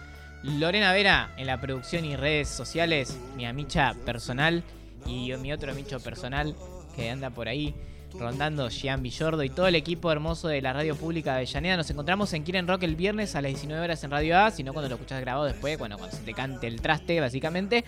Lorena 0.43 0.93
Vera 0.93 1.31
en 1.37 1.47
la 1.47 1.61
producción 1.61 2.05
y 2.05 2.17
redes 2.17 2.49
sociales, 2.49 3.19
mi 3.37 3.45
amicha 3.45 3.95
personal 4.05 4.63
y 5.07 5.33
mi 5.37 5.53
otro 5.53 5.73
amicho 5.73 6.01
personal 6.01 6.55
que 6.95 7.11
anda 7.11 7.31
por 7.31 7.49
ahí 7.49 7.75
rondando 8.15 8.69
Gian 8.71 9.03
Villordo 9.03 9.43
y 9.43 9.51
todo 9.51 9.67
el 9.67 9.75
equipo 9.75 10.11
hermoso 10.11 10.49
de 10.49 10.63
la 10.63 10.73
radio 10.73 10.97
pública 10.97 11.33
de 11.33 11.39
Avellaneda. 11.39 11.77
Nos 11.77 11.91
encontramos 11.91 12.33
en 12.33 12.43
Quieren 12.43 12.67
Rock 12.67 12.85
el 12.85 12.97
viernes 12.97 13.35
a 13.35 13.43
las 13.43 13.51
19 13.51 13.83
horas 13.83 14.03
en 14.05 14.11
Radio 14.11 14.39
A, 14.39 14.51
si 14.51 14.63
no 14.63 14.73
cuando 14.73 14.89
lo 14.89 14.95
escuchás 14.95 15.21
grabado 15.21 15.45
después, 15.45 15.79
bueno, 15.79 15.99
cuando 15.99 16.17
se 16.17 16.23
te 16.23 16.35
cante 16.35 16.67
el 16.67 16.81
traste, 16.81 17.21
básicamente. 17.21 17.85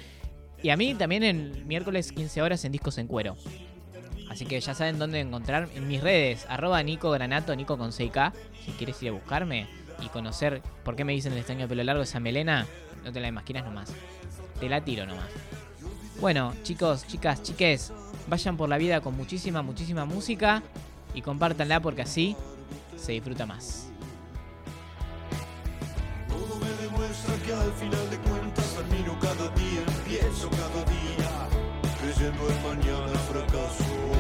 Y 0.63 0.71
a 0.71 0.77
mí 0.77 0.95
también 0.95 1.23
en 1.23 1.67
miércoles 1.67 2.13
15 2.13 2.43
horas 2.43 2.65
en 2.65 2.73
Discos 2.73 2.99
en 2.99 3.07
Cuero. 3.07 3.37
Así 4.29 4.45
que 4.45 4.61
ya 4.61 4.75
saben 4.75 4.99
dónde 4.99 5.21
encontrar 5.21 5.69
en 5.75 5.89
mis 5.89 6.03
redes, 6.03 6.47
arroba 6.49 6.83
Nico 6.83 7.11
Granato, 7.11 7.57
Nico 7.57 7.77
con 7.79 7.91
6K, 7.91 8.33
si 8.65 8.73
quieres 8.73 9.03
ir 9.03 9.09
a 9.09 9.13
buscarme 9.13 9.67
y 10.03 10.09
conocer 10.09 10.63
por 10.85 10.97
qué 10.97 11.05
me 11.05 11.13
dicen 11.13 11.33
el 11.33 11.39
extraño 11.39 11.63
de 11.63 11.69
pelo 11.69 11.85
largo 11.85 12.03
esa 12.03 12.21
melena, 12.21 12.67
no 13.05 13.13
te 13.13 13.21
la 13.21 13.29
imaginas 13.29 13.65
nomás. 13.65 13.93
Te 14.59 14.69
la 14.69 14.83
tiro 14.83 15.07
nomás. 15.07 15.29
Bueno, 16.21 16.53
chicos, 16.63 17.07
chicas, 17.07 17.43
chiques, 17.43 17.93
vayan 18.29 18.57
por 18.57 18.69
la 18.69 18.79
vida 18.79 19.01
con 19.01 19.17
muchísima, 19.17 19.63
muchísima 19.63 20.05
música 20.05 20.63
y 21.15 21.23
compártanla 21.23 21.81
porque 21.81 22.03
así 22.03 22.37
se 22.97 23.13
disfruta 23.13 23.47
más. 23.47 23.89
Todo 26.29 26.57
me 26.61 26.71
demuestra 26.83 27.35
que 27.47 27.55
al 27.55 27.73
final 27.73 28.11
de 28.11 28.19
cuentas 28.19 28.77
admiro 28.77 29.19
cada 29.19 29.49
día, 29.55 29.83
empiezo 29.87 30.51
cada 30.51 30.85
día, 30.85 31.49
creyendo 32.01 32.49
en 32.49 32.63
mañana 32.63 33.19
fracaso 33.31 34.20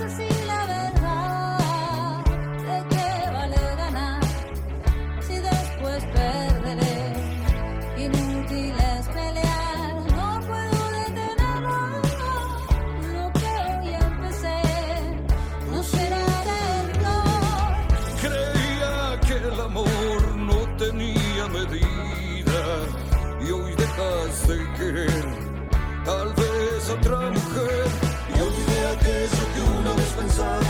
entender 0.00 0.28
si 0.28 0.29
querer 30.30 30.60
tal 30.60 30.69